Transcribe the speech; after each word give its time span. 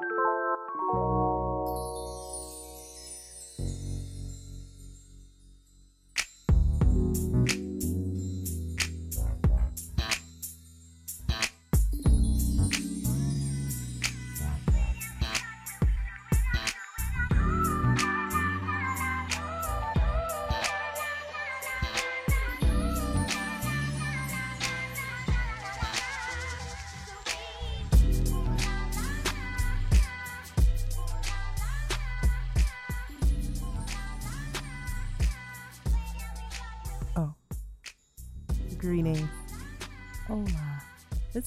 Greetings. 0.00 1.29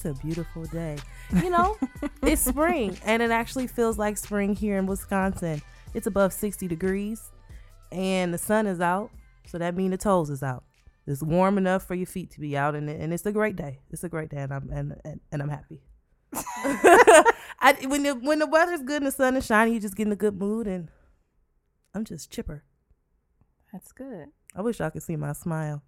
It's 0.04 0.20
a 0.20 0.22
beautiful 0.22 0.64
day. 0.64 0.98
You 1.32 1.48
know, 1.48 1.78
it's 2.20 2.42
spring, 2.44 2.98
and 3.06 3.22
it 3.22 3.30
actually 3.30 3.66
feels 3.66 3.96
like 3.96 4.18
spring 4.18 4.54
here 4.54 4.76
in 4.76 4.84
Wisconsin. 4.84 5.62
It's 5.94 6.06
above 6.06 6.34
60 6.34 6.68
degrees, 6.68 7.30
and 7.90 8.34
the 8.34 8.36
sun 8.36 8.66
is 8.66 8.82
out, 8.82 9.10
so 9.46 9.56
that 9.56 9.74
means 9.74 9.92
the 9.92 9.96
toes 9.96 10.28
is 10.28 10.42
out. 10.42 10.64
It's 11.06 11.22
warm 11.22 11.56
enough 11.56 11.86
for 11.86 11.94
your 11.94 12.06
feet 12.06 12.30
to 12.32 12.40
be 12.40 12.54
out, 12.54 12.74
and, 12.74 12.90
and 12.90 13.14
it's 13.14 13.24
a 13.24 13.32
great 13.32 13.56
day. 13.56 13.78
It's 13.90 14.04
a 14.04 14.10
great 14.10 14.28
day, 14.28 14.42
and 14.42 14.52
I'm 14.52 14.68
and 14.70 15.00
and, 15.06 15.20
and 15.32 15.40
I'm 15.40 15.48
happy. 15.48 15.80
I, 16.34 17.74
when 17.86 18.02
the 18.02 18.14
when 18.14 18.40
the 18.40 18.46
weather's 18.46 18.82
good 18.82 18.98
and 18.98 19.06
the 19.06 19.10
sun 19.10 19.36
is 19.36 19.46
shining, 19.46 19.72
you 19.72 19.80
just 19.80 19.96
get 19.96 20.06
in 20.06 20.12
a 20.12 20.16
good 20.16 20.38
mood, 20.38 20.66
and 20.66 20.90
I'm 21.94 22.04
just 22.04 22.30
chipper. 22.30 22.62
That's 23.72 23.90
good. 23.92 24.26
I 24.54 24.60
wish 24.60 24.80
y'all 24.80 24.90
could 24.90 25.02
see 25.02 25.16
my 25.16 25.32
smile. 25.32 25.82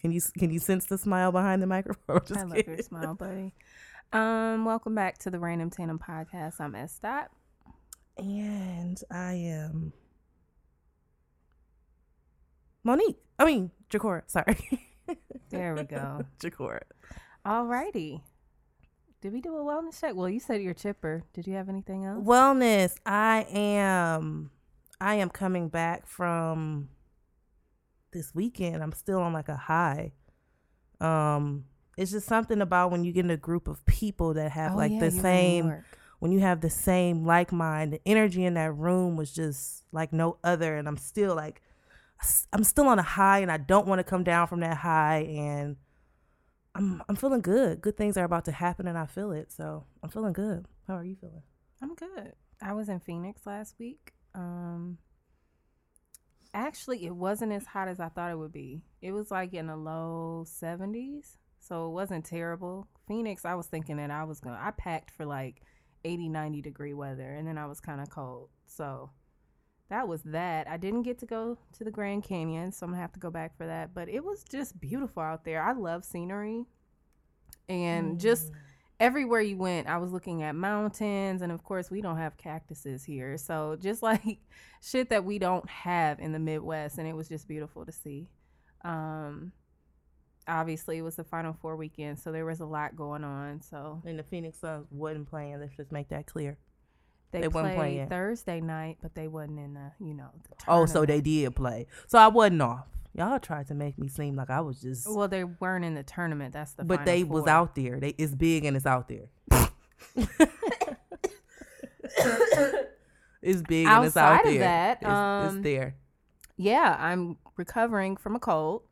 Can 0.00 0.12
you 0.12 0.20
can 0.38 0.50
you 0.50 0.60
sense 0.60 0.86
the 0.86 0.96
smile 0.96 1.32
behind 1.32 1.60
the 1.60 1.66
microphone? 1.66 2.20
I 2.36 2.42
love 2.44 2.66
your 2.66 2.78
smile, 2.78 3.14
buddy. 3.14 3.52
Um, 4.12 4.64
welcome 4.64 4.94
back 4.94 5.18
to 5.18 5.30
the 5.30 5.38
Random 5.38 5.70
Tandem 5.70 5.98
Podcast. 5.98 6.60
I'm 6.60 6.74
S. 6.74 6.98
Dot. 7.02 7.30
And 8.16 9.00
I 9.10 9.32
am 9.32 9.92
Monique. 12.84 13.18
I 13.38 13.44
mean 13.44 13.70
Jakora. 13.90 14.22
Sorry. 14.26 14.56
There 15.50 15.74
we 15.74 15.84
go. 15.84 16.26
Jakora. 16.38 16.82
Alrighty. 17.46 18.20
Did 19.22 19.32
we 19.32 19.40
do 19.40 19.56
a 19.56 19.60
wellness 19.64 19.98
check? 19.98 20.14
Well, 20.14 20.28
you 20.28 20.40
said 20.40 20.60
you're 20.60 20.74
chipper. 20.74 21.24
Did 21.32 21.46
you 21.46 21.54
have 21.54 21.70
anything 21.70 22.04
else? 22.04 22.22
Wellness. 22.22 22.96
I 23.06 23.46
am 23.50 24.50
I 25.00 25.14
am 25.14 25.30
coming 25.30 25.70
back 25.70 26.06
from 26.06 26.90
this 28.12 28.34
weekend. 28.34 28.82
I'm 28.82 28.92
still 28.92 29.20
on 29.20 29.32
like 29.32 29.48
a 29.48 29.56
high. 29.56 30.12
Um 31.00 31.64
it's 31.96 32.12
just 32.12 32.28
something 32.28 32.60
about 32.60 32.92
when 32.92 33.04
you 33.04 33.12
get 33.12 33.24
in 33.24 33.30
a 33.30 33.36
group 33.36 33.66
of 33.66 33.84
people 33.84 34.34
that 34.34 34.52
have 34.52 34.74
Oh, 34.74 34.76
like 34.76 34.92
yeah, 34.92 35.00
the 35.00 35.06
you 35.06 35.10
were 35.10 35.10
in 35.10 35.14
New 35.16 35.20
same 35.22 35.82
when 36.20 36.32
you 36.32 36.40
have 36.40 36.60
the 36.60 36.70
same 36.70 37.24
like 37.24 37.52
mind, 37.52 37.92
the 37.92 38.00
energy 38.06 38.44
in 38.44 38.54
that 38.54 38.72
room 38.72 39.16
was 39.16 39.32
just 39.32 39.84
like 39.92 40.12
no 40.12 40.38
other. 40.42 40.76
And 40.76 40.88
I'm 40.88 40.96
still 40.96 41.34
like, 41.34 41.62
I'm 42.52 42.64
still 42.64 42.88
on 42.88 42.98
a 42.98 43.02
high, 43.02 43.38
and 43.38 43.52
I 43.52 43.56
don't 43.56 43.86
want 43.86 44.00
to 44.00 44.04
come 44.04 44.24
down 44.24 44.48
from 44.48 44.60
that 44.60 44.78
high. 44.78 45.26
And 45.28 45.76
I'm 46.74 47.02
I'm 47.08 47.16
feeling 47.16 47.40
good. 47.40 47.80
Good 47.80 47.96
things 47.96 48.16
are 48.16 48.24
about 48.24 48.44
to 48.46 48.52
happen, 48.52 48.86
and 48.88 48.98
I 48.98 49.06
feel 49.06 49.32
it. 49.32 49.52
So 49.52 49.84
I'm 50.02 50.10
feeling 50.10 50.32
good. 50.32 50.66
How 50.86 50.96
are 50.96 51.04
you 51.04 51.16
feeling? 51.20 51.42
I'm 51.80 51.94
good. 51.94 52.32
I 52.60 52.72
was 52.72 52.88
in 52.88 52.98
Phoenix 53.00 53.46
last 53.46 53.74
week. 53.78 54.12
Um 54.34 54.98
actually 56.54 57.06
it 57.06 57.14
wasn't 57.14 57.52
as 57.52 57.66
hot 57.66 57.88
as 57.88 58.00
I 58.00 58.08
thought 58.08 58.30
it 58.30 58.38
would 58.38 58.52
be. 58.52 58.82
It 59.00 59.12
was 59.12 59.30
like 59.30 59.54
in 59.54 59.66
the 59.66 59.76
low 59.76 60.44
70s. 60.46 61.36
So 61.60 61.86
it 61.86 61.90
wasn't 61.90 62.24
terrible. 62.24 62.88
Phoenix, 63.06 63.44
I 63.44 63.54
was 63.54 63.66
thinking 63.66 63.96
that 63.96 64.10
I 64.10 64.24
was 64.24 64.40
going 64.40 64.56
to 64.56 64.62
I 64.62 64.70
packed 64.70 65.10
for 65.10 65.26
like 65.26 65.62
80, 66.04 66.28
90 66.28 66.62
degree 66.62 66.94
weather 66.94 67.34
and 67.34 67.46
then 67.46 67.58
I 67.58 67.66
was 67.66 67.80
kind 67.80 68.00
of 68.00 68.10
cold. 68.10 68.48
So 68.66 69.10
that 69.90 70.06
was 70.06 70.22
that. 70.24 70.68
I 70.68 70.76
didn't 70.76 71.02
get 71.02 71.18
to 71.18 71.26
go 71.26 71.58
to 71.72 71.84
the 71.84 71.90
Grand 71.90 72.22
Canyon, 72.22 72.72
so 72.72 72.84
I'm 72.84 72.90
going 72.90 72.98
to 72.98 73.02
have 73.02 73.12
to 73.12 73.20
go 73.20 73.30
back 73.30 73.56
for 73.56 73.66
that, 73.66 73.94
but 73.94 74.08
it 74.08 74.22
was 74.22 74.44
just 74.44 74.78
beautiful 74.78 75.22
out 75.22 75.44
there. 75.44 75.62
I 75.62 75.72
love 75.72 76.04
scenery. 76.04 76.66
And 77.68 78.20
just 78.20 78.52
mm. 78.52 78.56
Everywhere 79.00 79.40
you 79.40 79.56
went, 79.56 79.86
I 79.86 79.98
was 79.98 80.12
looking 80.12 80.42
at 80.42 80.54
mountains, 80.54 81.42
and 81.42 81.52
of 81.52 81.62
course, 81.62 81.90
we 81.90 82.00
don't 82.00 82.16
have 82.18 82.36
cactuses 82.36 83.04
here. 83.04 83.36
So 83.38 83.76
just 83.80 84.02
like 84.10 84.38
shit 84.82 85.10
that 85.10 85.24
we 85.24 85.38
don't 85.38 85.68
have 85.68 86.20
in 86.20 86.32
the 86.32 86.38
Midwest, 86.38 86.98
and 86.98 87.06
it 87.08 87.14
was 87.14 87.28
just 87.28 87.48
beautiful 87.48 87.84
to 87.86 87.92
see. 87.92 88.28
Um, 88.84 89.52
obviously, 90.46 90.98
it 90.98 91.02
was 91.02 91.16
the 91.16 91.24
Final 91.24 91.56
Four 91.60 91.76
weekend, 91.76 92.18
so 92.18 92.32
there 92.32 92.44
was 92.44 92.60
a 92.60 92.66
lot 92.66 92.96
going 92.96 93.24
on. 93.24 93.60
So 93.62 94.02
And 94.04 94.18
the 94.18 94.24
Phoenix 94.24 94.58
Suns 94.58 94.86
wasn't 94.90 95.28
playing. 95.28 95.60
Let's 95.60 95.76
just 95.76 95.92
make 95.92 96.08
that 96.08 96.26
clear. 96.26 96.58
they, 97.32 97.42
They 97.42 97.48
played 97.48 97.76
playing. 97.76 98.08
Thursday 98.08 98.60
night, 98.60 98.98
but 99.02 99.14
they 99.14 99.28
wasn't 99.28 99.58
in 99.58 99.74
the 99.74 99.92
you 100.00 100.14
know. 100.14 100.30
The 100.48 100.56
Oh, 100.68 100.86
so 100.86 101.04
they 101.04 101.20
did 101.20 101.54
play. 101.54 101.86
So 102.06 102.18
I 102.18 102.28
wasn't 102.28 102.62
off. 102.62 102.86
Y'all 103.18 103.40
tried 103.40 103.66
to 103.66 103.74
make 103.74 103.98
me 103.98 104.06
seem 104.06 104.36
like 104.36 104.48
I 104.48 104.60
was 104.60 104.80
just. 104.80 105.08
Well, 105.12 105.26
they 105.26 105.42
weren't 105.42 105.84
in 105.84 105.94
the 105.94 106.04
tournament. 106.04 106.52
That's 106.52 106.72
the. 106.72 106.84
but 106.84 107.04
they 107.04 107.24
was 107.24 107.48
out 107.48 107.74
there. 107.74 107.98
They 107.98 108.14
it's 108.16 108.32
big 108.34 108.64
and 108.64 108.76
it's 108.76 108.86
out 108.86 109.08
there. 109.08 109.28
it's 113.42 113.62
big 113.62 113.86
and 113.86 114.04
it's 114.04 114.16
out 114.16 114.34
Outside 114.34 114.46
of 114.46 114.52
there. 114.52 114.58
that, 114.60 114.98
it's, 115.00 115.10
um, 115.10 115.56
it's 115.56 115.64
there. 115.64 115.96
Yeah, 116.56 116.96
I'm 116.98 117.36
recovering 117.56 118.16
from 118.16 118.36
a 118.36 118.40
cold. 118.40 118.82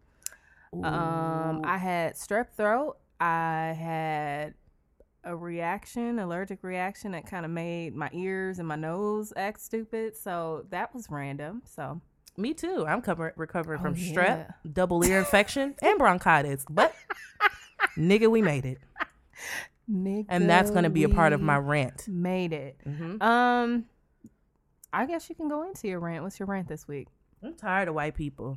Um, 0.72 1.62
I 1.64 1.78
had 1.78 2.14
strep 2.14 2.48
throat. 2.56 2.96
I 3.20 3.76
had 3.78 4.54
a 5.24 5.34
reaction, 5.34 6.18
allergic 6.18 6.62
reaction 6.62 7.12
that 7.12 7.26
kind 7.26 7.44
of 7.44 7.50
made 7.50 7.94
my 7.94 8.10
ears 8.12 8.58
and 8.58 8.68
my 8.68 8.76
nose 8.76 9.32
act 9.36 9.60
stupid. 9.60 10.16
So 10.16 10.66
that 10.70 10.94
was 10.94 11.06
random. 11.10 11.62
So 11.64 12.00
Me 12.36 12.52
too. 12.54 12.84
I'm 12.86 13.00
cover- 13.02 13.32
recovering 13.36 13.80
Oh, 13.80 13.82
from 13.82 13.94
yeah. 13.96 14.12
strep, 14.12 14.54
double 14.74 15.04
ear 15.04 15.18
infection, 15.18 15.74
and 15.80 15.98
bronchitis. 15.98 16.64
But 16.68 16.94
nigga, 17.96 18.30
we 18.30 18.42
made 18.42 18.64
it, 18.66 18.78
Nigga, 19.90 20.26
and 20.28 20.48
that's 20.50 20.70
gonna 20.70 20.90
be 20.90 21.04
a 21.04 21.08
part 21.08 21.32
of 21.32 21.40
my 21.40 21.56
rant. 21.56 22.06
made 22.08 22.52
it. 22.52 22.78
hmm 22.84 23.20
Um, 23.22 23.86
I 24.92 25.06
guess 25.06 25.28
you 25.28 25.34
can 25.34 25.48
go 25.48 25.66
into 25.66 25.88
your 25.88 26.00
rant. 26.00 26.22
What's 26.24 26.38
your 26.38 26.46
rant 26.46 26.68
this 26.68 26.86
week? 26.88 27.08
I'm 27.42 27.54
tired 27.54 27.88
of 27.88 27.94
white 27.94 28.14
people. 28.14 28.56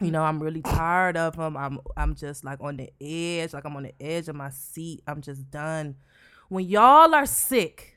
You 0.00 0.10
know, 0.10 0.22
I'm 0.22 0.42
really 0.42 0.62
tired 0.62 1.16
of 1.16 1.36
them. 1.36 1.56
I'm 1.56 1.78
I'm 1.96 2.14
just 2.14 2.44
like 2.44 2.60
on 2.60 2.76
the 2.76 2.90
edge, 3.00 3.52
like 3.52 3.64
I'm 3.64 3.76
on 3.76 3.82
the 3.84 3.94
edge 4.00 4.28
of 4.28 4.34
my 4.34 4.50
seat. 4.50 5.02
I'm 5.06 5.20
just 5.20 5.50
done. 5.50 5.96
When 6.48 6.66
y'all 6.66 7.14
are 7.14 7.26
sick, 7.26 7.91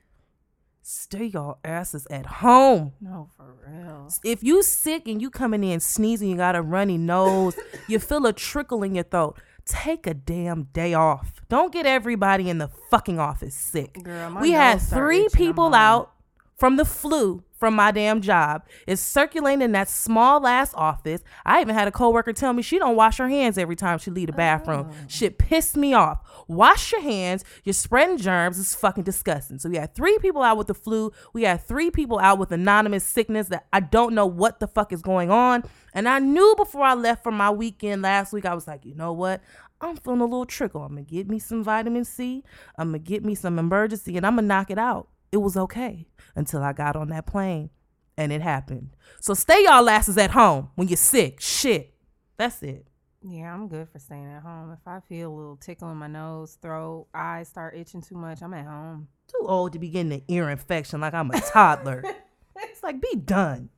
stay 0.85 1.25
your 1.25 1.57
asses 1.63 2.05
at 2.11 2.25
home. 2.27 2.93
No, 3.01 3.31
for 3.35 3.55
real. 3.67 4.07
If 4.23 4.43
you 4.43 4.61
sick 4.61 5.07
and 5.07 5.19
you 5.19 5.31
coming 5.31 5.63
in 5.63 5.79
sneezing, 5.79 6.29
you 6.29 6.37
got 6.37 6.55
a 6.55 6.61
runny 6.61 6.97
nose, 6.97 7.55
you 7.87 7.97
feel 7.97 8.25
a 8.27 8.33
trickle 8.33 8.83
in 8.83 8.93
your 8.93 9.03
throat, 9.03 9.39
take 9.65 10.05
a 10.05 10.13
damn 10.13 10.65
day 10.65 10.93
off. 10.93 11.41
Don't 11.49 11.73
get 11.73 11.87
everybody 11.87 12.49
in 12.49 12.59
the 12.59 12.69
fucking 12.91 13.19
office 13.19 13.55
sick. 13.55 14.03
Girl, 14.03 14.29
my 14.29 14.41
we 14.41 14.51
had 14.51 14.77
three 14.77 15.27
people 15.33 15.73
out 15.73 16.11
from 16.57 16.77
the 16.77 16.85
flu 16.85 17.43
from 17.57 17.73
my 17.73 17.89
damn 17.91 18.21
job. 18.21 18.63
is 18.85 18.99
circulating 18.99 19.61
in 19.61 19.71
that 19.71 19.89
small 19.89 20.45
ass 20.45 20.73
office. 20.73 21.21
I 21.45 21.61
even 21.61 21.73
had 21.73 21.87
a 21.87 21.91
coworker 21.91 22.33
tell 22.33 22.53
me 22.53 22.61
she 22.61 22.77
don't 22.77 22.95
wash 22.95 23.17
her 23.17 23.29
hands 23.29 23.57
every 23.57 23.75
time 23.75 23.97
she 23.97 24.11
leave 24.11 24.27
the 24.27 24.33
bathroom. 24.33 24.89
Oh. 24.91 24.95
Shit 25.07 25.37
pissed 25.37 25.77
me 25.77 25.93
off. 25.93 26.19
Wash 26.47 26.91
your 26.91 27.01
hands. 27.01 27.43
You're 27.63 27.73
spreading 27.73 28.17
germs. 28.17 28.59
It's 28.59 28.75
fucking 28.75 29.03
disgusting. 29.03 29.57
So 29.57 29.69
we 29.69 29.77
had 29.77 29.95
three 29.95 30.17
people 30.19 30.43
out 30.43 30.57
with 30.57 30.67
the 30.67 30.73
flu. 30.73 31.11
We 31.33 31.43
had 31.43 31.61
three 31.61 31.91
people 31.91 32.19
out 32.19 32.39
with 32.39 32.51
anonymous 32.51 33.03
sickness 33.03 33.47
that 33.47 33.67
I 33.71 33.79
don't 33.79 34.13
know 34.13 34.27
what 34.27 34.59
the 34.59 34.67
fuck 34.67 34.91
is 34.91 35.01
going 35.01 35.31
on. 35.31 35.63
And 35.93 36.09
I 36.09 36.19
knew 36.19 36.55
before 36.57 36.83
I 36.83 36.93
left 36.93 37.23
for 37.23 37.31
my 37.31 37.49
weekend 37.49 38.01
last 38.01 38.33
week, 38.33 38.45
I 38.45 38.53
was 38.53 38.67
like, 38.67 38.85
you 38.85 38.95
know 38.95 39.13
what? 39.13 39.41
I'm 39.81 39.97
feeling 39.97 40.21
a 40.21 40.25
little 40.25 40.45
trickle. 40.45 40.83
I'm 40.83 40.89
gonna 40.89 41.03
get 41.03 41.29
me 41.29 41.39
some 41.39 41.63
vitamin 41.63 42.05
C. 42.05 42.43
I'm 42.77 42.89
gonna 42.89 42.99
get 42.99 43.25
me 43.25 43.35
some 43.35 43.59
emergency, 43.59 44.15
and 44.17 44.25
I'm 44.25 44.35
gonna 44.35 44.47
knock 44.47 44.71
it 44.71 44.77
out. 44.77 45.09
It 45.31 45.37
was 45.37 45.57
okay 45.57 46.07
until 46.35 46.61
I 46.63 46.73
got 46.73 46.95
on 46.95 47.09
that 47.09 47.25
plane, 47.25 47.69
and 48.17 48.31
it 48.31 48.41
happened. 48.41 48.91
So 49.19 49.33
stay 49.33 49.63
y'all 49.63 49.89
asses 49.89 50.17
at 50.17 50.31
home 50.31 50.69
when 50.75 50.87
you're 50.87 50.97
sick. 50.97 51.41
Shit, 51.41 51.93
that's 52.37 52.61
it. 52.63 52.87
Yeah, 53.27 53.53
I'm 53.53 53.67
good 53.67 53.89
for 53.89 53.97
staying 53.99 54.27
at 54.31 54.43
home. 54.43 54.71
If 54.71 54.87
I 54.87 54.99
feel 54.99 55.31
a 55.31 55.35
little 55.35 55.55
tickle 55.57 55.89
in 55.91 55.97
my 55.97 56.07
nose, 56.07 56.57
throat, 56.61 57.07
eyes 57.13 57.47
start 57.49 57.75
itching 57.75 58.01
too 58.01 58.15
much, 58.15 58.41
I'm 58.43 58.53
at 58.53 58.65
home. 58.67 59.07
Too 59.27 59.45
old 59.47 59.73
to 59.73 59.79
be 59.79 59.89
getting 59.89 60.13
an 60.13 60.21
ear 60.27 60.49
infection 60.51 61.01
like 61.01 61.15
I'm 61.15 61.31
a 61.31 61.41
toddler. 61.41 62.03
it's 62.57 62.83
like 62.83 63.01
be 63.01 63.15
done. 63.15 63.69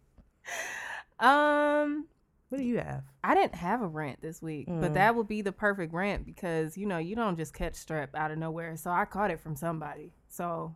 Um, 1.20 2.08
What 2.50 2.58
do 2.60 2.64
you 2.64 2.78
have? 2.78 3.04
I 3.24 3.36
didn't 3.36 3.56
have 3.56 3.82
a 3.82 3.88
rant 3.88 4.22
this 4.22 4.42
week, 4.42 4.68
Mm. 4.68 4.82
but 4.82 4.94
that 4.94 5.16
would 5.16 5.28
be 5.28 5.42
the 5.42 5.52
perfect 5.52 5.94
rant 5.94 6.26
because 6.26 6.78
you 6.78 6.86
know 6.86 6.98
you 6.98 7.16
don't 7.16 7.36
just 7.38 7.54
catch 7.54 7.74
strep 7.74 8.10
out 8.16 8.32
of 8.32 8.38
nowhere. 8.38 8.76
So 8.78 8.92
I 8.92 9.06
caught 9.06 9.32
it 9.32 9.40
from 9.40 9.56
somebody. 9.56 10.12
So, 10.30 10.76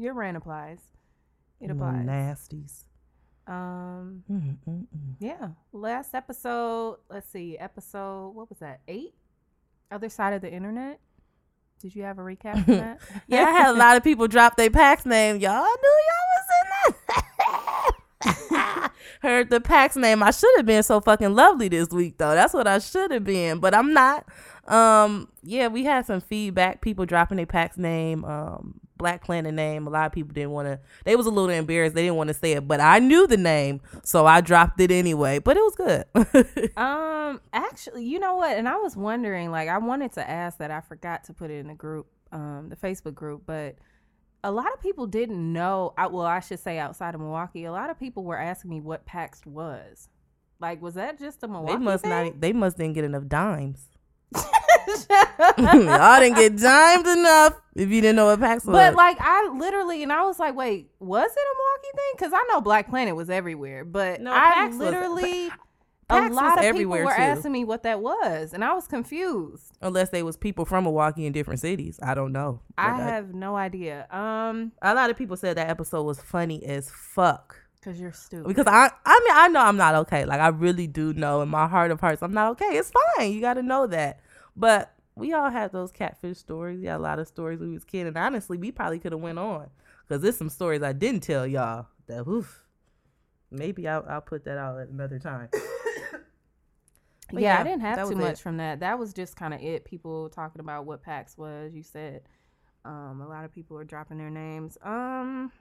your 0.00 0.14
rant 0.14 0.36
applies. 0.36 0.78
It 1.60 1.70
applies. 1.70 2.06
Nasties. 2.06 2.84
Um, 3.46 4.22
Mm-mm-mm. 4.30 4.86
yeah. 5.18 5.48
Last 5.72 6.14
episode, 6.14 6.98
let's 7.10 7.28
see, 7.30 7.58
episode 7.58 8.30
what 8.30 8.48
was 8.48 8.58
that? 8.60 8.80
Eight. 8.88 9.14
Other 9.90 10.08
side 10.08 10.32
of 10.32 10.40
the 10.40 10.50
internet. 10.50 11.00
Did 11.80 11.94
you 11.96 12.02
have 12.04 12.18
a 12.18 12.22
recap 12.22 12.64
for 12.64 12.76
that? 12.76 13.00
Yeah, 13.26 13.44
I 13.44 13.50
had 13.50 13.70
a 13.70 13.78
lot 13.78 13.96
of 13.96 14.04
people 14.04 14.28
drop 14.28 14.56
their 14.56 14.70
PAX 14.70 15.04
name. 15.04 15.38
Y'all 15.38 15.64
knew 15.64 15.98
y'all 16.08 16.28
was 16.36 16.46
in 16.62 16.94
that. 18.20 18.92
Heard 19.22 19.50
the 19.50 19.60
PAX 19.60 19.96
name. 19.96 20.22
I 20.22 20.30
should 20.30 20.52
have 20.56 20.66
been 20.66 20.82
so 20.82 21.00
fucking 21.00 21.34
lovely 21.34 21.68
this 21.68 21.88
week 21.88 22.18
though. 22.18 22.34
That's 22.34 22.54
what 22.54 22.66
I 22.66 22.78
should 22.78 23.10
have 23.10 23.24
been, 23.24 23.58
but 23.58 23.74
I'm 23.74 23.92
not. 23.92 24.26
Um, 24.66 25.28
yeah, 25.42 25.66
we 25.68 25.84
had 25.84 26.06
some 26.06 26.20
feedback. 26.20 26.80
People 26.80 27.06
dropping 27.06 27.36
their 27.36 27.46
PAX 27.46 27.76
name, 27.76 28.24
um, 28.24 28.80
Black 29.00 29.24
Planet 29.24 29.54
name. 29.54 29.86
A 29.86 29.90
lot 29.90 30.06
of 30.06 30.12
people 30.12 30.34
didn't 30.34 30.50
want 30.50 30.68
to. 30.68 30.78
They 31.04 31.16
was 31.16 31.24
a 31.24 31.30
little 31.30 31.48
embarrassed. 31.48 31.94
They 31.94 32.02
didn't 32.02 32.16
want 32.16 32.28
to 32.28 32.34
say 32.34 32.52
it, 32.52 32.68
but 32.68 32.80
I 32.80 32.98
knew 32.98 33.26
the 33.26 33.38
name, 33.38 33.80
so 34.04 34.26
I 34.26 34.42
dropped 34.42 34.78
it 34.78 34.90
anyway. 34.90 35.38
But 35.38 35.56
it 35.56 35.60
was 35.60 35.74
good. 35.74 36.70
Um, 36.76 37.40
actually, 37.52 38.04
you 38.04 38.18
know 38.18 38.36
what? 38.36 38.56
And 38.56 38.68
I 38.68 38.76
was 38.76 38.96
wondering, 38.96 39.50
like, 39.50 39.68
I 39.68 39.78
wanted 39.78 40.12
to 40.14 40.28
ask 40.28 40.58
that. 40.58 40.70
I 40.70 40.80
forgot 40.80 41.24
to 41.24 41.32
put 41.32 41.50
it 41.50 41.58
in 41.58 41.68
the 41.68 41.74
group, 41.74 42.06
um, 42.32 42.68
the 42.68 42.76
Facebook 42.76 43.14
group, 43.14 43.42
but 43.46 43.76
a 44.42 44.50
lot 44.50 44.72
of 44.72 44.80
people 44.80 45.06
didn't 45.06 45.52
know. 45.52 45.94
I, 45.96 46.06
well, 46.08 46.26
I 46.26 46.40
should 46.40 46.58
say 46.58 46.78
outside 46.78 47.14
of 47.14 47.20
Milwaukee, 47.20 47.64
a 47.64 47.72
lot 47.72 47.90
of 47.90 47.98
people 47.98 48.24
were 48.24 48.38
asking 48.38 48.70
me 48.70 48.80
what 48.80 49.06
PAX 49.06 49.44
was. 49.46 50.08
Like, 50.58 50.82
was 50.82 50.94
that 50.94 51.18
just 51.18 51.42
a 51.42 51.48
Milwaukee? 51.48 51.78
they 51.78 51.84
must 51.84 52.02
thing? 52.02 52.10
not. 52.10 52.40
They 52.40 52.52
must 52.52 52.76
didn't 52.76 52.94
get 52.94 53.04
enough 53.04 53.26
dimes. 53.28 53.88
Y'all 55.58 56.20
didn't 56.20 56.36
get 56.36 56.56
dimed 56.56 57.06
enough 57.06 57.54
if 57.74 57.88
you 57.90 58.00
didn't 58.00 58.16
know 58.16 58.26
what 58.26 58.40
PAX 58.40 58.64
was. 58.64 58.72
But 58.74 58.94
like 58.94 59.16
I 59.20 59.48
literally, 59.54 60.02
and 60.02 60.12
I 60.12 60.22
was 60.24 60.38
like, 60.38 60.54
wait, 60.54 60.90
was 60.98 61.30
it 61.30 61.38
a 61.38 61.54
Milwaukee 61.56 61.96
thing? 61.96 62.12
Because 62.16 62.32
I 62.34 62.44
know 62.52 62.60
Black 62.60 62.88
Planet 62.88 63.16
was 63.16 63.30
everywhere, 63.30 63.84
but 63.84 64.20
No, 64.20 64.32
I 64.32 64.40
PAX 64.54 64.70
was- 64.70 64.78
literally, 64.78 65.46
a 65.48 65.52
PAX 66.08 66.34
lot 66.34 66.64
of 66.64 66.74
people 66.76 66.90
were 66.90 67.04
too. 67.04 67.10
asking 67.10 67.52
me 67.52 67.64
what 67.64 67.82
that 67.84 68.00
was, 68.00 68.52
and 68.52 68.64
I 68.64 68.74
was 68.74 68.86
confused. 68.88 69.72
unless 69.80 70.08
they 70.10 70.22
was 70.22 70.36
people 70.36 70.64
from 70.64 70.84
Milwaukee 70.84 71.24
in 71.26 71.32
different 71.32 71.60
cities, 71.60 72.00
I 72.02 72.14
don't 72.14 72.32
know. 72.32 72.60
I 72.76 72.90
But 72.90 72.96
have 73.02 73.34
no 73.34 73.56
idea. 73.56 74.06
Um, 74.10 74.72
a 74.82 74.94
lot 74.94 75.10
of 75.10 75.16
people 75.16 75.36
said 75.36 75.56
that 75.56 75.68
episode 75.70 76.02
was 76.02 76.20
funny 76.20 76.64
as 76.66 76.90
fuck. 76.90 77.56
because 77.80 78.00
you're 78.00 78.12
stupid. 78.12 78.48
Because 78.48 78.66
I, 78.66 78.90
I 79.06 79.20
mean, 79.24 79.34
I 79.36 79.48
know 79.48 79.60
I'm 79.60 79.76
not 79.76 79.94
okay. 79.94 80.24
Like 80.24 80.40
I 80.40 80.48
really 80.48 80.86
do 80.88 81.12
know 81.14 81.42
in 81.42 81.48
my 81.48 81.68
heart 81.68 81.92
of 81.92 82.00
hearts, 82.00 82.22
I'm 82.22 82.34
not 82.34 82.50
okay. 82.52 82.76
It's 82.76 82.90
fine. 83.16 83.30
You 83.32 83.40
got 83.40 83.54
to 83.54 83.62
know 83.62 83.86
that. 83.86 84.18
But 84.56 84.94
we 85.14 85.32
all 85.32 85.50
had 85.50 85.72
those 85.72 85.92
catfish 85.92 86.38
stories. 86.38 86.80
We 86.80 86.86
had 86.86 86.96
a 86.96 87.02
lot 87.02 87.18
of 87.18 87.28
stories 87.28 87.60
when 87.60 87.68
we 87.68 87.74
was 87.74 87.84
kids, 87.84 88.08
and 88.08 88.16
honestly, 88.16 88.56
we 88.56 88.70
probably 88.70 88.98
could 88.98 89.12
have 89.12 89.20
went 89.20 89.38
on 89.38 89.68
because 90.06 90.22
there's 90.22 90.36
some 90.36 90.50
stories 90.50 90.82
I 90.82 90.92
didn't 90.92 91.20
tell 91.20 91.46
y'all. 91.46 91.86
That 92.06 92.26
oof. 92.26 92.64
Maybe 93.52 93.88
I'll, 93.88 94.04
I'll 94.08 94.20
put 94.20 94.44
that 94.44 94.58
out 94.58 94.78
at 94.78 94.88
another 94.88 95.18
time. 95.18 95.48
Yeah, 97.32 97.40
yeah, 97.40 97.60
I 97.60 97.62
didn't 97.62 97.82
have 97.82 97.96
too 97.96 98.02
was 98.02 98.10
it. 98.10 98.16
much 98.16 98.42
from 98.42 98.56
that. 98.56 98.80
That 98.80 98.98
was 98.98 99.12
just 99.12 99.36
kind 99.36 99.54
of 99.54 99.62
it. 99.62 99.84
People 99.84 100.28
talking 100.30 100.58
about 100.58 100.84
what 100.84 101.00
PAX 101.00 101.38
was. 101.38 101.72
You 101.72 101.84
said 101.84 102.22
um, 102.84 103.20
a 103.20 103.28
lot 103.28 103.44
of 103.44 103.54
people 103.54 103.76
are 103.78 103.84
dropping 103.84 104.18
their 104.18 104.30
names. 104.30 104.76
Um, 104.82 105.52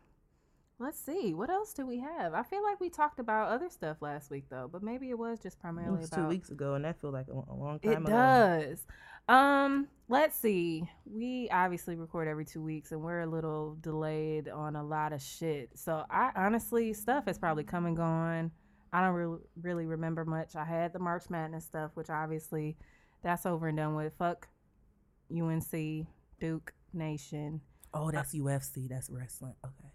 let's 0.80 1.00
see, 1.00 1.34
what 1.34 1.50
else 1.50 1.74
do 1.74 1.86
we 1.86 2.00
have? 2.00 2.34
I 2.34 2.44
feel 2.44 2.64
like 2.64 2.80
we 2.80 2.90
talked 2.90 3.20
about 3.20 3.50
other 3.50 3.70
stuff 3.70 3.98
last 4.02 4.32
week 4.32 4.46
though, 4.50 4.70
but 4.72 4.82
maybe 4.82 5.10
it 5.10 5.18
was 5.18 5.40
just 5.40 5.58
It 5.58 5.62
primarily 5.62 6.00
was 6.00 6.08
about 6.08 6.24
two 6.24 6.28
weeks 6.28 6.50
ago, 6.50 6.74
and 6.76 6.86
that 6.86 7.00
feels 7.00 7.14
like 7.14 7.28
a, 7.28 7.34
a 7.34 7.56
long 7.56 7.80
time 7.80 7.92
It 7.92 7.98
ago. 7.98 8.08
does. 8.08 8.86
Um, 9.28 9.88
let's 10.08 10.38
see. 10.38 10.90
We 11.06 11.50
obviously 11.52 11.96
record 11.96 12.28
every 12.28 12.46
two 12.46 12.64
weeks, 12.64 12.92
and 12.92 13.02
we're 13.02 13.22
a 13.22 13.28
little 13.28 13.78
delayed 13.82 14.50
on 14.50 14.76
a 14.76 14.84
lot 14.84 15.14
of 15.14 15.22
shit. 15.22 15.70
So 15.76 16.04
I 16.10 16.32
honestly, 16.36 16.94
stuff 16.94 17.26
has 17.26 17.38
probably 17.38 17.64
come 17.64 17.86
and 17.86 17.96
gone. 17.96 18.52
I 18.92 19.02
don't 19.02 19.14
really 19.14 19.38
really 19.62 19.86
remember 19.86 20.26
much. 20.26 20.56
I 20.56 20.64
had 20.66 20.94
the 20.94 21.00
March 21.00 21.30
Madness 21.30 21.66
stuff, 21.66 21.92
which 21.94 22.10
obviously 22.10 22.76
that's 23.22 23.46
over 23.46 23.68
and 23.68 23.78
done 23.78 23.96
with. 23.96 24.14
Fuck 24.18 24.48
UNC, 25.32 26.08
Duke 26.40 26.74
Nation. 26.94 27.62
Oh, 27.94 28.10
that's 28.10 28.34
UFC. 28.34 28.88
That's 28.90 29.10
wrestling. 29.12 29.54
Okay. 29.64 29.90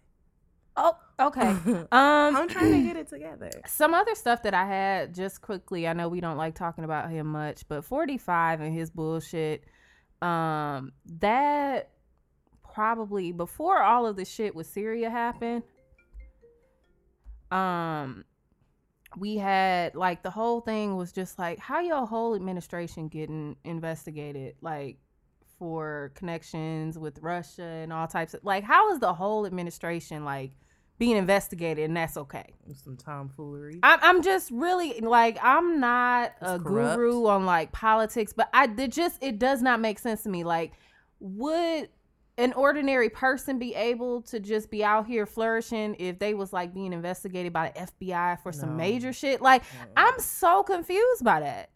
Oh, 0.77 0.97
okay. 1.19 1.55
Um, 1.91 2.35
I'm 2.35 2.49
trying 2.49 2.71
to 2.71 2.81
get 2.81 2.97
it 2.97 3.07
together. 3.07 3.49
some 3.67 3.93
other 3.93 4.15
stuff 4.15 4.43
that 4.43 4.53
I 4.53 4.65
had 4.65 5.13
just 5.13 5.41
quickly. 5.41 5.87
I 5.87 5.93
know 5.93 6.09
we 6.09 6.19
don't 6.19 6.37
like 6.37 6.55
talking 6.55 6.83
about 6.83 7.09
him 7.09 7.27
much, 7.27 7.67
but 7.67 7.85
45 7.85 8.61
and 8.61 8.73
his 8.73 8.89
bullshit. 8.89 9.63
Um, 10.21 10.91
that 11.19 11.91
probably 12.73 13.31
before 13.31 13.81
all 13.81 14.05
of 14.05 14.17
the 14.17 14.25
shit 14.25 14.53
with 14.55 14.67
Syria 14.67 15.09
happened. 15.09 15.63
Um, 17.51 18.25
we 19.17 19.37
had 19.37 19.95
like 19.95 20.23
the 20.23 20.31
whole 20.31 20.59
thing 20.59 20.97
was 20.97 21.13
just 21.13 21.39
like 21.39 21.59
how 21.59 21.79
your 21.79 22.05
whole 22.05 22.35
administration 22.35 23.07
getting 23.07 23.55
investigated, 23.63 24.55
like 24.61 24.97
for 25.57 26.11
connections 26.15 26.97
with 26.99 27.19
Russia 27.21 27.63
and 27.63 27.93
all 27.93 28.07
types 28.07 28.33
of 28.33 28.43
like 28.43 28.63
how 28.65 28.91
is 28.91 28.99
the 28.99 29.13
whole 29.13 29.45
administration 29.45 30.25
like 30.25 30.51
being 30.97 31.17
investigated 31.17 31.85
and 31.85 31.97
that's 31.97 32.17
okay. 32.17 32.45
Some 32.83 32.97
tomfoolery. 32.97 33.79
I'm, 33.83 33.99
I'm 34.01 34.21
just 34.21 34.51
really 34.51 34.99
like 35.01 35.37
I'm 35.41 35.79
not 35.79 36.33
a 36.41 36.59
corrupt. 36.59 36.97
guru 36.97 37.27
on 37.27 37.45
like 37.45 37.71
politics, 37.71 38.33
but 38.33 38.49
I 38.53 38.69
it 38.77 38.91
just 38.91 39.21
it 39.21 39.39
does 39.39 39.61
not 39.61 39.79
make 39.79 39.99
sense 39.99 40.23
to 40.23 40.29
me. 40.29 40.43
Like, 40.43 40.73
would 41.19 41.89
an 42.37 42.53
ordinary 42.53 43.09
person 43.09 43.57
be 43.57 43.73
able 43.75 44.21
to 44.21 44.39
just 44.39 44.69
be 44.69 44.83
out 44.83 45.07
here 45.07 45.25
flourishing 45.25 45.95
if 45.99 46.19
they 46.19 46.33
was 46.33 46.51
like 46.51 46.73
being 46.73 46.91
investigated 46.93 47.53
by 47.53 47.71
the 47.71 47.81
FBI 47.81 48.41
for 48.41 48.51
some 48.51 48.77
major 48.77 49.11
shit? 49.11 49.41
Like, 49.41 49.63
I'm 49.95 50.19
so 50.19 50.63
confused 50.63 51.23
by 51.23 51.41
that. 51.41 51.69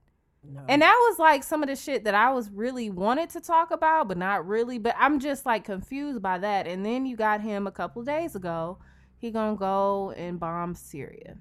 No. 0.43 0.61
And 0.69 0.81
that 0.81 0.95
was 1.09 1.19
like 1.19 1.43
some 1.43 1.61
of 1.63 1.69
the 1.69 1.75
shit 1.75 2.05
that 2.05 2.15
I 2.15 2.31
was 2.31 2.49
really 2.49 2.89
wanted 2.89 3.29
to 3.31 3.41
talk 3.41 3.71
about, 3.71 4.07
but 4.07 4.17
not 4.17 4.47
really. 4.47 4.79
But 4.79 4.95
I'm 4.97 5.19
just 5.19 5.45
like 5.45 5.65
confused 5.65 6.21
by 6.21 6.37
that. 6.37 6.67
And 6.67 6.85
then 6.85 7.05
you 7.05 7.17
got 7.17 7.41
him 7.41 7.67
a 7.67 7.71
couple 7.71 8.03
days 8.03 8.35
ago. 8.35 8.77
He 9.19 9.31
gonna 9.31 9.55
go 9.55 10.11
and 10.17 10.39
bomb 10.39 10.73
Syria. 10.75 11.37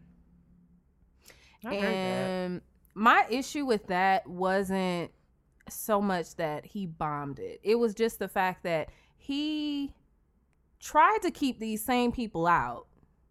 I. 1.65 1.75
And 1.75 2.61
my 2.95 3.25
issue 3.31 3.65
with 3.65 3.87
that 3.87 4.27
wasn't 4.27 5.13
so 5.69 6.01
much 6.01 6.35
that 6.37 6.67
he 6.67 6.87
bombed 6.87 7.39
it. 7.39 7.61
It 7.63 7.77
was 7.77 7.95
just 7.95 8.19
the 8.19 8.29
fact 8.29 8.65
that 8.65 8.89
he 9.17 9.95
tried 10.81 11.19
to 11.23 11.31
keep 11.31 11.59
these 11.59 11.85
same 11.85 12.13
people 12.13 12.47
out 12.47 12.87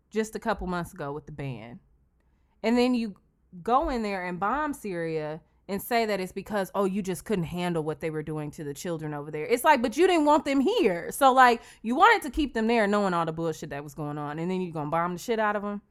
just 0.09 0.35
a 0.35 0.39
couple 0.39 0.67
months 0.67 0.93
ago 0.93 1.11
with 1.11 1.25
the 1.25 1.31
ban. 1.31 1.79
And 2.63 2.77
then 2.77 2.95
you 2.95 3.15
go 3.63 3.89
in 3.89 4.03
there 4.03 4.25
and 4.25 4.39
bomb 4.39 4.73
Syria 4.73 5.41
and 5.69 5.81
say 5.81 6.05
that 6.05 6.19
it's 6.19 6.31
because 6.31 6.71
oh 6.75 6.85
you 6.85 7.01
just 7.01 7.25
couldn't 7.25 7.45
handle 7.45 7.83
what 7.83 7.99
they 7.99 8.09
were 8.09 8.23
doing 8.23 8.51
to 8.51 8.63
the 8.63 8.73
children 8.73 9.13
over 9.13 9.31
there. 9.31 9.45
It's 9.45 9.63
like 9.63 9.81
but 9.81 9.97
you 9.97 10.07
didn't 10.07 10.25
want 10.25 10.45
them 10.45 10.59
here. 10.59 11.11
So 11.11 11.33
like 11.33 11.61
you 11.81 11.95
wanted 11.95 12.23
to 12.23 12.29
keep 12.29 12.53
them 12.53 12.67
there 12.67 12.87
knowing 12.87 13.13
all 13.13 13.25
the 13.25 13.33
bullshit 13.33 13.69
that 13.71 13.83
was 13.83 13.93
going 13.93 14.17
on 14.17 14.39
and 14.39 14.49
then 14.49 14.61
you're 14.61 14.73
going 14.73 14.87
to 14.87 14.91
bomb 14.91 15.13
the 15.13 15.19
shit 15.19 15.39
out 15.39 15.55
of 15.55 15.63
them? 15.63 15.81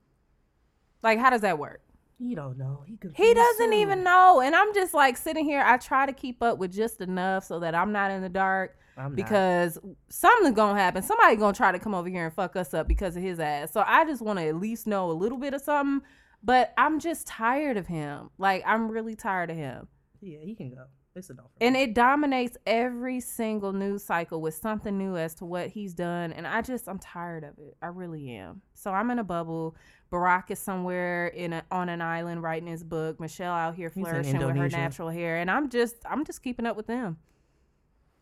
Like 1.02 1.18
how 1.18 1.30
does 1.30 1.42
that 1.42 1.58
work? 1.58 1.82
He 2.18 2.34
don't 2.34 2.56
know. 2.56 2.82
He, 2.86 2.98
He 3.14 3.34
doesn't 3.34 3.74
even 3.74 4.02
know. 4.02 4.40
And 4.40 4.56
I'm 4.56 4.72
just 4.72 4.94
like 4.94 5.18
sitting 5.18 5.44
here. 5.44 5.62
I 5.64 5.76
try 5.76 6.06
to 6.06 6.12
keep 6.14 6.42
up 6.42 6.56
with 6.56 6.72
just 6.72 7.02
enough 7.02 7.44
so 7.44 7.60
that 7.60 7.74
I'm 7.74 7.92
not 7.92 8.10
in 8.10 8.22
the 8.22 8.30
dark 8.30 8.78
I'm 8.96 9.10
not. 9.10 9.16
because 9.16 9.78
something's 10.08 10.54
gonna 10.54 10.80
happen. 10.80 11.02
Somebody 11.02 11.36
gonna 11.36 11.52
try 11.52 11.72
to 11.72 11.78
come 11.78 11.94
over 11.94 12.08
here 12.08 12.24
and 12.24 12.34
fuck 12.34 12.56
us 12.56 12.72
up 12.72 12.88
because 12.88 13.16
of 13.16 13.22
his 13.22 13.38
ass. 13.38 13.70
So 13.72 13.84
I 13.86 14.06
just 14.06 14.22
want 14.22 14.38
to 14.38 14.46
at 14.46 14.56
least 14.56 14.86
know 14.86 15.10
a 15.10 15.12
little 15.12 15.36
bit 15.36 15.52
of 15.52 15.60
something. 15.60 16.06
But 16.42 16.72
I'm 16.78 17.00
just 17.00 17.26
tired 17.26 17.76
of 17.76 17.86
him. 17.86 18.30
Like 18.38 18.62
I'm 18.66 18.88
really 18.90 19.16
tired 19.16 19.50
of 19.50 19.56
him. 19.56 19.88
yeah, 20.20 20.38
he 20.42 20.54
can 20.54 20.70
go. 20.70 20.84
It's 21.14 21.30
enough. 21.30 21.46
And 21.62 21.74
it 21.76 21.94
dominates 21.94 22.58
every 22.66 23.20
single 23.20 23.72
news 23.72 24.04
cycle 24.04 24.42
with 24.42 24.54
something 24.54 24.98
new 24.98 25.16
as 25.16 25.34
to 25.36 25.46
what 25.46 25.68
he's 25.68 25.94
done. 25.94 26.30
And 26.34 26.46
I 26.46 26.60
just, 26.60 26.86
I'm 26.90 26.98
tired 26.98 27.42
of 27.42 27.58
it. 27.58 27.74
I 27.80 27.86
really 27.86 28.30
am. 28.32 28.60
So 28.74 28.90
I'm 28.90 29.10
in 29.10 29.18
a 29.18 29.24
bubble. 29.24 29.76
Barack 30.12 30.50
is 30.50 30.58
somewhere 30.58 31.28
in 31.28 31.54
a, 31.54 31.62
on 31.70 31.88
an 31.88 32.02
island 32.02 32.42
writing 32.42 32.68
his 32.68 32.84
book. 32.84 33.18
Michelle 33.18 33.54
out 33.54 33.76
here 33.76 33.88
flourishing 33.88 34.38
with 34.38 34.56
her 34.56 34.68
natural 34.68 35.08
hair. 35.08 35.38
And 35.38 35.50
I'm 35.50 35.70
just, 35.70 35.96
I'm 36.04 36.22
just 36.22 36.42
keeping 36.42 36.66
up 36.66 36.76
with 36.76 36.86
them. 36.86 37.16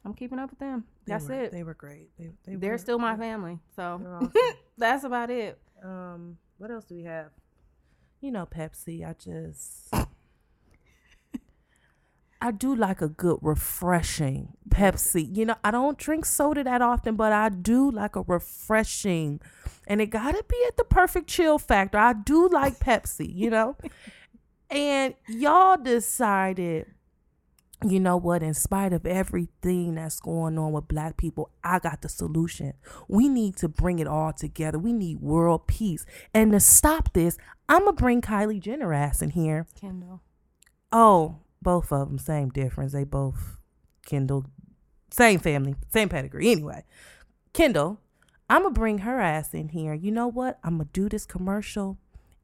I'm 0.04 0.14
keeping 0.14 0.38
up 0.38 0.50
with 0.50 0.61
them. 0.61 0.85
They 1.06 1.14
That's 1.14 1.26
were- 1.28 1.35
it. 1.35 1.50
They 1.50 1.64
were 1.64 1.75
great. 1.75 2.11
They, 2.16 2.30
they 2.47 2.54
They're 2.54 2.73
were- 2.73 2.78
still 2.78 3.00
my 3.00 3.16
family. 3.16 3.59
So 3.75 4.00
awesome. 4.06 4.33
that's 4.78 5.02
about 5.02 5.30
it. 5.30 5.59
um, 5.83 6.38
what 6.59 6.71
else 6.71 6.85
do 6.85 6.94
we 6.94 7.02
have? 7.02 7.30
You 8.24 8.32
know, 8.32 8.46
Pepsi. 8.46 9.06
I 9.06 9.12
just. 9.12 9.92
I 12.40 12.52
do 12.52 12.74
like 12.74 13.02
a 13.02 13.08
good 13.08 13.38
refreshing 13.42 14.54
Pepsi. 14.70 15.36
You 15.36 15.44
know, 15.44 15.56
I 15.62 15.70
don't 15.70 15.98
drink 15.98 16.24
soda 16.24 16.64
that 16.64 16.80
often, 16.80 17.16
but 17.16 17.32
I 17.32 17.50
do 17.50 17.90
like 17.90 18.16
a 18.16 18.22
refreshing. 18.22 19.42
And 19.86 20.00
it 20.00 20.06
got 20.06 20.34
to 20.34 20.42
be 20.48 20.56
at 20.66 20.78
the 20.78 20.84
perfect 20.84 21.28
chill 21.28 21.58
factor. 21.58 21.98
I 21.98 22.14
do 22.14 22.48
like 22.48 22.78
Pepsi, 22.78 23.30
you 23.30 23.50
know? 23.50 23.76
and 24.70 25.12
y'all 25.28 25.76
decided 25.76 26.86
you 27.86 28.00
know 28.00 28.16
what? 28.16 28.42
In 28.42 28.54
spite 28.54 28.92
of 28.92 29.04
everything 29.04 29.96
that's 29.96 30.18
going 30.20 30.58
on 30.58 30.72
with 30.72 30.88
black 30.88 31.16
people, 31.16 31.50
I 31.62 31.78
got 31.78 32.00
the 32.00 32.08
solution. 32.08 32.72
We 33.08 33.28
need 33.28 33.56
to 33.56 33.68
bring 33.68 33.98
it 33.98 34.06
all 34.06 34.32
together. 34.32 34.78
We 34.78 34.92
need 34.92 35.20
world 35.20 35.66
peace. 35.66 36.06
And 36.32 36.52
to 36.52 36.60
stop 36.60 37.12
this, 37.12 37.36
I'm 37.68 37.87
to 37.87 37.92
bring 37.92 38.21
Kylie 38.21 38.61
Jenner 38.61 38.92
ass 38.92 39.23
in 39.23 39.30
here. 39.30 39.66
Kendall. 39.80 40.21
Oh, 40.92 41.38
both 41.62 41.90
of 41.92 42.09
them, 42.09 42.18
same 42.18 42.50
difference. 42.50 42.92
They 42.92 43.04
both 43.04 43.59
Kendall, 44.06 44.47
same 45.11 45.38
family, 45.38 45.75
same 45.90 46.09
pedigree. 46.09 46.50
Anyway, 46.50 46.85
Kendall, 47.52 48.00
I'm 48.50 48.64
to 48.64 48.71
bring 48.71 48.99
her 48.99 49.21
ass 49.21 49.54
in 49.54 49.71
here. 49.71 49.94
You 49.94 50.12
know 50.12 50.28
what? 50.28 50.59
I'm 50.62 50.78
to 50.78 50.85
do 50.92 51.09
this 51.09 51.25
commercial 51.25 51.99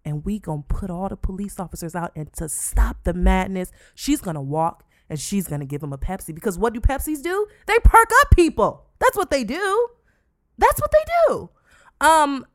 and 0.05 0.25
we 0.25 0.39
to 0.63 0.75
put 0.75 0.91
all 0.91 1.09
the 1.09 1.17
police 1.17 1.61
officers 1.61 1.95
out 1.95 2.13
and 2.17 2.33
to 2.35 2.49
stop 2.49 3.05
the 3.05 3.13
madness, 3.13 3.71
she's 3.95 4.21
to 4.35 4.41
walk 4.41 4.85
and 5.09 5.21
she's 5.21 5.47
gonna 5.47 5.67
give 5.67 5.83
him 5.83 5.93
a 5.93 5.99
Pepsi 5.99 6.35
because 6.35 6.57
what 6.57 6.73
do 6.73 6.81
Pepsis 6.81 7.23
do? 7.23 7.47
They 7.67 7.79
perk 7.85 8.09
up 8.21 8.31
people. 8.35 8.87
That's 8.99 9.17
what 9.17 9.31
they 9.31 9.45
do. 9.45 9.89
That's 10.57 10.81
what 10.81 10.91
they 10.93 11.05
do. 11.29 11.51
Um, 12.01 12.47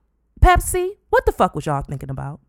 Pepsi, 0.41 0.91
what 1.09 1.25
the 1.25 1.31
fuck 1.31 1.53
was 1.55 1.65
y'all 1.65 1.81
thinking 1.81 2.09
about? 2.09 2.39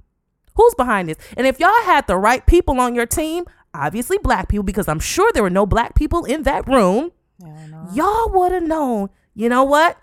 Who's 0.57 0.75
behind 0.75 1.09
this? 1.09 1.19
And 1.37 1.47
if 1.47 1.61
y'all 1.61 1.83
had 1.85 2.07
the 2.07 2.17
right 2.17 2.45
people 2.47 2.81
on 2.81 2.95
your 2.95 3.07
team, 3.07 3.45
obviously 3.75 4.19
black 4.19 4.49
people, 4.49 4.65
because 4.65 4.89
I'm 4.89 5.01
sure 5.01 5.31
there 5.33 5.43
were 5.43 5.51
no 5.51 5.67
black 5.67 5.95
people 5.95 6.25
in 6.25 6.43
that 6.45 6.67
room, 6.67 7.13
Yeah, 7.39 7.93
y'all 7.93 8.31
would 8.31 8.53
have 8.53 8.63
known. 8.63 9.11
You 9.35 9.49
know 9.49 9.65
what? 9.65 9.99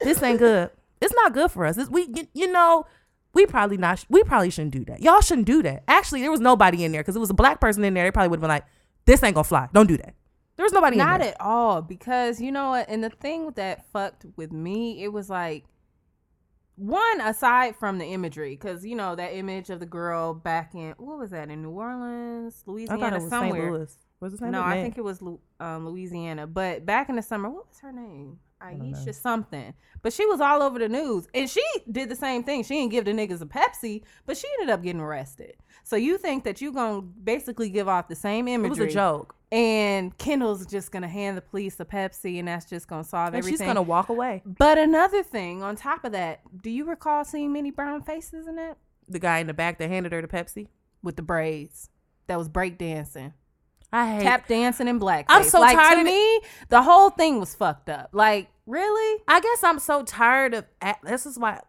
This 0.00 0.22
ain't 0.22 0.38
good. 0.38 0.70
It's 1.00 1.14
not 1.14 1.32
good 1.32 1.50
for 1.50 1.64
us. 1.64 1.78
It's, 1.78 1.88
we, 1.90 2.08
you, 2.14 2.26
you 2.34 2.50
know, 2.50 2.86
we 3.32 3.46
probably 3.46 3.76
not. 3.76 4.04
We 4.08 4.22
probably 4.24 4.50
shouldn't 4.50 4.72
do 4.72 4.84
that. 4.86 5.00
Y'all 5.00 5.20
shouldn't 5.20 5.46
do 5.46 5.62
that. 5.62 5.84
Actually, 5.86 6.20
there 6.22 6.30
was 6.30 6.40
nobody 6.40 6.84
in 6.84 6.92
there 6.92 7.02
because 7.02 7.16
it 7.16 7.20
was 7.20 7.30
a 7.30 7.34
black 7.34 7.60
person 7.60 7.84
in 7.84 7.94
there. 7.94 8.04
They 8.04 8.10
probably 8.10 8.28
would 8.28 8.38
have 8.38 8.42
been 8.42 8.48
like, 8.48 8.64
"This 9.04 9.22
ain't 9.22 9.34
gonna 9.34 9.44
fly. 9.44 9.68
Don't 9.72 9.86
do 9.86 9.96
that." 9.98 10.14
There 10.56 10.64
was 10.64 10.72
nobody. 10.72 10.96
Not 10.96 11.20
in 11.20 11.26
there. 11.26 11.28
at 11.30 11.40
all, 11.40 11.80
because 11.80 12.40
you 12.40 12.50
know 12.50 12.70
what? 12.70 12.88
And 12.88 13.04
the 13.04 13.10
thing 13.10 13.50
that 13.52 13.86
fucked 13.92 14.26
with 14.36 14.52
me, 14.52 15.04
it 15.04 15.12
was 15.12 15.30
like 15.30 15.64
one 16.80 17.20
aside 17.20 17.76
from 17.76 17.98
the 17.98 18.06
imagery, 18.06 18.56
because 18.56 18.84
you 18.84 18.96
know 18.96 19.14
that 19.14 19.34
image 19.34 19.68
of 19.70 19.80
the 19.80 19.86
girl 19.86 20.32
back 20.32 20.74
in 20.74 20.94
what 20.96 21.18
was 21.18 21.30
that 21.30 21.50
in 21.50 21.62
New 21.62 21.70
Orleans, 21.70 22.64
I 22.66 22.70
Louisiana, 22.70 23.00
thought 23.00 23.12
it 23.12 23.14
was 23.16 23.22
St. 23.24 23.30
somewhere. 23.30 23.72
Louis. 23.72 23.98
Was 24.20 24.34
it 24.34 24.38
St. 24.38 24.50
No? 24.50 24.62
I 24.62 24.82
think 24.82 24.96
it 24.98 25.04
was 25.04 25.22
um, 25.60 25.86
Louisiana. 25.86 26.46
But 26.46 26.86
back 26.86 27.08
in 27.08 27.16
the 27.16 27.22
summer, 27.22 27.50
what 27.50 27.68
was 27.68 27.80
her 27.80 27.92
name? 27.92 28.38
Aisha 28.62 29.14
something. 29.14 29.74
But 30.02 30.12
she 30.12 30.26
was 30.26 30.40
all 30.40 30.62
over 30.62 30.78
the 30.78 30.88
news. 30.88 31.26
And 31.34 31.48
she 31.48 31.64
did 31.90 32.08
the 32.08 32.16
same 32.16 32.44
thing. 32.44 32.62
She 32.62 32.74
didn't 32.74 32.90
give 32.90 33.04
the 33.04 33.12
niggas 33.12 33.40
a 33.40 33.46
Pepsi, 33.46 34.02
but 34.26 34.36
she 34.36 34.46
ended 34.58 34.72
up 34.72 34.82
getting 34.82 35.00
arrested. 35.00 35.54
So 35.82 35.96
you 35.96 36.18
think 36.18 36.44
that 36.44 36.60
you're 36.60 36.72
going 36.72 37.00
to 37.00 37.06
basically 37.06 37.70
give 37.70 37.88
off 37.88 38.08
the 38.08 38.14
same 38.14 38.48
imagery. 38.48 38.84
it 38.84 38.86
was 38.86 38.94
a 38.94 38.94
joke, 38.94 39.34
And 39.52 40.16
Kendall's 40.16 40.64
just 40.64 40.92
to 41.02 41.08
hand 41.08 41.36
the 41.36 41.40
police 41.42 41.80
a 41.80 41.84
Pepsi 41.84 42.38
and 42.38 42.46
that's 42.46 42.66
just 42.66 42.88
to 43.02 43.08
solve 43.08 43.28
and 43.28 43.36
everything. 43.38 43.58
she's 43.58 43.66
gonna 43.66 43.82
walk 43.82 44.08
away. 44.08 44.42
But 44.46 44.78
another 44.78 45.22
thing 45.24 45.62
on 45.62 45.74
top 45.74 46.04
of 46.04 46.12
that, 46.12 46.40
do 46.62 46.70
you 46.70 46.84
recall 46.84 47.24
seeing 47.24 47.52
many 47.52 47.70
brown 47.72 48.02
faces 48.02 48.46
in 48.46 48.56
that? 48.56 48.76
The 49.08 49.18
guy 49.18 49.38
in 49.38 49.48
the 49.48 49.54
back 49.54 49.78
that 49.78 49.88
handed 49.88 50.12
her 50.12 50.22
the 50.22 50.28
Pepsi. 50.28 50.68
With 51.02 51.16
the 51.16 51.22
braids. 51.22 51.90
That 52.28 52.38
was 52.38 52.48
breakdancing. 52.48 53.32
I 53.92 54.14
hate. 54.14 54.22
tap 54.22 54.46
dancing 54.46 54.86
in 54.86 55.00
black. 55.00 55.26
I'm 55.28 55.42
so 55.42 55.58
like, 55.58 55.76
tired 55.76 55.96
To 55.96 56.00
of 56.02 56.06
it. 56.06 56.10
me, 56.10 56.40
the 56.68 56.82
whole 56.82 57.10
thing 57.10 57.40
was 57.40 57.56
fucked 57.56 57.88
up. 57.88 58.10
Like, 58.12 58.48
really? 58.66 59.22
I 59.26 59.40
guess 59.40 59.64
I'm 59.64 59.80
so 59.80 60.04
tired 60.04 60.54
of. 60.54 60.64
This 61.02 61.26
is 61.26 61.36
why. 61.38 61.60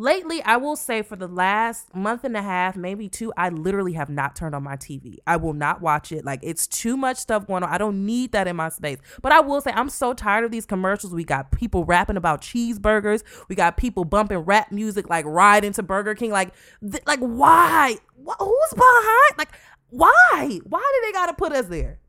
Lately, 0.00 0.42
I 0.44 0.56
will 0.56 0.76
say 0.76 1.02
for 1.02 1.14
the 1.14 1.28
last 1.28 1.94
month 1.94 2.24
and 2.24 2.34
a 2.34 2.40
half, 2.40 2.74
maybe 2.74 3.10
two, 3.10 3.34
I 3.36 3.50
literally 3.50 3.92
have 3.92 4.08
not 4.08 4.34
turned 4.34 4.54
on 4.54 4.62
my 4.62 4.76
TV. 4.76 5.18
I 5.26 5.36
will 5.36 5.52
not 5.52 5.82
watch 5.82 6.10
it. 6.10 6.24
Like 6.24 6.40
it's 6.42 6.66
too 6.66 6.96
much 6.96 7.18
stuff 7.18 7.46
going 7.46 7.62
on. 7.62 7.68
I 7.68 7.76
don't 7.76 8.06
need 8.06 8.32
that 8.32 8.48
in 8.48 8.56
my 8.56 8.70
space. 8.70 8.96
But 9.20 9.32
I 9.32 9.40
will 9.40 9.60
say 9.60 9.72
I'm 9.74 9.90
so 9.90 10.14
tired 10.14 10.46
of 10.46 10.52
these 10.52 10.64
commercials. 10.64 11.12
We 11.12 11.22
got 11.22 11.52
people 11.52 11.84
rapping 11.84 12.16
about 12.16 12.40
cheeseburgers. 12.40 13.24
We 13.50 13.56
got 13.56 13.76
people 13.76 14.06
bumping 14.06 14.38
rap 14.38 14.72
music 14.72 15.10
like 15.10 15.26
ride 15.26 15.66
into 15.66 15.82
Burger 15.82 16.14
King. 16.14 16.30
Like, 16.30 16.54
th- 16.80 17.04
like 17.06 17.20
why? 17.20 17.98
Wh- 18.26 18.38
who's 18.38 18.72
behind? 18.74 19.34
Like, 19.36 19.50
why? 19.90 20.60
Why 20.64 20.78
do 20.94 21.06
they 21.06 21.12
gotta 21.12 21.34
put 21.34 21.52
us 21.52 21.66
there? 21.66 22.00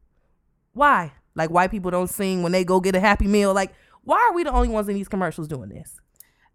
Why? 0.72 1.12
Like 1.36 1.50
white 1.50 1.72
people 1.72 1.92
don't 1.92 2.10
sing 2.10 2.42
when 2.42 2.54
they 2.54 2.64
go 2.64 2.80
get 2.80 2.96
a 2.96 3.02
happy 3.02 3.28
meal. 3.28 3.54
Like, 3.54 3.74
why 4.06 4.30
are 4.30 4.34
we 4.34 4.46
the 4.46 4.54
only 4.54 4.70
ones 4.70 4.88
in 4.88 4.96
these 4.96 5.10
commercials 5.10 5.50
doing 5.50 5.68
this? 5.68 6.00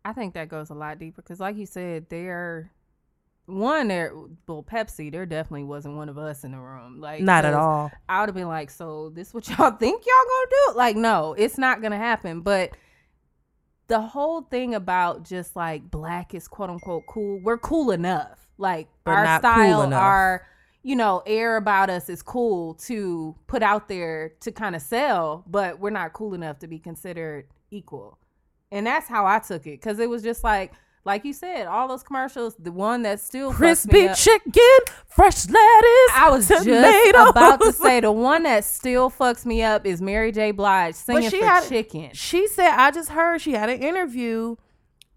I 0.07 0.13
think 0.13 0.35
that 0.35 0.49
goes 0.49 0.71
a 0.71 0.75
lot 0.75 1.01
deeper 1.01 1.21
because, 1.21 1.41
like 1.41 1.57
you 1.57 1.67
said, 1.67 2.07
they're 2.09 2.71
one. 3.47 3.89
They're 3.89 4.15
well, 4.47 4.63
Pepsi. 4.63 5.11
There 5.11 5.27
definitely 5.27 5.65
wasn't 5.65 5.97
one 5.97 6.09
of 6.09 6.17
us 6.17 6.45
in 6.45 6.53
the 6.53 6.59
room. 6.59 7.01
Like, 7.01 7.23
Not 7.23 7.45
at 7.45 7.55
all. 7.55 7.91
I 8.09 8.21
would 8.21 8.29
have 8.29 8.37
been 8.37 8.47
like, 8.47 8.71
"So 8.71 9.11
this 9.11 9.35
what 9.35 9.49
y'all 9.59 9.73
think 9.73 10.07
y'all 10.07 10.15
gonna 10.29 10.51
do?" 10.51 10.77
Like, 10.79 10.95
no, 10.95 11.35
it's 11.37 11.59
not 11.59 11.83
gonna 11.83 11.97
happen. 11.97 12.43
But 12.43 12.71
the 13.89 14.01
whole 14.01 14.43
thing 14.43 14.77
about 14.77 15.25
just 15.25 15.57
like 15.57 15.91
black 15.91 16.35
is 16.35 16.47
quote 16.47 16.71
unquote 16.71 17.07
cool. 17.09 17.41
We're 17.43 17.59
cool 17.59 17.91
enough. 17.91 18.47
Like 18.59 18.87
But 19.03 19.11
our 19.11 19.25
cool 19.27 19.39
style, 19.41 19.83
enough. 19.83 20.01
our 20.01 20.47
you 20.85 20.95
know 20.95 21.21
air 21.27 21.57
about 21.57 21.91
us 21.91 22.09
is 22.09 22.23
cool 22.23 22.75
to 22.75 23.35
put 23.49 23.65
out 23.65 23.89
there 23.89 24.35
to 24.43 24.53
kind 24.53 24.77
of 24.77 24.83
sell, 24.83 25.43
but 25.49 25.81
we're 25.81 25.91
not 25.91 26.13
cool 26.13 26.33
enough 26.33 26.61
to 26.61 26.69
be 26.69 26.79
considered 26.79 27.49
equal. 27.73 28.21
And 28.73 28.87
that's 28.87 29.09
how 29.09 29.27
I 29.27 29.39
took 29.39 29.67
it 29.67 29.81
because 29.81 29.99
it 29.99 30.09
was 30.09 30.23
just 30.23 30.45
like. 30.45 30.73
Like 31.05 31.25
you 31.25 31.35
said, 31.35 31.69
all 31.69 31.87
those 31.87 32.03
commercials, 32.03 32.57
the 32.59 32.73
one 32.73 33.03
that 33.03 33.21
still 33.21 33.53
fucks 33.53 33.87
me 33.87 34.09
Crispy 34.09 34.09
chicken, 34.17 34.79
fresh 35.07 35.47
lettuce. 35.49 36.11
I 36.17 36.31
was 36.33 36.49
just 36.49 36.67
about 36.67 37.61
to 37.61 37.73
say 37.73 38.01
the 38.01 38.11
one 38.33 38.43
that 38.43 38.65
still 38.65 39.09
fucks 39.09 39.47
me 39.47 39.63
up 39.63 39.87
is 39.87 40.03
Mary 40.03 40.33
J. 40.33 40.51
Blige 40.51 40.97
singing 40.97 41.31
she 41.31 41.39
for 41.39 41.47
had- 41.47 41.69
chicken. 41.69 42.11
She 42.13 42.49
said, 42.49 42.71
I 42.75 42.91
just 42.91 43.11
heard 43.11 43.41
she 43.41 43.53
had 43.53 43.71
an 43.71 43.81
interview. 43.81 44.57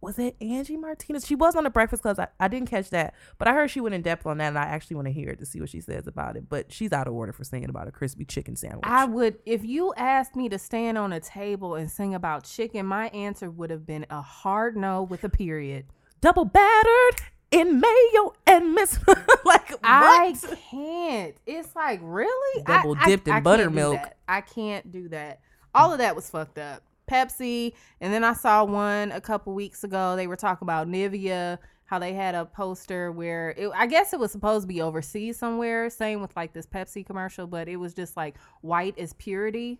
Was 0.02 0.18
it 0.18 0.36
Angie 0.40 0.78
Martinez? 0.78 1.26
She 1.28 1.36
was 1.36 1.56
on 1.56 1.66
the 1.66 1.70
Breakfast 1.70 2.02
Club. 2.04 2.20
I, 2.20 2.28
I 2.40 2.48
didn't 2.48 2.70
catch 2.70 2.90
that, 2.92 3.14
but 3.38 3.48
I 3.50 3.54
heard 3.54 3.70
she 3.70 3.82
went 3.82 3.96
in 3.96 4.02
depth 4.02 4.26
on 4.26 4.38
that, 4.38 4.48
and 4.48 4.58
I 4.58 4.64
actually 4.64 4.96
want 4.96 5.08
to 5.08 5.12
hear 5.12 5.30
it 5.30 5.40
to 5.40 5.46
see 5.46 5.60
what 5.60 5.70
she 5.70 5.82
says 5.82 6.08
about 6.08 6.38
it. 6.38 6.48
But 6.50 6.72
she's 6.72 6.94
out 6.94 7.08
of 7.08 7.14
order 7.14 7.34
for 7.34 7.44
singing 7.44 7.70
about 7.70 7.88
a 7.88 7.92
crispy 7.92 8.24
chicken 8.24 8.56
sandwich. 8.56 8.84
I 8.84 9.04
would, 9.06 9.40
if 9.46 9.66
you 9.66 9.94
asked 9.98 10.36
me 10.38 10.48
to 10.50 10.58
stand 10.58 10.98
on 10.98 11.12
a 11.12 11.20
table 11.20 11.76
and 11.76 11.92
sing 11.92 12.16
about 12.16 12.46
chicken, 12.46 12.86
my 12.86 13.10
answer 13.10 13.50
would 13.50 13.70
have 13.72 13.86
been 13.86 14.06
a 14.10 14.22
hard 14.22 14.78
no 14.78 15.04
with 15.04 15.24
a 15.26 15.30
period. 15.30 15.86
Double 16.22 16.46
battered 16.46 17.22
in 17.52 17.80
mayo 17.82 18.34
and 18.48 18.74
miss. 18.74 19.00
like 19.46 19.74
I 19.84 20.34
what? 20.42 20.58
can't. 20.72 21.36
It's 21.46 21.76
like 21.76 22.00
really 22.04 22.64
Double 22.64 22.96
I- 22.98 23.02
I- 23.04 23.06
dipped 23.06 23.28
in 23.28 23.34
I 23.34 23.36
can't 23.38 23.44
buttermilk. 23.44 24.00
I 24.28 24.42
can't 24.42 24.92
do 24.92 25.10
that. 25.10 25.42
All 25.76 25.92
of 25.92 26.00
that 26.00 26.16
was 26.16 26.30
fucked 26.30 26.58
up. 26.58 26.84
Pepsi, 27.10 27.74
and 28.00 28.14
then 28.14 28.24
I 28.24 28.34
saw 28.34 28.64
one 28.64 29.12
a 29.12 29.22
couple 29.22 29.54
weeks 29.54 29.84
ago. 29.84 30.16
They 30.16 30.28
were 30.28 30.36
talking 30.36 30.66
about 30.66 30.88
Nivea, 30.88 31.58
how 31.86 31.98
they 31.98 32.14
had 32.14 32.36
a 32.36 32.46
poster 32.46 33.12
where 33.12 33.56
it, 33.58 33.70
I 33.76 33.88
guess 33.88 34.14
it 34.14 34.20
was 34.20 34.32
supposed 34.32 34.64
to 34.64 34.68
be 34.68 34.82
overseas 34.82 35.38
somewhere. 35.38 35.90
Same 35.90 36.22
with 36.22 36.36
like 36.36 36.54
this 36.54 36.68
Pepsi 36.68 37.06
commercial, 37.06 37.48
but 37.48 37.68
it 37.68 37.78
was 37.78 37.94
just 37.94 38.16
like 38.16 38.36
white 38.62 38.94
is 38.98 39.14
purity. 39.14 39.80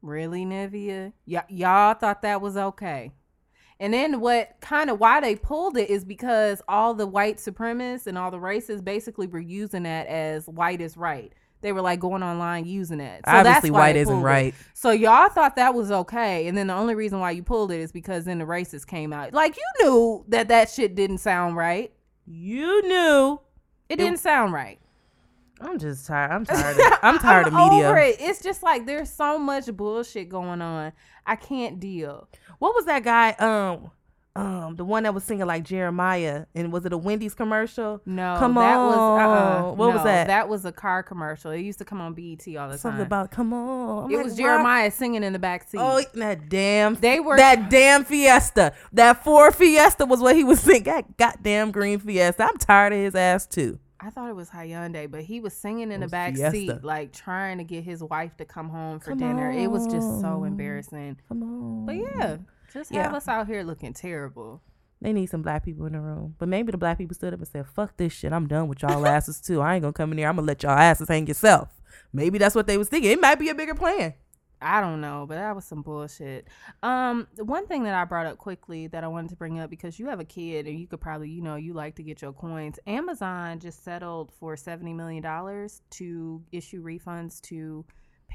Really, 0.00 0.44
Nivea? 0.44 1.12
Y- 1.26 1.44
y'all 1.48 1.94
thought 1.94 2.22
that 2.22 2.40
was 2.40 2.56
okay. 2.56 3.12
And 3.78 3.92
then 3.92 4.20
what 4.20 4.56
kind 4.60 4.88
of 4.88 5.00
why 5.00 5.20
they 5.20 5.36
pulled 5.36 5.76
it 5.76 5.90
is 5.90 6.04
because 6.04 6.62
all 6.66 6.94
the 6.94 7.06
white 7.06 7.36
supremacists 7.36 8.06
and 8.06 8.16
all 8.16 8.30
the 8.30 8.38
racists 8.38 8.82
basically 8.82 9.26
were 9.26 9.38
using 9.40 9.82
that 9.82 10.06
as 10.06 10.48
white 10.48 10.80
is 10.80 10.96
right. 10.96 11.34
They 11.66 11.72
were 11.72 11.82
like 11.82 11.98
going 11.98 12.22
online 12.22 12.64
using 12.64 13.00
it. 13.00 13.22
So 13.26 13.32
Obviously, 13.32 13.72
white 13.72 13.96
isn't 13.96 14.18
it. 14.18 14.22
right. 14.22 14.54
So 14.72 14.92
y'all 14.92 15.28
thought 15.28 15.56
that 15.56 15.74
was 15.74 15.90
okay, 15.90 16.46
and 16.46 16.56
then 16.56 16.68
the 16.68 16.74
only 16.74 16.94
reason 16.94 17.18
why 17.18 17.32
you 17.32 17.42
pulled 17.42 17.72
it 17.72 17.80
is 17.80 17.90
because 17.90 18.24
then 18.24 18.38
the 18.38 18.44
racists 18.44 18.86
came 18.86 19.12
out. 19.12 19.32
Like 19.32 19.56
you 19.56 19.64
knew 19.84 20.24
that 20.28 20.46
that 20.46 20.70
shit 20.70 20.94
didn't 20.94 21.18
sound 21.18 21.56
right. 21.56 21.92
You 22.24 22.82
knew. 22.86 23.40
It 23.88 23.96
didn't 23.96 24.18
sound 24.20 24.52
right. 24.52 24.78
I'm 25.60 25.78
just 25.78 26.06
tired. 26.06 26.30
I'm 26.30 26.44
tired. 26.44 26.76
Of, 26.78 26.98
I'm 27.02 27.18
tired 27.18 27.46
of 27.48 27.52
media. 27.54 27.88
Over 27.88 27.98
it. 27.98 28.16
It's 28.20 28.42
just 28.42 28.62
like 28.62 28.86
there's 28.86 29.10
so 29.10 29.38
much 29.38 29.66
bullshit 29.74 30.28
going 30.28 30.62
on. 30.62 30.92
I 31.26 31.34
can't 31.34 31.80
deal. 31.80 32.28
What 32.60 32.74
was 32.76 32.84
that 32.84 33.02
guy? 33.02 33.30
Um, 33.32 33.90
um, 34.38 34.76
the 34.76 34.84
one 34.84 35.02
that 35.04 35.14
was 35.14 35.24
singing 35.24 35.46
like 35.46 35.64
Jeremiah, 35.64 36.46
and 36.54 36.72
was 36.72 36.84
it 36.86 36.92
a 36.92 36.98
Wendy's 36.98 37.34
commercial? 37.34 38.00
No, 38.06 38.36
Come 38.38 38.54
that 38.54 38.76
was 38.76 38.96
uh-uh. 38.96 39.68
on. 39.70 39.76
What 39.76 39.94
was 39.94 40.04
that? 40.04 40.26
That 40.28 40.48
was 40.48 40.64
a 40.64 40.72
car 40.72 41.02
commercial. 41.02 41.50
It 41.50 41.60
used 41.60 41.78
to 41.78 41.84
come 41.84 42.00
on 42.00 42.14
BET 42.14 42.24
all 42.30 42.34
the 42.36 42.42
Something 42.44 42.56
time. 42.56 42.78
Something 42.78 43.00
about 43.02 43.30
come 43.30 43.52
on. 43.52 44.04
I'm 44.04 44.10
it 44.10 44.16
like, 44.16 44.24
was 44.26 44.36
Jeremiah 44.36 44.90
singing 44.90 45.22
in 45.24 45.32
the 45.32 45.38
back 45.38 45.68
seat. 45.68 45.78
Oh, 45.80 46.02
that 46.14 46.48
damn. 46.48 46.94
They 46.94 47.20
were- 47.20 47.36
that 47.36 47.70
damn 47.70 48.04
Fiesta. 48.04 48.72
That 48.92 49.22
Ford 49.24 49.54
Fiesta 49.54 50.06
was 50.06 50.20
what 50.20 50.36
he 50.36 50.44
was 50.44 50.60
singing. 50.60 50.84
That 50.84 51.16
goddamn 51.16 51.70
green 51.72 51.98
Fiesta. 51.98 52.44
I'm 52.44 52.56
tired 52.58 52.92
of 52.92 52.98
his 52.98 53.14
ass 53.14 53.46
too. 53.46 53.78
I 53.98 54.10
thought 54.10 54.28
it 54.28 54.36
was 54.36 54.50
Hyundai, 54.50 55.10
but 55.10 55.22
he 55.22 55.40
was 55.40 55.54
singing 55.54 55.90
in 55.90 56.00
the 56.00 56.04
was 56.04 56.10
back 56.12 56.34
Fiesta. 56.34 56.50
seat, 56.50 56.84
like 56.84 57.12
trying 57.12 57.58
to 57.58 57.64
get 57.64 57.82
his 57.82 58.02
wife 58.04 58.36
to 58.36 58.44
come 58.44 58.68
home 58.68 59.00
for 59.00 59.12
Come 59.12 59.18
dinner. 59.18 59.50
It 59.50 59.70
was 59.70 59.86
just 59.86 60.20
so 60.20 60.44
embarrassing. 60.44 61.16
Come 61.28 61.42
on. 61.42 61.86
But 61.86 61.96
yeah, 61.96 62.36
just 62.76 62.90
Yeah. 62.92 63.02
have 63.04 63.14
us 63.14 63.28
out 63.28 63.46
here 63.46 63.62
looking 63.62 63.92
terrible. 63.92 64.62
They 65.00 65.12
need 65.12 65.26
some 65.26 65.42
black 65.42 65.64
people 65.64 65.86
in 65.86 65.92
the 65.92 66.00
room. 66.00 66.34
But 66.38 66.48
maybe 66.48 66.72
the 66.72 66.78
black 66.78 66.98
people 66.98 67.14
stood 67.14 67.34
up 67.34 67.40
and 67.40 67.48
said, 67.48 67.66
fuck 67.66 67.96
this 67.96 68.12
shit. 68.12 68.32
I'm 68.32 68.46
done 68.48 68.68
with 68.68 68.82
y'all 68.82 69.06
asses 69.06 69.40
too. 69.40 69.60
I 69.60 69.74
ain't 69.74 69.82
gonna 69.82 69.92
come 69.92 70.12
in 70.12 70.18
here. 70.18 70.28
I'm 70.28 70.36
gonna 70.36 70.46
let 70.46 70.62
y'all 70.62 70.72
asses 70.72 71.08
hang 71.08 71.26
yourself. 71.26 71.68
Maybe 72.12 72.38
that's 72.38 72.54
what 72.54 72.66
they 72.66 72.78
was 72.78 72.88
thinking. 72.88 73.10
It 73.10 73.20
might 73.20 73.38
be 73.38 73.48
a 73.50 73.54
bigger 73.54 73.74
plan. 73.74 74.14
I 74.60 74.80
don't 74.80 75.02
know, 75.02 75.26
but 75.28 75.34
that 75.34 75.54
was 75.54 75.66
some 75.66 75.82
bullshit. 75.82 76.48
Um, 76.82 77.28
one 77.36 77.66
thing 77.66 77.84
that 77.84 77.94
I 77.94 78.04
brought 78.06 78.24
up 78.24 78.38
quickly 78.38 78.86
that 78.86 79.04
I 79.04 79.06
wanted 79.06 79.28
to 79.28 79.36
bring 79.36 79.58
up 79.58 79.68
because 79.68 79.98
you 79.98 80.06
have 80.06 80.18
a 80.18 80.24
kid 80.24 80.66
and 80.66 80.80
you 80.80 80.86
could 80.86 81.00
probably, 81.00 81.28
you 81.28 81.42
know, 81.42 81.56
you 81.56 81.74
like 81.74 81.94
to 81.96 82.02
get 82.02 82.22
your 82.22 82.32
coins. 82.32 82.78
Amazon 82.86 83.60
just 83.60 83.84
settled 83.84 84.32
for 84.40 84.56
seventy 84.56 84.94
million 84.94 85.22
dollars 85.22 85.82
to 85.90 86.42
issue 86.52 86.82
refunds 86.82 87.38
to 87.42 87.84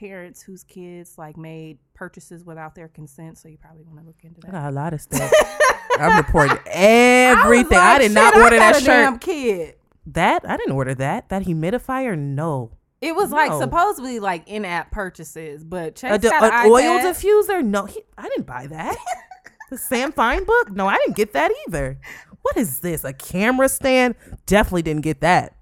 parents 0.01 0.41
whose 0.41 0.63
kids 0.63 1.17
like 1.17 1.38
made 1.38 1.77
purchases 1.93 2.43
without 2.43 2.74
their 2.74 2.88
consent. 2.88 3.38
So 3.38 3.48
you 3.48 3.58
probably 3.58 3.84
want 3.84 4.00
to 4.00 4.05
look 4.05 4.17
into 4.24 4.41
I 4.48 4.51
that. 4.51 4.62
got 4.63 4.70
a 4.70 4.75
lot 4.75 4.93
of 4.93 5.01
stuff. 5.01 5.31
I'm 6.00 6.17
reporting 6.17 6.58
everything. 6.65 7.77
I, 7.77 7.93
like, 7.93 8.01
did 8.01 8.12
not 8.12 8.34
"Shit, 8.34 8.41
I 8.41 8.43
order 8.43 8.55
that 8.58 8.81
a 8.81 8.86
damn 8.86 9.20
kid. 9.20 9.75
That 10.08 10.50
I 10.50 10.58
didn't 10.58 10.74
order 10.74 10.96
that. 10.96 11.29
That 11.29 11.43
humidifier, 11.43 12.17
no. 12.17 12.72
It 13.00 13.15
was 13.15 13.31
like 13.31 13.51
supposedly 13.53 14.20
like 14.20 14.48
in-app 14.48 14.91
purchases, 14.91 15.63
but 15.63 15.96
Chase 15.96 16.12
A, 16.13 16.17
d- 16.20 16.29
got 16.29 16.43
an 16.43 16.65
an 16.65 16.72
oil 16.72 17.00
diffuser, 17.00 17.63
no. 17.63 17.86
He, 17.86 18.01
I 18.17 18.27
didn't 18.27 18.46
buy 18.46 18.67
that. 18.67 18.98
the 19.70 19.77
Sam 19.77 20.12
Fine 20.12 20.46
book, 20.46 20.72
no. 20.72 20.88
I 20.88 20.98
didn't 20.98 21.15
get 21.15 21.34
that 21.34 21.51
either. 21.67 22.00
What 22.41 22.58
is 22.58 22.79
this? 22.79 23.03
A 23.03 23.13
camera 23.13 23.70
stand? 23.70 24.15
Definitely 24.48 24.81
didn't 24.84 25.03
get 25.03 25.22
that. 25.22 25.55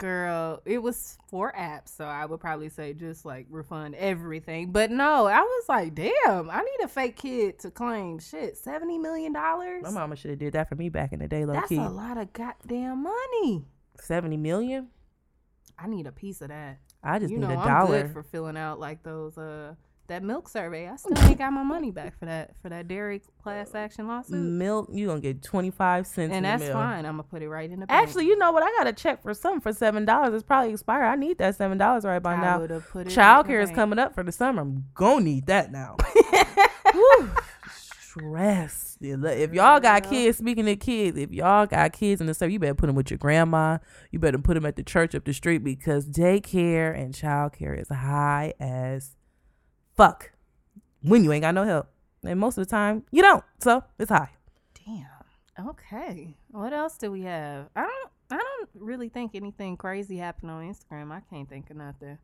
Girl, 0.00 0.62
it 0.64 0.78
was 0.82 1.18
for 1.28 1.52
apps, 1.52 1.94
so 1.94 2.04
I 2.06 2.24
would 2.24 2.40
probably 2.40 2.70
say 2.70 2.94
just 2.94 3.26
like 3.26 3.46
refund 3.50 3.94
everything. 3.96 4.72
But 4.72 4.90
no, 4.90 5.26
I 5.26 5.40
was 5.40 5.64
like, 5.68 5.94
damn, 5.94 6.48
I 6.48 6.62
need 6.62 6.82
a 6.84 6.88
fake 6.88 7.16
kid 7.16 7.58
to 7.60 7.70
claim 7.70 8.18
shit. 8.18 8.56
Seventy 8.56 8.96
million 8.96 9.34
dollars? 9.34 9.82
My 9.82 9.90
mama 9.90 10.16
should 10.16 10.30
have 10.30 10.38
did 10.38 10.54
that 10.54 10.70
for 10.70 10.74
me 10.74 10.88
back 10.88 11.12
in 11.12 11.18
the 11.18 11.28
day, 11.28 11.44
low 11.44 11.52
That's 11.52 11.68
key. 11.68 11.76
a 11.76 11.88
lot 11.88 12.16
of 12.16 12.32
goddamn 12.32 13.02
money. 13.02 13.62
Seventy 14.00 14.38
million. 14.38 14.88
I 15.78 15.86
need 15.86 16.06
a 16.06 16.12
piece 16.12 16.40
of 16.40 16.48
that. 16.48 16.78
I 17.02 17.18
just 17.18 17.30
you 17.30 17.38
need 17.38 17.48
know, 17.48 17.54
a 17.54 17.58
I'm 17.58 17.68
dollar. 17.86 18.02
good 18.02 18.12
for 18.12 18.22
filling 18.22 18.56
out 18.56 18.80
like 18.80 19.02
those 19.02 19.36
uh 19.36 19.74
that 20.10 20.22
milk 20.22 20.48
survey. 20.48 20.88
I 20.88 20.96
still 20.96 21.18
ain't 21.24 21.38
got 21.38 21.52
my 21.52 21.62
money 21.62 21.90
back 21.90 22.18
for 22.18 22.26
that 22.26 22.54
for 22.62 22.68
that 22.68 22.86
dairy 22.86 23.22
class 23.42 23.74
action 23.74 24.06
lawsuit. 24.06 24.38
Milk, 24.38 24.88
you 24.92 25.06
gonna 25.06 25.20
get 25.20 25.42
twenty 25.42 25.70
five 25.70 26.06
cents. 26.06 26.32
and 26.32 26.44
that's 26.44 26.68
fine. 26.68 27.06
I'm 27.06 27.14
gonna 27.14 27.22
put 27.24 27.42
it 27.42 27.48
right 27.48 27.70
in 27.70 27.80
the 27.80 27.86
bank. 27.86 28.08
Actually, 28.08 28.26
you 28.26 28.36
know 28.38 28.52
what? 28.52 28.62
I 28.62 28.70
got 28.76 28.86
a 28.86 28.92
check 28.92 29.22
for 29.22 29.32
something 29.34 29.60
for 29.60 29.72
seven 29.72 30.04
dollars. 30.04 30.34
It's 30.34 30.42
probably 30.42 30.72
expired. 30.72 31.06
I 31.06 31.16
need 31.16 31.38
that 31.38 31.56
seven 31.56 31.78
dollars 31.78 32.04
right 32.04 32.22
by 32.22 32.34
I 32.34 32.40
now. 32.40 32.60
would've 32.60 32.88
put 32.88 33.06
it 33.06 33.10
Child 33.10 33.46
care 33.46 33.60
is 33.60 33.70
coming 33.70 33.98
up 33.98 34.14
for 34.14 34.22
the 34.22 34.32
summer. 34.32 34.62
I'm 34.62 34.84
gonna 34.94 35.24
need 35.24 35.46
that 35.46 35.72
now. 35.72 35.96
Stress. 38.00 38.98
If 39.00 39.54
y'all 39.54 39.80
got 39.80 40.02
kids, 40.10 40.38
speaking 40.38 40.68
of 40.68 40.78
kids, 40.80 41.16
if 41.16 41.30
y'all 41.30 41.64
got 41.66 41.92
kids 41.92 42.20
in 42.20 42.26
the 42.26 42.34
stuff, 42.34 42.50
you 42.50 42.58
better 42.58 42.74
put 42.74 42.86
them 42.88 42.96
with 42.96 43.10
your 43.10 43.18
grandma. 43.18 43.78
You 44.10 44.18
better 44.18 44.38
put 44.38 44.54
them 44.54 44.66
at 44.66 44.76
the 44.76 44.82
church 44.82 45.14
up 45.14 45.24
the 45.24 45.32
street 45.32 45.58
because 45.64 46.06
daycare 46.06 46.94
and 46.98 47.14
child 47.14 47.52
care 47.52 47.72
is 47.72 47.88
high 47.88 48.52
as 48.60 49.14
fuck 49.96 50.30
when 51.02 51.24
you 51.24 51.32
ain't 51.32 51.42
got 51.42 51.54
no 51.54 51.64
help. 51.64 51.88
And 52.24 52.38
most 52.38 52.58
of 52.58 52.66
the 52.66 52.70
time, 52.70 53.04
you 53.10 53.22
don't. 53.22 53.44
So 53.60 53.82
it's 53.98 54.10
high. 54.10 54.30
Damn. 54.86 55.68
Okay. 55.68 56.36
What 56.50 56.72
else 56.72 56.98
do 56.98 57.10
we 57.10 57.22
have? 57.22 57.68
I 57.74 57.82
don't. 57.82 58.10
I 58.32 58.36
don't 58.36 58.68
really 58.74 59.08
think 59.08 59.34
anything 59.34 59.76
crazy 59.76 60.16
happened 60.18 60.52
on 60.52 60.62
Instagram. 60.62 61.10
I 61.10 61.20
can't 61.28 61.48
think 61.48 61.68
of 61.70 61.76
nothing. 61.76 62.18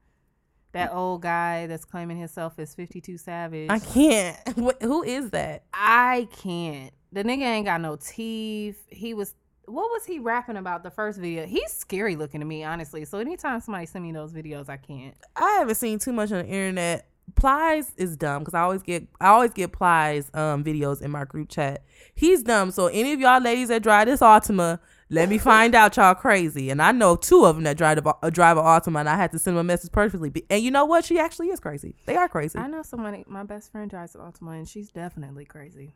That 0.73 0.93
old 0.93 1.23
guy 1.23 1.67
that's 1.67 1.85
claiming 1.85 2.19
himself 2.19 2.59
as 2.59 2.75
52 2.75 3.19
Savage. 3.19 3.71
I 3.71 3.79
can't. 3.79 4.37
What, 4.57 4.83
who 4.83 5.03
is 5.03 5.31
that? 5.31 5.65
I 5.73 6.29
can't. 6.37 6.93
The 7.13 7.25
nigga 7.25 7.43
ain't 7.43 7.67
got 7.67 7.81
no 7.81 7.97
teeth. 7.97 8.81
He 8.89 9.15
was. 9.15 9.35
What 9.65 9.91
was 9.91 10.05
he 10.05 10.21
rapping 10.21 10.57
about 10.57 10.85
the 10.85 10.91
first 10.91 11.19
video? 11.19 11.45
He's 11.45 11.73
scary 11.73 12.15
looking 12.15 12.41
to 12.41 12.47
me, 12.47 12.63
honestly. 12.63 13.05
So 13.05 13.19
anytime 13.19 13.61
somebody 13.61 13.87
send 13.87 14.05
me 14.05 14.13
those 14.13 14.33
videos, 14.33 14.69
I 14.69 14.77
can't. 14.77 15.17
I 15.35 15.57
haven't 15.59 15.75
seen 15.75 15.99
too 15.99 16.13
much 16.13 16.31
on 16.31 16.39
the 16.39 16.47
internet. 16.47 17.09
Plies 17.35 17.93
is 17.97 18.17
dumb 18.17 18.41
because 18.41 18.55
I 18.55 18.61
always 18.61 18.83
get 18.83 19.07
I 19.21 19.29
always 19.29 19.53
get 19.53 19.73
Plies 19.73 20.31
um 20.33 20.65
videos 20.65 21.03
in 21.03 21.11
my 21.11 21.25
group 21.25 21.49
chat. 21.49 21.85
He's 22.15 22.43
dumb. 22.43 22.71
So 22.71 22.87
any 22.87 23.13
of 23.13 23.21
y'all 23.21 23.43
ladies 23.43 23.69
that 23.69 23.83
drive 23.83 24.07
this 24.07 24.21
Altima, 24.21 24.79
let 25.11 25.29
me 25.29 25.39
find 25.39 25.75
out 25.75 25.97
y'all 25.97 26.15
crazy. 26.15 26.71
And 26.71 26.81
I 26.81 26.93
know 26.93 27.17
two 27.17 27.45
of 27.45 27.57
them 27.57 27.65
that 27.65 27.77
drive 27.77 27.99
a, 27.99 28.15
uh, 28.23 28.31
drive 28.31 28.57
an 28.57 28.65
Altima, 28.65 29.01
and 29.01 29.09
I 29.09 29.17
had 29.17 29.33
to 29.33 29.39
send 29.39 29.57
them 29.57 29.61
a 29.61 29.65
message 29.65 29.93
perfectly. 29.93 30.33
And 30.49 30.63
you 30.63 30.71
know 30.71 30.85
what? 30.85 31.05
She 31.05 31.19
actually 31.19 31.49
is 31.49 31.61
crazy. 31.61 31.95
They 32.07 32.17
are 32.17 32.29
crazy. 32.29 32.59
I 32.59 32.69
know 32.69 32.83
somebody. 32.83 33.25
My 33.27 33.43
best 33.43 33.71
friend 33.71 33.91
drives 33.91 34.15
an 34.15 34.23
Altima, 34.23 34.57
and 34.57 34.69
she's 34.69 34.89
definitely 34.91 35.45
crazy. 35.45 35.93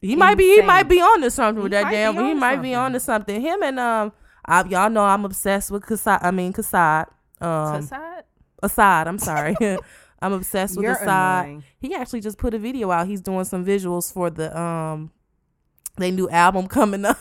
He 0.00 0.14
might 0.14 0.36
be 0.36 0.44
he 0.44 0.62
might 0.62 0.88
be 0.88 1.00
on 1.00 1.20
to 1.22 1.30
something 1.30 1.62
with 1.62 1.72
that 1.72 1.90
damn. 1.90 2.14
He 2.14 2.34
might 2.34 2.56
be 2.56 2.72
something. 2.72 2.74
on 2.74 2.92
to 2.92 3.00
something. 3.00 3.40
Him 3.40 3.62
and 3.62 3.80
um, 3.80 4.12
I, 4.46 4.64
y'all 4.64 4.90
know 4.90 5.04
I'm 5.04 5.24
obsessed 5.24 5.70
with 5.70 5.84
Kassad. 5.84 6.20
I 6.22 6.30
mean 6.30 6.52
Kassad. 6.52 7.06
Um, 7.40 7.82
Tassad? 7.82 8.22
Asahd. 8.62 9.06
I'm 9.06 9.18
sorry. 9.18 9.56
I'm 10.20 10.32
obsessed 10.32 10.76
with 10.76 10.84
You're 10.84 10.96
Asahd. 10.96 11.40
annoying. 11.42 11.64
He 11.78 11.94
actually 11.94 12.20
just 12.20 12.38
put 12.38 12.54
a 12.54 12.58
video 12.58 12.90
out. 12.90 13.06
He's 13.06 13.20
doing 13.20 13.44
some 13.44 13.64
visuals 13.64 14.12
for 14.12 14.30
the 14.30 14.56
um 14.58 15.10
they 15.96 16.10
new 16.10 16.28
album 16.30 16.68
coming 16.68 17.04
up. 17.04 17.18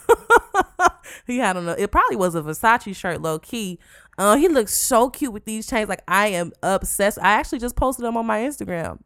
he 1.28 1.38
had 1.38 1.58
on 1.58 1.68
a 1.68 1.74
it 1.74 1.92
probably 1.92 2.16
was 2.16 2.36
a 2.36 2.42
Versace 2.42 2.96
shirt, 2.96 3.22
low 3.22 3.40
key. 3.40 3.80
Uh, 4.18 4.36
he 4.36 4.48
looks 4.48 4.74
so 4.74 5.10
cute 5.10 5.32
with 5.34 5.46
these 5.46 5.68
chains. 5.68 5.90
Like 5.90 6.02
I 6.08 6.28
am 6.28 6.52
obsessed. 6.64 7.20
I 7.22 7.34
actually 7.34 7.60
just 7.60 7.76
posted 7.76 8.06
them 8.06 8.18
on 8.18 8.26
my 8.26 8.40
Instagram. 8.40 9.00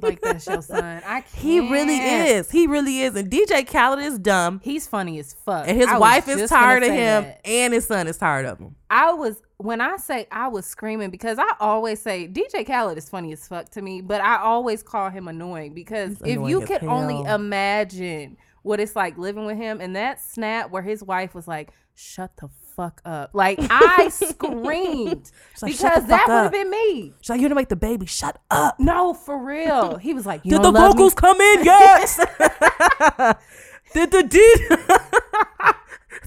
Like 0.00 0.20
that's 0.20 0.46
your 0.46 0.62
son. 0.62 1.02
I 1.04 1.20
can't. 1.20 1.26
He 1.26 1.60
really 1.60 1.96
is. 1.96 2.50
He 2.50 2.66
really 2.66 3.00
is. 3.00 3.14
And 3.14 3.30
DJ 3.30 3.66
Khaled 3.66 3.98
is 3.98 4.18
dumb. 4.18 4.60
He's 4.62 4.86
funny 4.86 5.18
as 5.18 5.34
fuck. 5.34 5.68
And 5.68 5.76
his 5.76 5.88
I 5.88 5.98
wife 5.98 6.28
is 6.28 6.48
tired 6.48 6.82
of 6.82 6.90
him, 6.90 7.24
that. 7.24 7.40
and 7.44 7.74
his 7.74 7.86
son 7.86 8.06
is 8.06 8.16
tired 8.16 8.46
of 8.46 8.58
him. 8.58 8.76
I 8.88 9.12
was 9.12 9.42
when 9.58 9.80
I 9.80 9.96
say 9.98 10.26
I 10.32 10.48
was 10.48 10.64
screaming 10.66 11.10
because 11.10 11.38
I 11.38 11.52
always 11.60 12.00
say 12.00 12.26
DJ 12.26 12.66
Khaled 12.66 12.96
is 12.96 13.08
funny 13.08 13.32
as 13.32 13.46
fuck 13.46 13.68
to 13.70 13.82
me, 13.82 14.00
but 14.00 14.20
I 14.20 14.38
always 14.38 14.82
call 14.82 15.10
him 15.10 15.28
annoying 15.28 15.74
because 15.74 16.10
He's 16.10 16.22
if 16.22 16.36
annoying 16.36 16.50
you 16.50 16.60
could 16.66 16.84
only 16.84 17.20
imagine 17.30 18.36
what 18.62 18.80
it's 18.80 18.96
like 18.96 19.18
living 19.18 19.46
with 19.46 19.56
him 19.56 19.80
and 19.80 19.96
that 19.96 20.20
snap 20.20 20.70
where 20.70 20.82
his 20.82 21.02
wife 21.02 21.34
was 21.34 21.46
like, 21.46 21.72
"Shut 21.94 22.36
the 22.38 22.48
fuck 22.80 23.00
up!" 23.04 23.30
Like 23.34 23.58
I 23.60 24.08
screamed 24.08 25.30
like, 25.62 25.72
because 25.72 26.06
that 26.06 26.24
would 26.28 26.34
have 26.34 26.52
been 26.52 26.70
me. 26.70 27.12
She's 27.20 27.30
like, 27.30 27.40
"You're 27.40 27.48
gonna 27.48 27.56
make 27.60 27.68
the 27.68 27.76
baby 27.76 28.06
shut 28.06 28.38
up." 28.50 28.78
No, 28.80 29.12
for 29.14 29.36
real. 29.38 29.96
He 29.98 30.14
was 30.14 30.24
like, 30.26 30.40
you 30.44 30.52
Did 30.52 30.62
the 30.62 30.70
love 30.72 30.74
me? 30.74 31.02
vocals 31.02 31.14
come 31.14 31.40
in 31.40 31.64
yet? 31.72 32.16
did 33.94 34.10
the 34.10 34.22
did 34.22 34.60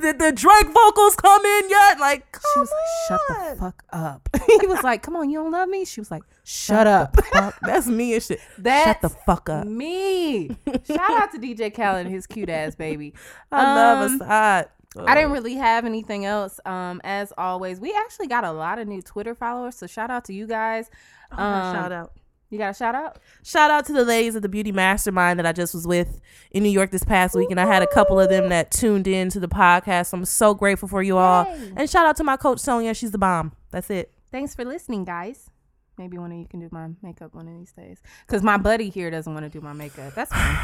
did 0.01 0.17
the 0.19 0.31
Drake 0.31 0.67
vocals 0.73 1.15
come 1.15 1.45
in 1.45 1.69
yet? 1.69 1.99
Like, 1.99 2.25
She 2.53 2.59
was 2.59 2.71
like, 2.71 3.19
"Shut 3.19 3.21
the 3.29 3.55
fuck 3.59 3.83
up." 3.91 4.29
he 4.59 4.67
was 4.67 4.83
like, 4.83 5.03
"Come 5.03 5.15
on, 5.15 5.29
you 5.29 5.39
don't 5.39 5.51
love 5.51 5.69
me." 5.69 5.85
She 5.85 6.01
was 6.01 6.09
like, 6.11 6.23
"Shut 6.43 6.87
up." 6.87 7.15
Fuck, 7.25 7.59
That's 7.61 7.87
me 7.87 8.13
and 8.15 8.23
shit. 8.23 8.39
That's 8.57 8.85
Shut 8.85 9.01
the 9.01 9.09
fuck 9.09 9.49
up. 9.49 9.67
me. 9.67 10.49
Shout 10.87 10.99
out 11.21 11.31
to 11.33 11.39
DJ 11.39 11.73
Khaled 11.73 12.05
and 12.07 12.13
his 12.13 12.25
cute 12.27 12.49
ass 12.49 12.75
baby. 12.75 13.13
I 13.51 13.75
love 13.75 14.11
um, 14.21 14.65
Um, 14.97 15.05
I 15.07 15.15
didn't 15.15 15.31
really 15.31 15.55
have 15.55 15.85
anything 15.85 16.25
else. 16.25 16.59
Um, 16.65 17.01
as 17.03 17.33
always, 17.37 17.79
we 17.79 17.93
actually 17.93 18.27
got 18.27 18.43
a 18.43 18.51
lot 18.51 18.79
of 18.79 18.87
new 18.87 19.01
Twitter 19.01 19.33
followers, 19.35 19.75
so 19.75 19.87
shout 19.87 20.09
out 20.09 20.25
to 20.25 20.33
you 20.33 20.45
guys. 20.47 20.89
Oh, 21.31 21.41
Um, 21.43 21.75
shout 21.75 21.91
out. 21.91 22.11
You 22.49 22.59
got 22.59 22.69
a 22.69 22.73
shout 22.75 22.93
out? 22.93 23.17
Shout 23.43 23.71
out 23.71 23.85
to 23.87 23.93
the 23.93 24.05
ladies 24.05 24.35
of 24.35 24.43
the 24.43 24.49
Beauty 24.49 24.71
Mastermind 24.71 25.39
that 25.39 25.45
I 25.47 25.53
just 25.53 25.73
was 25.73 25.87
with 25.87 26.21
in 26.51 26.61
New 26.61 26.69
York 26.69 26.91
this 26.91 27.03
past 27.03 27.33
week, 27.35 27.49
and 27.49 27.59
I 27.59 27.65
had 27.65 27.81
a 27.81 27.87
couple 27.87 28.19
of 28.19 28.29
them 28.29 28.49
that 28.49 28.69
tuned 28.69 29.07
in 29.07 29.29
to 29.29 29.39
the 29.39 29.47
podcast. 29.47 30.13
I'm 30.13 30.23
so 30.25 30.53
grateful 30.53 30.87
for 30.87 31.01
you 31.01 31.17
all. 31.17 31.45
Yay. 31.45 31.73
And 31.77 31.89
shout 31.89 32.05
out 32.05 32.15
to 32.17 32.23
my 32.23 32.37
coach 32.37 32.59
Sonia. 32.59 32.93
She's 32.93 33.09
the 33.09 33.17
bomb. 33.17 33.53
That's 33.71 33.89
it. 33.89 34.11
Thanks 34.31 34.53
for 34.53 34.63
listening, 34.65 35.03
guys. 35.03 35.49
Maybe 35.97 36.19
one 36.19 36.31
of 36.31 36.37
you 36.37 36.45
can 36.47 36.59
do 36.59 36.69
my 36.71 36.89
makeup 37.01 37.33
one 37.33 37.47
of 37.47 37.53
these 37.55 37.71
days. 37.71 37.99
Cause 38.27 38.41
my 38.43 38.57
buddy 38.57 38.89
here 38.89 39.09
doesn't 39.11 39.31
want 39.33 39.45
to 39.45 39.49
do 39.49 39.61
my 39.61 39.73
makeup. 39.73 40.13
That's 40.15 40.31
fine. 40.31 40.57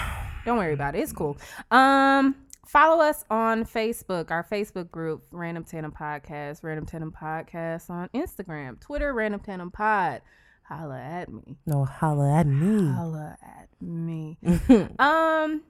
Don't 0.45 0.57
worry 0.57 0.73
about 0.73 0.95
it. 0.95 0.99
It's 0.99 1.13
cool. 1.13 1.37
Um, 1.69 2.35
follow 2.69 3.03
us 3.03 3.25
on 3.31 3.65
Facebook, 3.65 4.29
our 4.29 4.43
Facebook 4.43 4.91
group, 4.91 5.25
Random 5.31 5.63
Tandem 5.63 5.91
Podcast, 5.91 6.63
Random 6.63 6.85
Tandem 6.85 7.11
Podcast 7.11 7.89
on 7.89 8.09
Instagram, 8.13 8.79
Twitter, 8.79 9.11
Random 9.11 9.39
Tandem 9.39 9.71
Pod. 9.71 10.21
Holla 10.63 10.99
at 10.99 11.33
me. 11.33 11.57
No, 11.65 11.83
holla 11.83 12.31
at 12.31 12.45
me. 12.45 12.93
Holla 12.93 13.35
at 13.41 13.69
me. 13.81 14.37
um, 14.99 15.63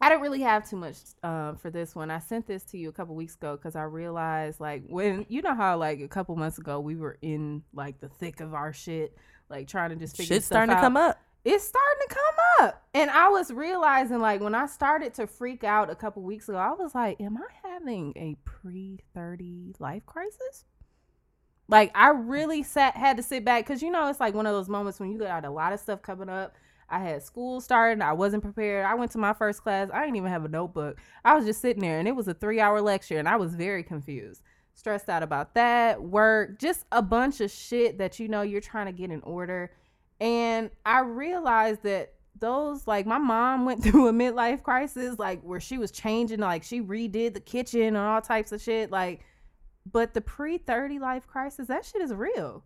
I 0.00 0.08
don't 0.08 0.22
really 0.22 0.40
have 0.40 0.68
too 0.68 0.76
much 0.76 0.96
um 1.22 1.56
for 1.56 1.70
this 1.70 1.94
one. 1.94 2.10
I 2.10 2.18
sent 2.18 2.46
this 2.46 2.62
to 2.64 2.78
you 2.78 2.88
a 2.88 2.92
couple 2.92 3.14
weeks 3.14 3.34
ago 3.34 3.56
because 3.56 3.76
I 3.76 3.82
realized 3.82 4.58
like 4.58 4.84
when 4.88 5.26
you 5.28 5.42
know 5.42 5.54
how 5.54 5.76
like 5.76 6.00
a 6.00 6.08
couple 6.08 6.34
months 6.36 6.56
ago 6.56 6.80
we 6.80 6.96
were 6.96 7.18
in 7.20 7.62
like 7.74 8.00
the 8.00 8.08
thick 8.08 8.40
of 8.40 8.54
our 8.54 8.72
shit, 8.72 9.14
like 9.50 9.68
trying 9.68 9.90
to 9.90 9.96
just 9.96 10.16
figure 10.16 10.36
Shit's 10.36 10.46
starting 10.46 10.74
to 10.74 10.80
come 10.80 10.96
up. 10.96 11.20
It's 11.44 11.64
starting 11.64 12.08
to 12.08 12.14
come 12.14 12.66
up, 12.68 12.86
and 12.94 13.10
I 13.10 13.28
was 13.28 13.50
realizing 13.52 14.20
like 14.20 14.40
when 14.40 14.54
I 14.54 14.66
started 14.66 15.12
to 15.14 15.26
freak 15.26 15.64
out 15.64 15.90
a 15.90 15.96
couple 15.96 16.22
weeks 16.22 16.48
ago, 16.48 16.58
I 16.58 16.72
was 16.72 16.94
like, 16.94 17.20
"Am 17.20 17.36
I 17.36 17.68
having 17.68 18.12
a 18.16 18.36
pre 18.44 19.00
thirty 19.12 19.74
life 19.80 20.06
crisis?" 20.06 20.64
Like 21.66 21.90
I 21.94 22.10
really 22.10 22.62
sat 22.62 22.96
had 22.96 23.16
to 23.16 23.22
sit 23.22 23.44
back 23.44 23.66
because 23.66 23.82
you 23.82 23.90
know 23.90 24.08
it's 24.08 24.20
like 24.20 24.34
one 24.34 24.46
of 24.46 24.52
those 24.52 24.68
moments 24.68 25.00
when 25.00 25.10
you 25.10 25.18
got 25.18 25.44
a 25.44 25.50
lot 25.50 25.72
of 25.72 25.80
stuff 25.80 26.02
coming 26.02 26.28
up. 26.28 26.54
I 26.88 26.98
had 26.98 27.22
school 27.22 27.60
starting. 27.60 28.02
I 28.02 28.12
wasn't 28.12 28.42
prepared. 28.42 28.84
I 28.84 28.94
went 28.94 29.10
to 29.12 29.18
my 29.18 29.32
first 29.32 29.62
class. 29.62 29.88
I 29.92 30.02
didn't 30.02 30.16
even 30.16 30.30
have 30.30 30.44
a 30.44 30.48
notebook. 30.48 30.98
I 31.24 31.34
was 31.34 31.46
just 31.46 31.62
sitting 31.62 31.82
there 31.82 31.98
and 31.98 32.06
it 32.06 32.14
was 32.14 32.28
a 32.28 32.34
three 32.34 32.60
hour 32.60 32.82
lecture 32.82 33.18
and 33.18 33.28
I 33.28 33.36
was 33.36 33.54
very 33.54 33.82
confused. 33.82 34.42
Stressed 34.74 35.08
out 35.08 35.22
about 35.22 35.54
that, 35.54 36.02
work, 36.02 36.58
just 36.58 36.84
a 36.92 37.02
bunch 37.02 37.40
of 37.40 37.50
shit 37.50 37.98
that 37.98 38.20
you 38.20 38.28
know 38.28 38.42
you're 38.42 38.60
trying 38.60 38.86
to 38.86 38.92
get 38.92 39.10
in 39.10 39.22
order. 39.22 39.70
And 40.22 40.70
I 40.86 41.00
realized 41.00 41.82
that 41.82 42.14
those 42.38 42.86
like 42.86 43.06
my 43.06 43.18
mom 43.18 43.66
went 43.66 43.82
through 43.84 44.06
a 44.06 44.12
midlife 44.12 44.62
crisis 44.62 45.18
like 45.18 45.42
where 45.42 45.60
she 45.60 45.78
was 45.78 45.90
changing 45.90 46.40
like 46.40 46.62
she 46.62 46.80
redid 46.80 47.34
the 47.34 47.40
kitchen 47.40 47.82
and 47.82 47.96
all 47.96 48.20
types 48.20 48.50
of 48.52 48.60
shit 48.60 48.90
like 48.90 49.20
but 49.90 50.14
the 50.14 50.20
pre-30 50.20 51.00
life 51.00 51.26
crisis 51.26 51.66
that 51.66 51.84
shit 51.84 52.00
is 52.00 52.14
real. 52.14 52.64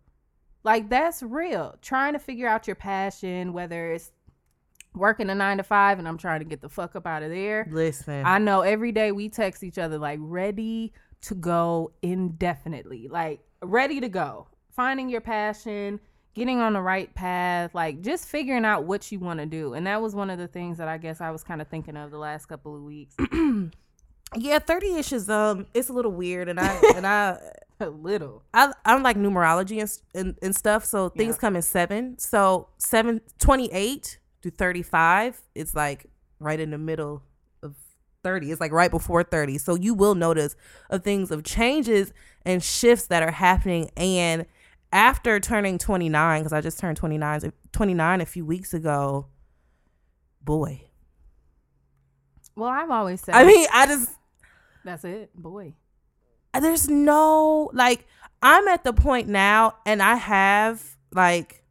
Like 0.64 0.90
that's 0.90 1.22
real. 1.22 1.76
Trying 1.80 2.12
to 2.12 2.18
figure 2.18 2.46
out 2.46 2.66
your 2.66 2.76
passion 2.76 3.54
whether 3.54 3.92
it's 3.92 4.12
working 4.94 5.30
a 5.30 5.34
nine 5.34 5.58
to 5.58 5.62
five 5.62 5.98
and 5.98 6.08
i'm 6.08 6.16
trying 6.16 6.40
to 6.40 6.46
get 6.46 6.60
the 6.62 6.68
fuck 6.68 6.94
up 6.94 7.06
out 7.06 7.22
of 7.22 7.30
there. 7.30 7.66
Listen, 7.70 8.22
i 8.26 8.38
know 8.38 8.60
every 8.60 8.92
day 8.92 9.12
we 9.12 9.30
text 9.30 9.64
each 9.64 9.78
other 9.78 9.96
like 9.96 10.18
ready 10.20 10.92
to 11.22 11.34
go 11.34 11.92
indefinitely 12.02 13.08
like 13.08 13.40
ready 13.62 13.98
to 14.00 14.10
go. 14.10 14.46
Finding 14.68 15.08
your 15.08 15.22
passion 15.22 16.00
getting 16.36 16.60
on 16.60 16.74
the 16.74 16.80
right 16.82 17.12
path, 17.14 17.74
like 17.74 18.02
just 18.02 18.28
figuring 18.28 18.64
out 18.64 18.84
what 18.84 19.10
you 19.10 19.18
want 19.18 19.40
to 19.40 19.46
do. 19.46 19.72
And 19.74 19.86
that 19.88 20.00
was 20.02 20.14
one 20.14 20.28
of 20.30 20.38
the 20.38 20.46
things 20.46 20.76
that 20.78 20.86
I 20.86 20.98
guess 20.98 21.20
I 21.20 21.30
was 21.30 21.42
kind 21.42 21.60
of 21.62 21.66
thinking 21.68 21.96
of 21.96 22.10
the 22.12 22.18
last 22.18 22.46
couple 22.46 22.76
of 22.76 22.82
weeks. 22.82 23.16
yeah, 24.36 24.58
thirty 24.58 24.94
ish 24.96 25.12
is 25.12 25.28
um, 25.30 25.66
it's 25.74 25.88
a 25.88 25.92
little 25.92 26.12
weird, 26.12 26.48
and 26.48 26.60
I 26.60 26.80
and 26.94 27.06
I. 27.06 27.38
a 27.80 27.88
little. 27.90 28.42
I 28.54 28.72
I'm 28.84 29.02
like 29.02 29.16
numerology 29.16 29.80
and, 29.80 29.90
and, 30.14 30.38
and 30.42 30.54
stuff, 30.56 30.84
so 30.84 31.08
things 31.08 31.34
Yeah. 31.36 31.40
come 31.40 31.56
in 31.56 31.62
seven. 31.62 32.18
So 32.18 32.68
seven, 32.78 33.20
28 33.38 34.18
to 34.42 34.50
35 34.50 35.40
it's 35.54 35.74
like 35.74 36.06
right 36.38 36.60
in 36.60 36.70
the 36.70 36.78
middle 36.78 37.22
of 37.62 37.74
30. 38.24 38.50
It's 38.52 38.60
like 38.60 38.72
right 38.72 38.90
before 38.90 39.22
30. 39.24 39.58
So 39.58 39.74
you 39.74 39.92
will 39.94 40.14
notice 40.14 40.54
of 40.90 41.02
things 41.02 41.30
of 41.30 41.42
changes 41.44 42.12
and 42.44 42.62
shifts 42.62 43.06
that 43.08 43.22
are 43.22 43.30
happening. 43.32 43.90
And 43.96 44.46
after 44.96 45.38
turning 45.38 45.76
29, 45.76 46.40
because 46.40 46.54
I 46.54 46.62
just 46.62 46.78
turned 46.78 46.96
29, 46.96 47.52
29 47.70 48.20
a 48.22 48.26
few 48.26 48.46
weeks 48.46 48.72
ago, 48.72 49.26
boy. 50.42 50.80
Well, 52.56 52.70
I've 52.70 52.90
always 52.90 53.20
said 53.20 53.34
I 53.34 53.44
mean, 53.44 53.66
I 53.72 53.86
just 53.86 54.10
that's 54.82 55.04
it, 55.04 55.36
boy. 55.36 55.74
there's 56.58 56.88
no 56.88 57.70
like 57.74 58.06
I'm 58.40 58.66
at 58.68 58.84
the 58.84 58.94
point 58.94 59.28
now 59.28 59.74
and 59.84 60.02
I 60.02 60.14
have 60.16 60.96
like 61.12 61.62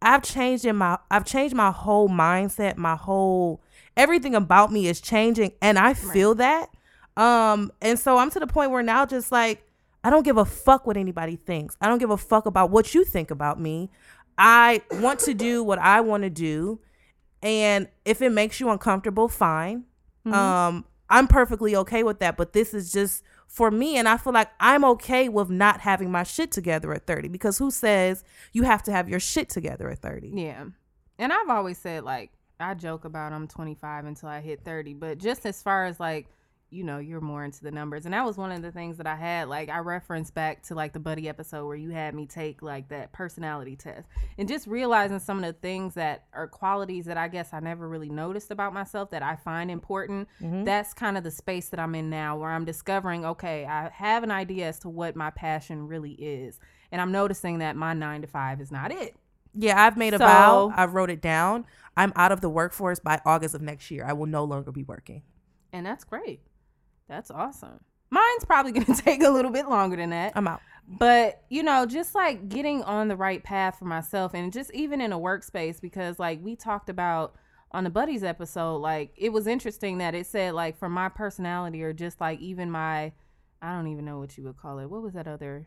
I've 0.00 0.22
changed 0.22 0.64
in 0.64 0.76
my 0.76 0.98
I've 1.10 1.24
changed 1.24 1.56
my 1.56 1.72
whole 1.72 2.08
mindset, 2.08 2.76
my 2.76 2.94
whole 2.94 3.60
everything 3.96 4.36
about 4.36 4.70
me 4.70 4.86
is 4.86 5.00
changing 5.00 5.52
and 5.60 5.76
I 5.76 5.94
feel 5.94 6.36
that. 6.36 6.70
Um 7.16 7.72
and 7.82 7.98
so 7.98 8.18
I'm 8.18 8.30
to 8.30 8.38
the 8.38 8.46
point 8.46 8.70
where 8.70 8.84
now 8.84 9.06
just 9.06 9.32
like 9.32 9.66
I 10.02 10.10
don't 10.10 10.24
give 10.24 10.36
a 10.36 10.44
fuck 10.44 10.86
what 10.86 10.96
anybody 10.96 11.36
thinks. 11.36 11.76
I 11.80 11.88
don't 11.88 11.98
give 11.98 12.10
a 12.10 12.16
fuck 12.16 12.46
about 12.46 12.70
what 12.70 12.94
you 12.94 13.04
think 13.04 13.30
about 13.30 13.60
me. 13.60 13.90
I 14.38 14.82
want 14.92 15.20
to 15.20 15.34
do 15.34 15.62
what 15.62 15.78
I 15.78 16.00
want 16.00 16.22
to 16.22 16.30
do 16.30 16.80
and 17.42 17.88
if 18.04 18.20
it 18.20 18.30
makes 18.30 18.60
you 18.60 18.68
uncomfortable, 18.70 19.28
fine. 19.28 19.84
Um, 20.26 20.84
I'm 21.08 21.26
perfectly 21.26 21.74
okay 21.76 22.02
with 22.02 22.18
that. 22.20 22.36
But 22.36 22.52
this 22.52 22.74
is 22.74 22.92
just 22.92 23.24
for 23.46 23.70
me, 23.70 23.96
and 23.96 24.08
I 24.08 24.16
feel 24.16 24.32
like 24.32 24.50
I'm 24.60 24.84
okay 24.84 25.28
with 25.28 25.50
not 25.50 25.80
having 25.80 26.10
my 26.10 26.22
shit 26.22 26.52
together 26.52 26.92
at 26.92 27.06
30 27.06 27.28
because 27.28 27.58
who 27.58 27.70
says 27.70 28.22
you 28.52 28.64
have 28.64 28.82
to 28.84 28.92
have 28.92 29.08
your 29.08 29.20
shit 29.20 29.48
together 29.48 29.88
at 29.88 30.00
30? 30.00 30.32
Yeah. 30.34 30.66
And 31.18 31.32
I've 31.32 31.48
always 31.48 31.78
said 31.78 32.04
like 32.04 32.30
I 32.58 32.74
joke 32.74 33.04
about 33.04 33.32
I'm 33.32 33.48
25 33.48 34.04
until 34.04 34.28
I 34.28 34.40
hit 34.40 34.60
30, 34.64 34.94
but 34.94 35.18
just 35.18 35.46
as 35.46 35.62
far 35.62 35.86
as 35.86 35.98
like 35.98 36.26
you 36.70 36.84
know, 36.84 36.98
you're 36.98 37.20
more 37.20 37.44
into 37.44 37.62
the 37.62 37.70
numbers. 37.70 38.04
And 38.04 38.14
that 38.14 38.24
was 38.24 38.36
one 38.36 38.52
of 38.52 38.62
the 38.62 38.70
things 38.70 38.96
that 38.98 39.06
I 39.06 39.16
had. 39.16 39.48
Like, 39.48 39.68
I 39.68 39.78
referenced 39.78 40.34
back 40.34 40.62
to 40.64 40.74
like 40.74 40.92
the 40.92 41.00
buddy 41.00 41.28
episode 41.28 41.66
where 41.66 41.76
you 41.76 41.90
had 41.90 42.14
me 42.14 42.26
take 42.26 42.62
like 42.62 42.88
that 42.90 43.12
personality 43.12 43.74
test 43.76 44.08
and 44.38 44.46
just 44.48 44.66
realizing 44.66 45.18
some 45.18 45.38
of 45.38 45.44
the 45.44 45.52
things 45.52 45.94
that 45.94 46.26
are 46.32 46.46
qualities 46.46 47.06
that 47.06 47.16
I 47.16 47.28
guess 47.28 47.52
I 47.52 47.60
never 47.60 47.88
really 47.88 48.08
noticed 48.08 48.50
about 48.50 48.72
myself 48.72 49.10
that 49.10 49.22
I 49.22 49.36
find 49.36 49.70
important. 49.70 50.28
Mm-hmm. 50.40 50.64
That's 50.64 50.94
kind 50.94 51.18
of 51.18 51.24
the 51.24 51.30
space 51.30 51.68
that 51.70 51.80
I'm 51.80 51.94
in 51.94 52.08
now 52.08 52.38
where 52.38 52.50
I'm 52.50 52.64
discovering, 52.64 53.24
okay, 53.24 53.66
I 53.66 53.90
have 53.92 54.22
an 54.22 54.30
idea 54.30 54.68
as 54.68 54.78
to 54.80 54.88
what 54.88 55.16
my 55.16 55.30
passion 55.30 55.88
really 55.88 56.12
is. 56.12 56.60
And 56.92 57.00
I'm 57.00 57.12
noticing 57.12 57.58
that 57.58 57.74
my 57.76 57.94
nine 57.94 58.22
to 58.22 58.28
five 58.28 58.60
is 58.60 58.70
not 58.70 58.92
it. 58.92 59.16
Yeah, 59.54 59.84
I've 59.84 59.96
made 59.96 60.14
a 60.14 60.18
So- 60.18 60.24
vow. 60.26 60.72
I 60.76 60.84
wrote 60.84 61.10
it 61.10 61.20
down. 61.20 61.66
I'm 61.96 62.12
out 62.14 62.30
of 62.30 62.40
the 62.40 62.48
workforce 62.48 63.00
by 63.00 63.20
August 63.26 63.56
of 63.56 63.60
next 63.62 63.90
year. 63.90 64.04
I 64.06 64.12
will 64.12 64.26
no 64.26 64.44
longer 64.44 64.70
be 64.70 64.84
working. 64.84 65.22
And 65.72 65.84
that's 65.84 66.04
great. 66.04 66.40
That's 67.10 67.30
awesome. 67.30 67.80
Mine's 68.10 68.44
probably 68.46 68.72
going 68.80 68.86
to 68.86 68.94
take 69.02 69.22
a 69.22 69.28
little 69.30 69.50
bit 69.50 69.68
longer 69.68 69.96
than 69.96 70.10
that. 70.10 70.32
I'm 70.34 70.48
out. 70.48 70.62
But, 70.88 71.42
you 71.50 71.62
know, 71.62 71.84
just 71.86 72.14
like 72.14 72.48
getting 72.48 72.82
on 72.84 73.08
the 73.08 73.16
right 73.16 73.44
path 73.44 73.78
for 73.78 73.84
myself 73.84 74.32
and 74.34 74.52
just 74.52 74.72
even 74.74 75.00
in 75.02 75.12
a 75.12 75.18
workspace, 75.18 75.80
because 75.80 76.18
like 76.18 76.42
we 76.42 76.56
talked 76.56 76.88
about 76.88 77.34
on 77.72 77.84
the 77.84 77.90
Buddies 77.90 78.24
episode, 78.24 78.78
like 78.78 79.12
it 79.16 79.28
was 79.32 79.46
interesting 79.46 79.98
that 79.98 80.14
it 80.14 80.26
said, 80.26 80.54
like, 80.54 80.76
for 80.78 80.88
my 80.88 81.08
personality 81.08 81.82
or 81.82 81.92
just 81.92 82.20
like 82.20 82.40
even 82.40 82.70
my, 82.70 83.12
I 83.62 83.74
don't 83.74 83.86
even 83.88 84.04
know 84.04 84.18
what 84.18 84.36
you 84.38 84.44
would 84.44 84.56
call 84.56 84.78
it. 84.80 84.86
What 84.90 85.02
was 85.02 85.12
that 85.14 85.28
other 85.28 85.66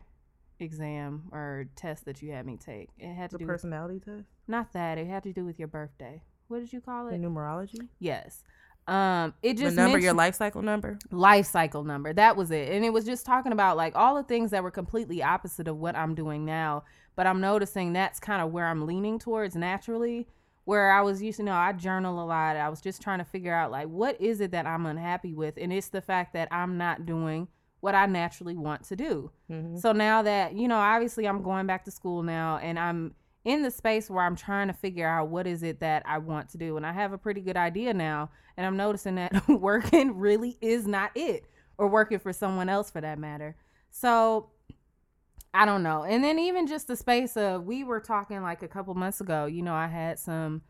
exam 0.60 1.24
or 1.32 1.66
test 1.76 2.04
that 2.04 2.20
you 2.20 2.32
had 2.32 2.44
me 2.44 2.58
take? 2.58 2.90
It 2.98 3.14
had 3.14 3.30
to 3.30 3.34
The 3.34 3.38
do 3.38 3.46
with, 3.46 3.54
personality 3.54 4.00
test, 4.04 4.26
not 4.46 4.72
that, 4.74 4.98
it 4.98 5.06
had 5.06 5.22
to 5.22 5.32
do 5.32 5.44
with 5.46 5.58
your 5.58 5.68
birthday. 5.68 6.20
What 6.48 6.58
did 6.60 6.72
you 6.72 6.80
call 6.82 7.06
the 7.06 7.14
it? 7.14 7.22
numerology, 7.22 7.88
Yes. 7.98 8.42
Um, 8.86 9.32
it 9.42 9.56
the 9.56 9.64
just 9.64 9.76
number, 9.76 9.98
your 9.98 10.12
life 10.12 10.34
cycle 10.34 10.60
number. 10.60 10.98
life 11.10 11.46
cycle 11.46 11.84
number. 11.84 12.12
That 12.12 12.36
was 12.36 12.50
it. 12.50 12.70
And 12.70 12.84
it 12.84 12.92
was 12.92 13.04
just 13.04 13.24
talking 13.24 13.52
about 13.52 13.76
like 13.76 13.96
all 13.96 14.14
the 14.14 14.22
things 14.22 14.50
that 14.50 14.62
were 14.62 14.70
completely 14.70 15.22
opposite 15.22 15.68
of 15.68 15.78
what 15.78 15.96
I'm 15.96 16.14
doing 16.14 16.44
now. 16.44 16.84
But 17.16 17.26
I'm 17.26 17.40
noticing 17.40 17.92
that's 17.92 18.20
kind 18.20 18.42
of 18.42 18.50
where 18.52 18.66
I'm 18.66 18.86
leaning 18.86 19.18
towards 19.18 19.56
naturally. 19.56 20.26
Where 20.64 20.90
I 20.90 21.02
was 21.02 21.22
used 21.22 21.36
to 21.36 21.42
know 21.42 21.52
I 21.52 21.72
journal 21.72 22.22
a 22.22 22.26
lot. 22.26 22.56
I 22.56 22.68
was 22.68 22.80
just 22.80 23.02
trying 23.02 23.18
to 23.18 23.24
figure 23.24 23.54
out 23.54 23.70
like 23.70 23.88
what 23.88 24.20
is 24.20 24.40
it 24.40 24.50
that 24.52 24.66
I'm 24.66 24.86
unhappy 24.86 25.34
with? 25.34 25.58
And 25.58 25.72
it's 25.72 25.88
the 25.88 26.00
fact 26.00 26.32
that 26.34 26.48
I'm 26.50 26.78
not 26.78 27.06
doing 27.06 27.48
what 27.80 27.94
I 27.94 28.06
naturally 28.06 28.56
want 28.56 28.84
to 28.84 28.96
do. 28.96 29.30
So 29.78 29.92
now 29.92 30.22
that, 30.22 30.54
you 30.54 30.68
know, 30.68 30.78
obviously 30.78 31.28
I'm 31.28 31.42
going 31.42 31.66
back 31.66 31.84
to 31.84 31.90
school 31.90 32.22
now 32.22 32.56
and 32.56 32.78
I'm 32.78 33.14
in 33.44 33.62
the 33.62 33.70
space 33.70 34.08
where 34.08 34.24
I'm 34.24 34.36
trying 34.36 34.68
to 34.68 34.72
figure 34.72 35.06
out 35.06 35.28
what 35.28 35.46
is 35.46 35.62
it 35.62 35.80
that 35.80 36.02
I 36.06 36.18
want 36.18 36.48
to 36.50 36.58
do. 36.58 36.76
And 36.76 36.86
I 36.86 36.92
have 36.92 37.12
a 37.12 37.18
pretty 37.18 37.42
good 37.42 37.56
idea 37.56 37.92
now. 37.92 38.30
And 38.56 38.66
I'm 38.66 38.76
noticing 38.76 39.16
that 39.16 39.48
working 39.48 40.16
really 40.16 40.56
is 40.60 40.86
not 40.86 41.10
it, 41.14 41.46
or 41.76 41.88
working 41.88 42.18
for 42.18 42.32
someone 42.32 42.68
else 42.68 42.90
for 42.90 43.00
that 43.00 43.18
matter. 43.18 43.56
So 43.90 44.50
I 45.52 45.66
don't 45.66 45.82
know. 45.82 46.02
And 46.02 46.24
then 46.24 46.38
even 46.38 46.66
just 46.66 46.88
the 46.88 46.96
space 46.96 47.36
of 47.36 47.64
we 47.64 47.84
were 47.84 48.00
talking 48.00 48.42
like 48.42 48.62
a 48.62 48.68
couple 48.68 48.94
months 48.94 49.20
ago, 49.20 49.46
you 49.46 49.62
know, 49.62 49.74
I 49.74 49.86
had 49.86 50.18
some 50.18 50.62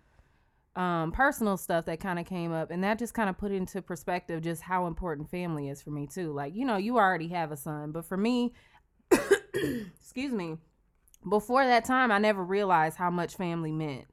um 0.76 1.12
personal 1.12 1.56
stuff 1.56 1.84
that 1.84 2.00
kind 2.00 2.18
of 2.18 2.26
came 2.26 2.52
up 2.52 2.72
and 2.72 2.82
that 2.82 2.98
just 2.98 3.14
kind 3.14 3.30
of 3.30 3.38
put 3.38 3.52
into 3.52 3.80
perspective 3.80 4.42
just 4.42 4.60
how 4.60 4.88
important 4.88 5.30
family 5.30 5.68
is 5.68 5.80
for 5.80 5.90
me 5.90 6.06
too. 6.06 6.32
Like, 6.32 6.54
you 6.56 6.64
know, 6.64 6.76
you 6.76 6.98
already 6.98 7.28
have 7.28 7.52
a 7.52 7.56
son, 7.56 7.92
but 7.92 8.04
for 8.04 8.16
me, 8.16 8.52
excuse 10.00 10.32
me, 10.32 10.58
before 11.28 11.64
that 11.64 11.84
time 11.84 12.10
I 12.10 12.18
never 12.18 12.44
realized 12.44 12.96
how 12.96 13.10
much 13.10 13.36
family 13.36 13.72
meant 13.72 14.06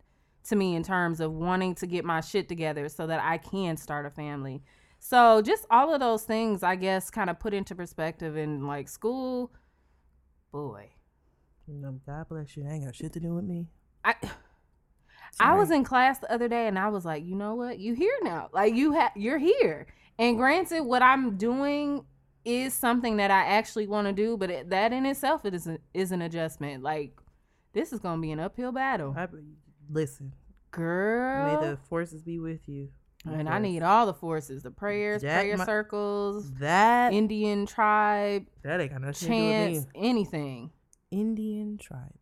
to 0.46 0.56
me 0.56 0.76
in 0.76 0.84
terms 0.84 1.20
of 1.20 1.34
wanting 1.34 1.76
to 1.76 1.88
get 1.88 2.06
my 2.06 2.22
shit 2.22 2.50
together 2.50 2.90
so 2.90 3.08
that 3.08 3.22
I 3.24 3.38
can 3.38 3.78
start 3.78 4.06
a 4.06 4.10
family. 4.10 4.64
So 5.00 5.42
just 5.42 5.66
all 5.70 5.94
of 5.94 6.00
those 6.00 6.24
things 6.24 6.64
I 6.64 6.76
guess 6.76 7.10
kind 7.10 7.30
of 7.30 7.40
put 7.40 7.54
into 7.54 7.76
perspective 7.76 8.38
in 8.38 8.68
like 8.68 8.88
school. 8.88 9.52
Boy, 10.52 10.90
God 12.06 12.28
bless 12.30 12.58
you. 12.58 12.64
That 12.64 12.74
ain't 12.74 12.86
got 12.86 12.96
shit 12.96 13.14
to 13.14 13.20
do 13.20 13.34
with 13.34 13.46
me. 13.46 13.68
I 14.04 14.16
I 15.40 15.56
was 15.56 15.72
in 15.72 15.84
class 15.84 16.20
the 16.20 16.32
other 16.32 16.48
day 16.48 16.68
and 16.68 16.78
I 16.78 16.90
was 16.90 17.06
like, 17.06 17.26
you 17.26 17.36
know 17.36 17.56
what? 17.56 17.80
You 17.80 17.94
here 17.94 18.18
now. 18.22 18.50
Like 18.54 18.74
you 18.74 18.92
have 18.94 19.12
you're 19.16 19.38
here. 19.38 19.88
And 20.20 20.38
granted 20.38 20.82
what 20.82 21.02
I'm 21.02 21.38
doing 21.38 22.06
is 22.46 22.74
something 22.74 23.18
that 23.18 23.32
I 23.32 23.46
actually 23.46 23.88
want 23.88 24.08
to 24.08 24.14
do, 24.14 24.38
but 24.38 24.50
it, 24.50 24.70
that 24.70 24.92
in 24.94 25.06
itself 25.06 25.46
it 25.46 25.54
is 25.54 25.68
a, 25.68 25.78
is 25.94 26.12
an 26.12 26.22
adjustment. 26.22 26.84
Like 26.84 27.20
this 27.74 27.94
is 27.94 28.00
going 28.00 28.18
to 28.18 28.22
be 28.22 28.32
an 28.32 28.40
uphill 28.40 28.72
battle. 28.72 29.14
I, 29.18 29.28
listen, 29.90 30.34
Girl. 30.72 31.62
may 31.62 31.70
the 31.72 31.78
forces 31.90 32.22
be 32.22 32.40
with 32.40 32.68
you. 32.68 32.90
and 33.26 33.48
I 33.48 33.60
need 33.60 33.84
all 33.84 34.06
the 34.06 34.14
forces, 34.14 34.64
the 34.64 34.72
prayers, 34.72 35.22
Jack 35.22 35.44
prayer 35.44 35.58
my- 35.58 35.66
circles, 35.66 36.52
that. 36.54 37.14
Indian 37.14 37.66
tribe, 37.66 38.46
that 38.64 38.82
ain't 38.82 38.92
got 38.92 39.02
nothing 39.02 39.14
to 39.14 39.26
do 39.26 39.32
with 39.76 39.86
me. 39.86 39.92
anything. 40.10 40.72
Indian 41.12 41.78
tribe. 41.78 42.14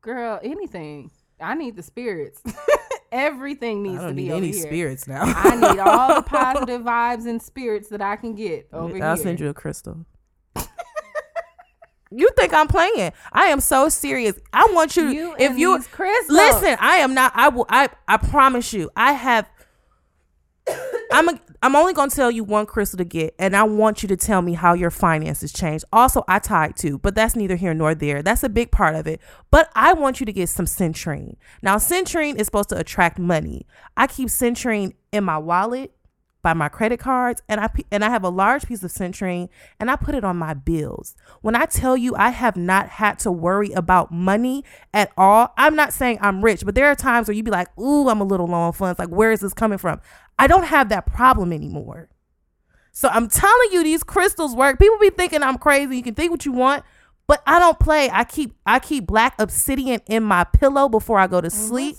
Girl, 0.00 0.38
anything. 0.42 1.10
I 1.40 1.54
need 1.54 1.76
the 1.76 1.82
spirits. 1.82 2.40
Everything 3.12 3.82
needs 3.82 4.00
to 4.00 4.12
be 4.12 4.24
need 4.24 4.32
any 4.32 4.52
here. 4.52 4.66
spirits 4.66 5.06
now. 5.06 5.22
I 5.24 5.54
need 5.56 5.78
all 5.78 6.16
the 6.16 6.22
positive 6.26 6.82
vibes 6.82 7.26
and 7.26 7.40
spirits 7.40 7.88
that 7.88 8.02
I 8.02 8.16
can 8.16 8.34
get 8.34 8.68
over 8.72 8.94
here. 8.94 9.04
I'll 9.04 9.16
send 9.16 9.40
you 9.40 9.48
a 9.48 9.54
crystal. 9.54 10.06
You 12.10 12.30
think 12.36 12.54
I'm 12.54 12.68
playing? 12.68 13.12
I 13.32 13.46
am 13.46 13.60
so 13.60 13.88
serious. 13.88 14.38
I 14.52 14.68
want 14.72 14.96
you. 14.96 15.08
You 15.08 15.34
if 15.38 15.58
you 15.58 15.82
listen, 16.28 16.76
I 16.80 16.98
am 16.98 17.14
not. 17.14 17.32
I 17.34 17.48
will. 17.48 17.66
I 17.68 17.88
I 18.06 18.16
promise 18.16 18.72
you. 18.72 18.90
I 18.96 19.12
have. 19.12 19.50
I'm 21.12 21.28
a, 21.28 21.40
I'm 21.62 21.76
only 21.76 21.92
gonna 21.92 22.10
tell 22.10 22.30
you 22.30 22.44
one 22.44 22.66
crystal 22.66 22.98
to 22.98 23.04
get, 23.04 23.34
and 23.38 23.56
I 23.56 23.62
want 23.62 24.02
you 24.02 24.08
to 24.08 24.16
tell 24.16 24.42
me 24.42 24.54
how 24.54 24.74
your 24.74 24.90
finances 24.90 25.52
changed. 25.52 25.84
Also, 25.92 26.24
I 26.28 26.38
tied 26.38 26.76
too, 26.76 26.98
but 26.98 27.14
that's 27.14 27.36
neither 27.36 27.56
here 27.56 27.74
nor 27.74 27.94
there. 27.94 28.22
That's 28.22 28.42
a 28.42 28.48
big 28.48 28.70
part 28.70 28.94
of 28.94 29.06
it. 29.06 29.20
But 29.50 29.70
I 29.74 29.92
want 29.92 30.20
you 30.20 30.26
to 30.26 30.32
get 30.32 30.48
some 30.48 30.66
citrine. 30.66 31.36
Now, 31.62 31.76
citrine 31.76 32.36
is 32.36 32.46
supposed 32.46 32.68
to 32.70 32.78
attract 32.78 33.18
money. 33.18 33.66
I 33.96 34.06
keep 34.06 34.28
citrine 34.28 34.94
in 35.12 35.24
my 35.24 35.38
wallet 35.38 35.92
by 36.46 36.54
my 36.54 36.68
credit 36.68 37.00
cards 37.00 37.42
and 37.48 37.60
I 37.60 37.68
and 37.90 38.04
I 38.04 38.08
have 38.08 38.22
a 38.22 38.28
large 38.28 38.68
piece 38.68 38.80
of 38.84 38.92
citrine 38.92 39.48
and 39.80 39.90
I 39.90 39.96
put 39.96 40.14
it 40.14 40.22
on 40.22 40.36
my 40.36 40.54
bills. 40.54 41.16
When 41.40 41.56
I 41.56 41.64
tell 41.66 41.96
you 41.96 42.14
I 42.14 42.30
have 42.30 42.56
not 42.56 42.88
had 42.88 43.18
to 43.20 43.32
worry 43.32 43.72
about 43.72 44.12
money 44.12 44.62
at 44.94 45.10
all, 45.16 45.52
I'm 45.58 45.74
not 45.74 45.92
saying 45.92 46.18
I'm 46.20 46.44
rich, 46.44 46.64
but 46.64 46.76
there 46.76 46.86
are 46.86 46.94
times 46.94 47.26
where 47.26 47.34
you'd 47.34 47.44
be 47.44 47.50
like, 47.50 47.76
"Ooh, 47.76 48.08
I'm 48.08 48.20
a 48.20 48.24
little 48.24 48.46
low 48.46 48.58
on 48.58 48.72
funds. 48.74 48.96
Like, 48.96 49.08
where 49.08 49.32
is 49.32 49.40
this 49.40 49.54
coming 49.54 49.76
from?" 49.76 50.00
I 50.38 50.46
don't 50.46 50.66
have 50.66 50.88
that 50.90 51.04
problem 51.04 51.52
anymore. 51.52 52.10
So 52.92 53.08
I'm 53.08 53.26
telling 53.26 53.72
you, 53.72 53.82
these 53.82 54.04
crystals 54.04 54.54
work. 54.54 54.78
People 54.78 54.98
be 55.00 55.10
thinking 55.10 55.42
I'm 55.42 55.58
crazy. 55.58 55.96
You 55.96 56.02
can 56.04 56.14
think 56.14 56.30
what 56.30 56.46
you 56.46 56.52
want, 56.52 56.84
but 57.26 57.42
I 57.44 57.58
don't 57.58 57.80
play. 57.80 58.08
I 58.08 58.22
keep 58.22 58.54
I 58.64 58.78
keep 58.78 59.08
black 59.08 59.34
obsidian 59.40 60.00
in 60.06 60.22
my 60.22 60.44
pillow 60.44 60.88
before 60.88 61.18
I 61.18 61.26
go 61.26 61.40
to 61.40 61.48
oh, 61.48 61.50
sleep. 61.50 61.96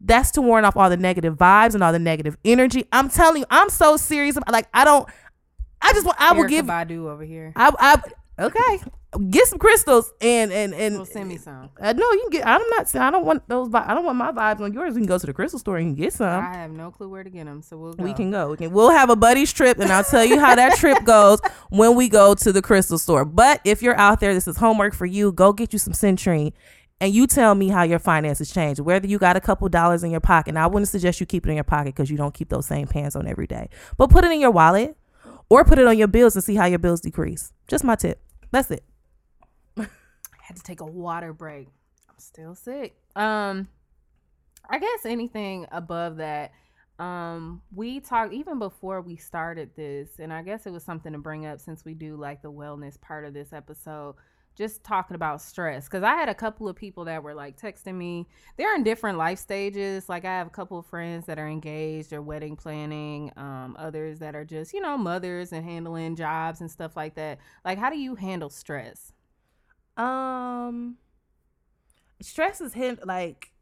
That's 0.00 0.30
to 0.32 0.42
warn 0.42 0.64
off 0.64 0.76
all 0.76 0.90
the 0.90 0.96
negative 0.96 1.36
vibes 1.36 1.74
and 1.74 1.82
all 1.82 1.92
the 1.92 1.98
negative 1.98 2.36
energy. 2.44 2.86
I'm 2.92 3.08
telling 3.08 3.40
you, 3.40 3.46
I'm 3.50 3.68
so 3.68 3.96
serious. 3.96 4.36
About, 4.36 4.52
like 4.52 4.68
I 4.72 4.84
don't. 4.84 5.08
I 5.80 5.92
just 5.92 6.06
want. 6.06 6.20
I 6.20 6.32
will 6.32 6.44
Erykah 6.44 6.48
give. 6.48 6.66
Badu 6.66 7.08
over 7.08 7.24
here. 7.24 7.52
I, 7.56 7.72
I 8.38 8.42
okay. 8.42 8.90
Get 9.30 9.46
some 9.46 9.58
crystals 9.58 10.12
and 10.20 10.52
and 10.52 10.74
and. 10.74 10.96
Well, 10.96 11.06
send 11.06 11.30
me 11.30 11.38
some. 11.38 11.70
Uh, 11.80 11.94
no, 11.94 12.12
you 12.12 12.20
can 12.24 12.30
get. 12.30 12.46
I'm 12.46 12.60
not 12.68 12.90
saying 12.90 13.02
I 13.02 13.10
don't 13.10 13.24
want 13.24 13.48
those. 13.48 13.70
I 13.72 13.94
don't 13.94 14.04
want 14.04 14.18
my 14.18 14.32
vibes 14.32 14.60
on 14.60 14.74
yours. 14.74 14.94
We 14.94 15.00
can 15.00 15.08
go 15.08 15.16
to 15.16 15.26
the 15.26 15.32
crystal 15.32 15.58
store 15.58 15.78
and 15.78 15.96
get 15.96 16.12
some. 16.12 16.44
I 16.44 16.52
have 16.54 16.70
no 16.70 16.90
clue 16.90 17.08
where 17.08 17.24
to 17.24 17.30
get 17.30 17.46
them, 17.46 17.62
so 17.62 17.78
we'll 17.78 17.94
go. 17.94 18.04
We 18.04 18.12
can 18.12 18.30
go. 18.30 18.50
We 18.50 18.58
can. 18.58 18.70
We'll 18.70 18.90
have 18.90 19.08
a 19.08 19.16
buddies 19.16 19.50
trip, 19.50 19.78
and 19.78 19.90
I'll 19.90 20.04
tell 20.04 20.26
you 20.26 20.38
how 20.38 20.54
that 20.54 20.76
trip 20.76 21.04
goes 21.04 21.40
when 21.70 21.96
we 21.96 22.10
go 22.10 22.34
to 22.34 22.52
the 22.52 22.60
crystal 22.60 22.98
store. 22.98 23.24
But 23.24 23.62
if 23.64 23.80
you're 23.80 23.96
out 23.96 24.20
there, 24.20 24.34
this 24.34 24.46
is 24.46 24.58
homework 24.58 24.94
for 24.94 25.06
you. 25.06 25.32
Go 25.32 25.54
get 25.54 25.72
you 25.72 25.78
some 25.78 25.94
citrine, 25.94 26.52
and 27.00 27.14
you 27.14 27.26
tell 27.26 27.54
me 27.54 27.68
how 27.68 27.82
your 27.82 27.98
finances 27.98 28.50
change. 28.52 28.80
Whether 28.80 29.06
you 29.06 29.18
got 29.18 29.36
a 29.36 29.40
couple 29.40 29.68
dollars 29.68 30.02
in 30.02 30.10
your 30.10 30.20
pocket, 30.20 30.50
and 30.50 30.58
I 30.58 30.66
wouldn't 30.66 30.88
suggest 30.88 31.20
you 31.20 31.26
keep 31.26 31.46
it 31.46 31.50
in 31.50 31.54
your 31.54 31.64
pocket 31.64 31.94
because 31.94 32.10
you 32.10 32.16
don't 32.16 32.34
keep 32.34 32.48
those 32.48 32.66
same 32.66 32.88
pants 32.88 33.14
on 33.14 33.26
every 33.26 33.46
day. 33.46 33.68
But 33.96 34.10
put 34.10 34.24
it 34.24 34.32
in 34.32 34.40
your 34.40 34.50
wallet, 34.50 34.96
or 35.48 35.64
put 35.64 35.78
it 35.78 35.86
on 35.86 35.96
your 35.96 36.08
bills 36.08 36.34
and 36.34 36.44
see 36.44 36.56
how 36.56 36.66
your 36.66 36.78
bills 36.78 37.00
decrease. 37.00 37.52
Just 37.68 37.84
my 37.84 37.94
tip. 37.94 38.20
That's 38.50 38.70
it. 38.70 38.84
I 39.76 39.86
had 40.42 40.56
to 40.56 40.62
take 40.62 40.80
a 40.80 40.86
water 40.86 41.32
break. 41.32 41.68
I'm 42.08 42.18
still 42.18 42.54
sick. 42.54 42.96
Um, 43.14 43.68
I 44.68 44.78
guess 44.78 45.06
anything 45.06 45.66
above 45.70 46.16
that. 46.16 46.52
Um, 46.98 47.62
we 47.72 48.00
talked 48.00 48.32
even 48.32 48.58
before 48.58 49.00
we 49.00 49.16
started 49.16 49.70
this, 49.76 50.08
and 50.18 50.32
I 50.32 50.42
guess 50.42 50.66
it 50.66 50.72
was 50.72 50.82
something 50.82 51.12
to 51.12 51.18
bring 51.18 51.46
up 51.46 51.60
since 51.60 51.84
we 51.84 51.94
do 51.94 52.16
like 52.16 52.42
the 52.42 52.50
wellness 52.50 53.00
part 53.00 53.24
of 53.24 53.34
this 53.34 53.52
episode. 53.52 54.16
Just 54.58 54.82
talking 54.82 55.14
about 55.14 55.40
stress, 55.40 55.84
because 55.84 56.02
I 56.02 56.16
had 56.16 56.28
a 56.28 56.34
couple 56.34 56.68
of 56.68 56.74
people 56.74 57.04
that 57.04 57.22
were 57.22 57.32
like 57.32 57.56
texting 57.56 57.94
me. 57.94 58.26
They're 58.56 58.74
in 58.74 58.82
different 58.82 59.16
life 59.16 59.38
stages. 59.38 60.08
Like 60.08 60.24
I 60.24 60.36
have 60.36 60.48
a 60.48 60.50
couple 60.50 60.80
of 60.80 60.86
friends 60.86 61.26
that 61.26 61.38
are 61.38 61.46
engaged 61.46 62.12
or 62.12 62.20
wedding 62.20 62.56
planning. 62.56 63.30
Um, 63.36 63.76
others 63.78 64.18
that 64.18 64.34
are 64.34 64.44
just 64.44 64.74
you 64.74 64.80
know 64.80 64.98
mothers 64.98 65.52
and 65.52 65.64
handling 65.64 66.16
jobs 66.16 66.60
and 66.60 66.68
stuff 66.68 66.96
like 66.96 67.14
that. 67.14 67.38
Like, 67.64 67.78
how 67.78 67.88
do 67.88 67.96
you 67.96 68.16
handle 68.16 68.50
stress? 68.50 69.12
Um, 69.96 70.96
stress 72.20 72.60
is 72.60 72.72
him 72.72 72.98
like 73.04 73.52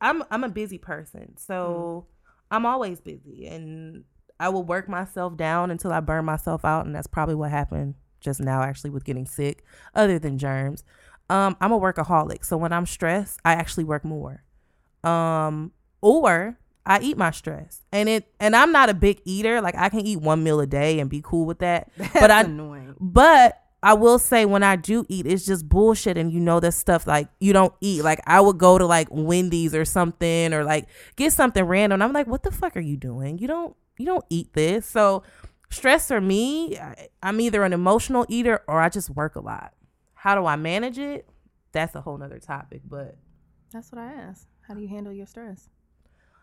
I'm 0.00 0.24
I'm 0.30 0.44
a 0.44 0.48
busy 0.48 0.78
person, 0.78 1.36
so 1.36 2.06
I'm 2.50 2.64
always 2.64 3.02
busy, 3.02 3.46
and 3.48 4.04
I 4.40 4.48
will 4.48 4.64
work 4.64 4.88
myself 4.88 5.36
down 5.36 5.70
until 5.70 5.92
I 5.92 6.00
burn 6.00 6.24
myself 6.24 6.64
out, 6.64 6.86
and 6.86 6.94
that's 6.94 7.06
probably 7.06 7.34
what 7.34 7.50
happened 7.50 7.96
just 8.20 8.40
now, 8.40 8.62
actually, 8.62 8.90
with 8.90 9.04
getting 9.04 9.26
sick. 9.26 9.64
Other 9.94 10.18
than 10.18 10.38
germs, 10.38 10.84
um, 11.30 11.56
I'm 11.60 11.72
a 11.72 11.78
workaholic, 11.78 12.44
so 12.44 12.56
when 12.56 12.72
I'm 12.72 12.86
stressed, 12.86 13.40
I 13.44 13.52
actually 13.52 13.84
work 13.84 14.04
more, 14.04 14.44
um, 15.04 15.72
or 16.00 16.58
I 16.86 17.00
eat 17.00 17.16
my 17.18 17.30
stress, 17.30 17.84
and 17.92 18.08
it 18.08 18.32
and 18.40 18.56
I'm 18.56 18.72
not 18.72 18.88
a 18.88 18.94
big 18.94 19.20
eater. 19.24 19.60
Like 19.60 19.74
I 19.76 19.88
can 19.90 20.00
eat 20.00 20.20
one 20.20 20.42
meal 20.42 20.60
a 20.60 20.66
day 20.66 21.00
and 21.00 21.10
be 21.10 21.20
cool 21.22 21.44
with 21.46 21.58
that, 21.58 21.90
That's 21.98 22.12
but 22.20 22.30
I 22.30 22.40
annoying. 22.42 22.94
but 22.98 23.62
I 23.82 23.92
will 23.94 24.18
say 24.18 24.44
when 24.46 24.62
I 24.62 24.74
do 24.76 25.04
eat, 25.08 25.26
it's 25.26 25.44
just 25.44 25.68
bullshit, 25.68 26.16
and 26.16 26.32
you 26.32 26.40
know 26.40 26.60
that 26.60 26.72
stuff 26.72 27.06
like 27.06 27.28
you 27.40 27.52
don't 27.52 27.74
eat. 27.82 28.02
Like 28.02 28.20
I 28.26 28.40
would 28.40 28.56
go 28.58 28.78
to 28.78 28.86
like 28.86 29.08
Wendy's 29.10 29.74
or 29.74 29.84
something, 29.84 30.54
or 30.54 30.64
like 30.64 30.88
get 31.16 31.32
something 31.34 31.62
random. 31.62 31.96
And 31.96 32.02
I'm 32.04 32.12
like, 32.14 32.26
what 32.26 32.42
the 32.42 32.50
fuck 32.50 32.74
are 32.76 32.80
you 32.80 32.96
doing? 32.96 33.38
You 33.38 33.48
don't 33.48 33.76
you 33.98 34.06
don't 34.06 34.24
eat 34.30 34.54
this. 34.54 34.86
So 34.86 35.24
stress 35.70 36.08
for 36.08 36.20
me, 36.20 36.78
I'm 37.22 37.40
either 37.40 37.64
an 37.64 37.72
emotional 37.72 38.24
eater 38.28 38.62
or 38.66 38.80
I 38.80 38.88
just 38.88 39.10
work 39.10 39.36
a 39.36 39.40
lot. 39.40 39.74
How 40.14 40.34
do 40.34 40.46
I 40.46 40.56
manage 40.56 40.98
it? 40.98 41.28
That's 41.72 41.94
a 41.94 42.00
whole 42.00 42.18
nother 42.18 42.38
topic. 42.38 42.82
But 42.88 43.16
That's 43.72 43.92
what 43.92 44.00
I 44.00 44.06
asked. 44.12 44.46
How 44.66 44.74
do 44.74 44.80
you 44.80 44.88
handle 44.88 45.12
your 45.12 45.26
stress? 45.26 45.68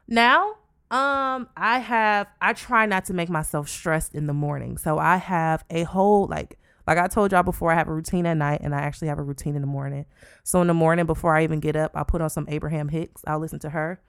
now 0.08 0.50
um 0.92 1.50
i 1.58 1.80
have 1.80 2.28
i 2.40 2.54
try 2.54 2.86
not 2.86 3.04
to 3.06 3.12
make 3.12 3.28
myself 3.28 3.68
stressed 3.68 4.14
in 4.14 4.28
the 4.28 4.34
morning 4.34 4.78
so 4.78 5.00
i 5.00 5.18
have 5.18 5.66
a 5.72 5.82
whole 5.82 6.28
like 6.28 6.60
like 6.86 7.00
i 7.00 7.08
told 7.08 7.32
y'all 7.32 7.42
before 7.42 7.72
i 7.72 7.76
have 7.76 7.88
a 7.88 7.92
routine 7.94 8.28
at 8.28 8.38
night 8.38 8.62
and 8.62 8.76
i 8.76 8.78
actually 8.78 9.08
have 9.08 9.18
a 9.18 9.24
routine 9.24 9.56
in 9.56 9.62
the 9.62 9.68
morning 9.68 10.06
so 10.44 10.62
in 10.62 10.68
the 10.68 10.76
morning 10.76 11.08
before 11.08 11.36
i 11.36 11.44
even 11.44 11.60
get 11.60 11.76
up 11.76 11.92
i 11.96 12.04
put 12.04 12.22
on 12.22 12.30
some 12.30 12.46
abraham 12.50 12.88
hicks 12.90 13.24
i'll 13.26 13.40
listen 13.40 13.58
to 13.58 13.72
her 13.72 14.00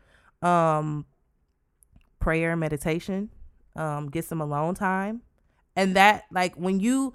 um 0.42 1.06
prayer 2.18 2.54
meditation 2.56 3.30
um 3.78 4.08
get 4.10 4.24
some 4.24 4.40
alone 4.40 4.74
time 4.74 5.22
and 5.76 5.96
that 5.96 6.24
like 6.30 6.54
when 6.56 6.80
you 6.80 7.14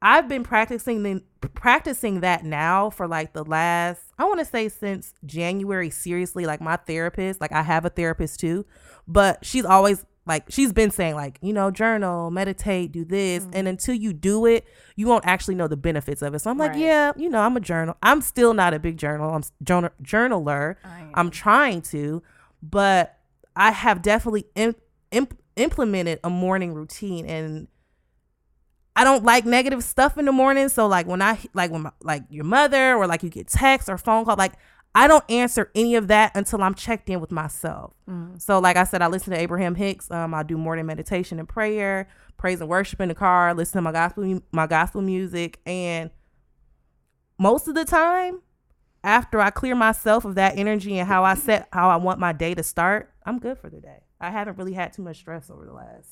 I've 0.00 0.28
been 0.28 0.44
practicing 0.44 1.02
the, 1.02 1.22
practicing 1.54 2.20
that 2.20 2.44
now 2.44 2.88
for 2.90 3.08
like 3.08 3.32
the 3.32 3.44
last 3.44 4.00
I 4.18 4.24
want 4.24 4.38
to 4.38 4.44
say 4.44 4.68
since 4.68 5.12
January 5.26 5.90
seriously 5.90 6.46
like 6.46 6.60
my 6.60 6.76
therapist 6.76 7.40
like 7.40 7.52
I 7.52 7.62
have 7.62 7.84
a 7.84 7.90
therapist 7.90 8.38
too 8.40 8.64
but 9.08 9.44
she's 9.44 9.64
always 9.64 10.04
like 10.24 10.44
she's 10.50 10.72
been 10.72 10.90
saying 10.90 11.14
like 11.16 11.38
you 11.42 11.52
know 11.52 11.70
journal 11.72 12.30
meditate 12.30 12.92
do 12.92 13.04
this 13.04 13.42
Mm-hmm. 13.42 13.52
and 13.54 13.66
until 13.68 13.94
you 13.94 14.12
do 14.12 14.46
it 14.46 14.66
you 14.94 15.06
won't 15.06 15.24
actually 15.26 15.54
know 15.56 15.66
the 15.66 15.76
benefits 15.76 16.22
of 16.22 16.34
it 16.34 16.40
so 16.40 16.50
I'm 16.50 16.58
like 16.58 16.72
Right. 16.72 16.80
yeah 16.80 17.12
you 17.16 17.28
know 17.28 17.40
I'm 17.40 17.56
a 17.56 17.60
journal 17.60 17.96
I'm 18.02 18.20
still 18.20 18.54
not 18.54 18.74
a 18.74 18.78
big 18.78 18.98
journal 18.98 19.34
I'm 19.34 19.42
journal, 19.64 19.90
journaler 20.02 20.76
I'm 21.14 21.30
trying 21.30 21.82
to, 21.82 22.22
but 22.62 23.16
I 23.56 23.72
have 23.72 24.02
definitely 24.02 24.46
imp- 24.54 24.78
imp- 25.10 25.37
implemented 25.58 26.20
a 26.24 26.30
morning 26.30 26.74
routine 26.74 27.26
and 27.26 27.68
I 28.98 29.04
don't 29.04 29.22
like 29.22 29.44
negative 29.44 29.84
stuff 29.84 30.18
in 30.18 30.24
the 30.24 30.32
morning. 30.32 30.68
So 30.68 30.88
like 30.88 31.06
when 31.06 31.22
I 31.22 31.38
like 31.54 31.70
when 31.70 31.82
my, 31.82 31.92
like 32.02 32.24
your 32.30 32.44
mother 32.44 32.94
or 32.94 33.06
like 33.06 33.22
you 33.22 33.30
get 33.30 33.46
text 33.46 33.88
or 33.88 33.96
phone 33.96 34.24
call, 34.24 34.34
like 34.36 34.54
I 34.92 35.06
don't 35.06 35.22
answer 35.30 35.70
any 35.76 35.94
of 35.94 36.08
that 36.08 36.32
until 36.34 36.62
I'm 36.62 36.74
checked 36.74 37.08
in 37.08 37.20
with 37.20 37.30
myself. 37.30 37.94
Mm-hmm. 38.10 38.38
So 38.38 38.58
like 38.58 38.76
I 38.76 38.82
said, 38.82 39.00
I 39.00 39.06
listen 39.06 39.32
to 39.32 39.38
Abraham 39.38 39.76
Hicks. 39.76 40.10
Um, 40.10 40.34
I 40.34 40.42
do 40.42 40.58
morning 40.58 40.84
meditation 40.86 41.38
and 41.38 41.48
prayer, 41.48 42.08
praise 42.38 42.60
and 42.60 42.68
worship 42.68 43.00
in 43.00 43.08
the 43.08 43.14
car. 43.14 43.54
Listen 43.54 43.78
to 43.78 43.82
my 43.82 43.92
gospel 43.92 44.40
my 44.50 44.66
gospel 44.66 45.00
music, 45.00 45.60
and 45.64 46.10
most 47.38 47.68
of 47.68 47.76
the 47.76 47.84
time, 47.84 48.42
after 49.04 49.40
I 49.40 49.50
clear 49.50 49.76
myself 49.76 50.24
of 50.24 50.34
that 50.34 50.58
energy 50.58 50.98
and 50.98 51.06
how 51.06 51.22
I 51.22 51.36
set 51.36 51.68
how 51.72 51.88
I 51.88 51.96
want 51.96 52.18
my 52.18 52.32
day 52.32 52.54
to 52.54 52.64
start, 52.64 53.12
I'm 53.24 53.38
good 53.38 53.58
for 53.58 53.70
the 53.70 53.80
day. 53.80 54.07
I 54.20 54.30
haven't 54.30 54.58
really 54.58 54.72
had 54.72 54.92
too 54.92 55.02
much 55.02 55.18
stress 55.18 55.50
over 55.50 55.64
the 55.64 55.72
last. 55.72 56.08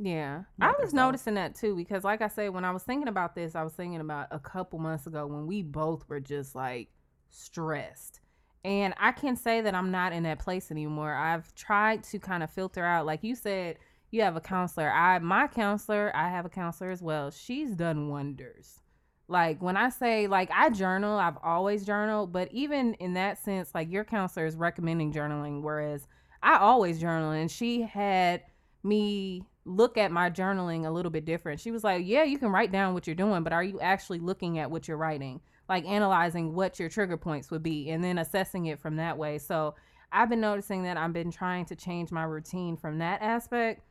Yeah, 0.00 0.44
I 0.60 0.74
was 0.78 0.94
noticing 0.94 1.34
that 1.34 1.56
too 1.56 1.74
because, 1.74 2.04
like 2.04 2.22
I 2.22 2.28
said, 2.28 2.50
when 2.50 2.64
I 2.64 2.70
was 2.70 2.84
thinking 2.84 3.08
about 3.08 3.34
this, 3.34 3.56
I 3.56 3.64
was 3.64 3.72
thinking 3.72 4.00
about 4.00 4.28
a 4.30 4.38
couple 4.38 4.78
months 4.78 5.08
ago 5.08 5.26
when 5.26 5.46
we 5.48 5.62
both 5.62 6.08
were 6.08 6.20
just 6.20 6.54
like 6.54 6.88
stressed. 7.30 8.20
And 8.64 8.94
I 8.98 9.12
can 9.12 9.34
say 9.34 9.60
that 9.60 9.74
I'm 9.74 9.90
not 9.90 10.12
in 10.12 10.22
that 10.24 10.38
place 10.38 10.70
anymore. 10.70 11.12
I've 11.12 11.52
tried 11.54 12.04
to 12.04 12.18
kind 12.18 12.42
of 12.42 12.50
filter 12.50 12.84
out, 12.84 13.06
like 13.06 13.24
you 13.24 13.34
said, 13.34 13.78
you 14.10 14.22
have 14.22 14.36
a 14.36 14.40
counselor. 14.40 14.90
I, 14.90 15.18
my 15.18 15.48
counselor, 15.48 16.12
I 16.14 16.28
have 16.28 16.44
a 16.44 16.50
counselor 16.50 16.90
as 16.90 17.02
well. 17.02 17.30
She's 17.30 17.74
done 17.74 18.08
wonders. 18.08 18.80
Like 19.26 19.60
when 19.60 19.76
I 19.76 19.90
say, 19.90 20.26
like 20.26 20.50
I 20.54 20.70
journal, 20.70 21.18
I've 21.18 21.38
always 21.42 21.84
journaled, 21.84 22.32
but 22.32 22.48
even 22.52 22.94
in 22.94 23.14
that 23.14 23.38
sense, 23.38 23.74
like 23.74 23.90
your 23.90 24.04
counselor 24.04 24.46
is 24.46 24.56
recommending 24.56 25.12
journaling, 25.12 25.60
whereas 25.62 26.06
I 26.42 26.58
always 26.58 27.00
journal, 27.00 27.30
and 27.32 27.50
she 27.50 27.82
had 27.82 28.42
me 28.82 29.42
look 29.64 29.98
at 29.98 30.10
my 30.10 30.30
journaling 30.30 30.86
a 30.86 30.90
little 30.90 31.10
bit 31.10 31.24
different. 31.24 31.60
She 31.60 31.70
was 31.70 31.84
like, 31.84 32.06
"Yeah, 32.06 32.22
you 32.22 32.38
can 32.38 32.50
write 32.50 32.72
down 32.72 32.94
what 32.94 33.06
you're 33.06 33.16
doing, 33.16 33.42
but 33.42 33.52
are 33.52 33.62
you 33.62 33.80
actually 33.80 34.18
looking 34.20 34.58
at 34.58 34.70
what 34.70 34.88
you're 34.88 34.96
writing? 34.96 35.40
Like 35.68 35.84
analyzing 35.84 36.54
what 36.54 36.78
your 36.78 36.88
trigger 36.88 37.16
points 37.16 37.50
would 37.50 37.62
be 37.62 37.90
and 37.90 38.02
then 38.02 38.18
assessing 38.18 38.66
it 38.66 38.78
from 38.78 38.96
that 38.96 39.18
way." 39.18 39.38
So, 39.38 39.74
I've 40.10 40.30
been 40.30 40.40
noticing 40.40 40.84
that 40.84 40.96
I've 40.96 41.12
been 41.12 41.30
trying 41.30 41.66
to 41.66 41.76
change 41.76 42.10
my 42.10 42.24
routine 42.24 42.76
from 42.76 42.98
that 42.98 43.20
aspect. 43.20 43.82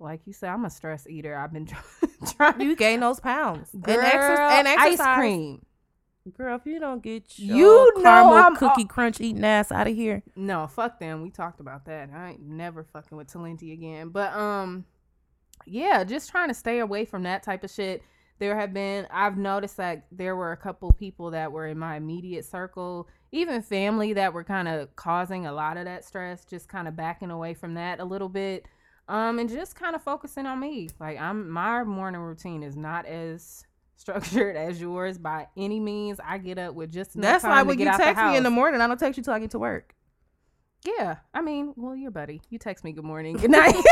like 0.00 0.26
you 0.26 0.32
said, 0.32 0.50
I'm 0.50 0.64
a 0.64 0.70
stress 0.70 1.06
eater. 1.06 1.36
I've 1.36 1.52
been 1.52 1.68
trying. 2.36 2.60
You 2.60 2.74
gain 2.74 2.98
those 2.98 3.20
pounds. 3.20 3.70
Girl, 3.70 4.00
and, 4.00 4.12
exer- 4.12 4.50
and 4.58 4.66
exercise. 4.66 5.00
ice 5.00 5.16
cream. 5.18 5.64
Girl, 6.36 6.56
if 6.56 6.66
you 6.66 6.78
don't 6.78 7.02
get 7.02 7.36
your 7.38 7.56
You 7.56 7.92
caramel 8.00 8.34
I'm- 8.34 8.56
cookie 8.56 8.84
crunch 8.84 9.20
eating 9.20 9.44
ass 9.44 9.72
out 9.72 9.88
of 9.88 9.94
here. 9.96 10.22
No, 10.36 10.68
fuck 10.68 11.00
them. 11.00 11.20
We 11.22 11.30
talked 11.30 11.58
about 11.58 11.84
that. 11.86 12.10
I 12.14 12.30
ain't 12.30 12.42
never 12.42 12.84
fucking 12.84 13.18
with 13.18 13.26
Talenti 13.32 13.72
again. 13.72 14.10
But 14.10 14.32
um, 14.32 14.84
yeah, 15.66 16.04
just 16.04 16.30
trying 16.30 16.48
to 16.48 16.54
stay 16.54 16.78
away 16.78 17.04
from 17.04 17.24
that 17.24 17.42
type 17.42 17.64
of 17.64 17.70
shit. 17.70 18.02
There 18.38 18.56
have 18.58 18.72
been 18.72 19.06
I've 19.10 19.36
noticed 19.36 19.76
that 19.78 20.06
there 20.12 20.36
were 20.36 20.52
a 20.52 20.56
couple 20.56 20.90
people 20.92 21.32
that 21.32 21.50
were 21.50 21.66
in 21.66 21.78
my 21.78 21.96
immediate 21.96 22.44
circle, 22.44 23.08
even 23.32 23.60
family 23.60 24.12
that 24.12 24.32
were 24.32 24.44
kind 24.44 24.68
of 24.68 24.94
causing 24.94 25.46
a 25.46 25.52
lot 25.52 25.76
of 25.76 25.86
that 25.86 26.04
stress, 26.04 26.44
just 26.44 26.68
kind 26.68 26.86
of 26.86 26.94
backing 26.96 27.30
away 27.32 27.54
from 27.54 27.74
that 27.74 27.98
a 27.98 28.04
little 28.04 28.28
bit. 28.28 28.66
Um, 29.08 29.40
and 29.40 29.50
just 29.50 29.74
kind 29.74 29.96
of 29.96 30.02
focusing 30.02 30.46
on 30.46 30.60
me. 30.60 30.88
Like 31.00 31.20
I'm 31.20 31.50
my 31.50 31.82
morning 31.82 32.20
routine 32.20 32.62
is 32.62 32.76
not 32.76 33.06
as 33.06 33.64
structured 34.02 34.56
as 34.68 34.80
yours 34.80 35.16
by 35.16 35.46
any 35.56 35.80
means. 35.80 36.20
I 36.22 36.38
get 36.38 36.58
up 36.58 36.74
with 36.74 36.92
just 36.92 37.16
enough 37.16 37.30
That's 37.30 37.42
time 37.44 37.50
why 37.52 37.60
to 37.62 37.68
when 37.68 37.78
get 37.78 37.92
you 37.92 37.98
text 38.04 38.22
me 38.24 38.36
in 38.36 38.42
the 38.42 38.50
morning, 38.50 38.80
I 38.80 38.86
don't 38.86 38.98
text 38.98 39.16
you 39.16 39.22
till 39.24 39.32
I 39.32 39.38
get 39.38 39.52
to 39.52 39.58
work. 39.58 39.94
Yeah, 40.84 41.16
I 41.32 41.40
mean, 41.40 41.72
well, 41.76 41.94
your 41.96 42.10
buddy. 42.10 42.42
You 42.50 42.58
text 42.58 42.82
me 42.84 42.92
good 42.92 43.04
morning, 43.04 43.36
good 43.36 43.50
night. 43.62 43.74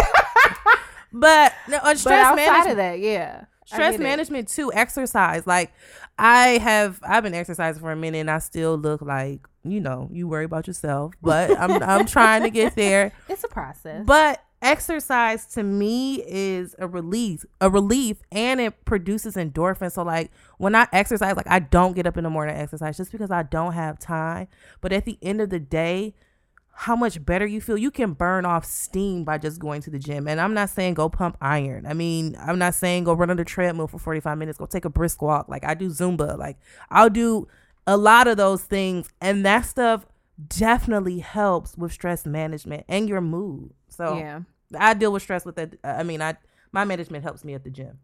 But 1.13 1.53
no, 1.69 1.79
uh, 1.79 1.81
but 1.83 1.99
stress 1.99 2.25
outside 2.25 2.37
management. 2.37 2.71
of 2.71 2.77
that, 2.77 2.99
yeah, 3.01 3.45
stress 3.67 3.95
it. 3.97 4.01
management 4.01 4.47
too 4.49 4.73
exercise 4.73 5.45
like 5.47 5.73
i 6.19 6.59
have 6.59 7.01
i've 7.03 7.23
been 7.25 7.35
exercising 7.35 7.81
for 7.81 7.91
a 7.93 7.97
minute 7.97 8.19
and 8.19 8.31
i 8.31 8.39
still 8.39 8.77
look 8.77 9.01
like 9.03 9.41
you 9.65 9.81
know 9.81 10.09
you 10.13 10.27
worry 10.29 10.45
about 10.45 10.67
yourself 10.69 11.13
but 11.23 11.51
i'm 11.59 11.83
i'm 11.83 12.05
trying 12.07 12.43
to 12.43 12.51
get 12.51 12.75
there 12.77 13.13
It's 13.29 13.43
a 13.45 13.49
process. 13.49 14.03
but 14.07 14.41
exercise 14.63 15.47
to 15.47 15.63
me 15.63 16.23
is 16.27 16.75
a 16.79 16.87
relief 16.87 17.47
a 17.61 17.71
relief 17.71 18.19
and 18.31 18.61
it 18.61 18.85
produces 18.85 19.35
endorphins. 19.35 19.93
So 19.93 20.03
like 20.03 20.31
when 20.59 20.75
i 20.75 20.87
exercise 20.93 21.35
like 21.37 21.49
i 21.49 21.59
don't 21.59 21.95
get 21.95 22.07
up 22.07 22.19
in 22.19 22.25
the 22.25 22.31
morning 22.31 22.57
exercise 22.57 22.97
just 22.97 23.13
because 23.13 23.31
i 23.31 23.43
don't 23.43 23.73
have 23.73 23.99
time. 23.99 24.49
But 24.81 24.93
at 24.93 25.07
the 25.07 25.19
end 25.23 25.41
of 25.41 25.51
the 25.51 25.61
day 25.61 26.15
how 26.73 26.97
much 26.97 27.23
better 27.27 27.47
you 27.47 27.61
feel? 27.61 27.77
You 27.77 27.91
can 27.91 28.15
burn 28.15 28.47
off 28.47 28.65
steam 28.65 29.23
by 29.23 29.37
just 29.37 29.59
going 29.59 29.83
to 29.83 29.91
the 29.91 29.99
gym. 29.99 30.29
And 30.29 30.41
i'm 30.41 30.53
not 30.53 30.69
saying 30.69 30.95
go 30.95 31.09
pump 31.09 31.39
iron. 31.41 31.87
I 31.87 31.95
mean 31.95 32.37
i'm 32.39 32.59
not 32.59 32.75
saying 32.75 33.05
go 33.05 33.15
run 33.15 33.31
on 33.31 33.39
the 33.39 33.45
treadmill 33.45 33.89
for 33.89 33.99
45 33.99 34.37
minutes 34.37 34.59
go 34.59 34.67
take 34.67 34.85
a 34.85 34.91
brisk 34.91 35.23
walk. 35.23 35.49
Like 35.49 35.65
i 35.65 35.73
do 35.73 35.89
zumba. 35.89 36.37
Like 36.37 36.59
i'll 36.91 37.11
do 37.11 37.49
a 37.87 37.97
lot 37.97 38.29
of 38.29 38.37
those 38.37 38.63
things. 38.63 39.09
And 39.23 39.45
that 39.47 39.63
stuff 39.63 40.05
definitely 40.49 41.21
helps 41.21 41.79
with 41.79 41.93
stress 41.93 42.27
management 42.27 42.85
and 42.89 43.09
your 43.09 43.21
mood 43.21 43.73
so 44.01 44.17
yeah. 44.17 44.41
I 44.79 44.95
deal 44.95 45.13
with 45.13 45.23
stress 45.23 45.45
with 45.45 45.57
that. 45.57 45.75
I 45.85 46.03
mean, 46.03 46.23
I 46.23 46.37
my 46.73 46.85
management 46.85 47.25
helps 47.25 47.45
me 47.45 47.55
at 47.55 47.65
the 47.65 47.71
gym. 47.71 47.99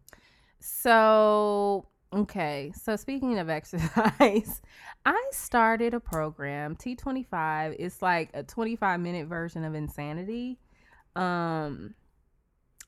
So 0.59 1.87
okay. 2.13 2.71
So 2.79 2.95
speaking 2.95 3.39
of 3.39 3.49
exercise, 3.49 4.61
I 5.05 5.23
started 5.31 5.93
a 5.93 5.99
program 5.99 6.75
T25. 6.75 7.75
It's 7.79 8.01
like 8.01 8.29
a 8.33 8.43
25 8.43 8.99
minute 8.99 9.27
version 9.27 9.63
of 9.63 9.73
Insanity. 9.73 10.59
Um, 11.15 11.95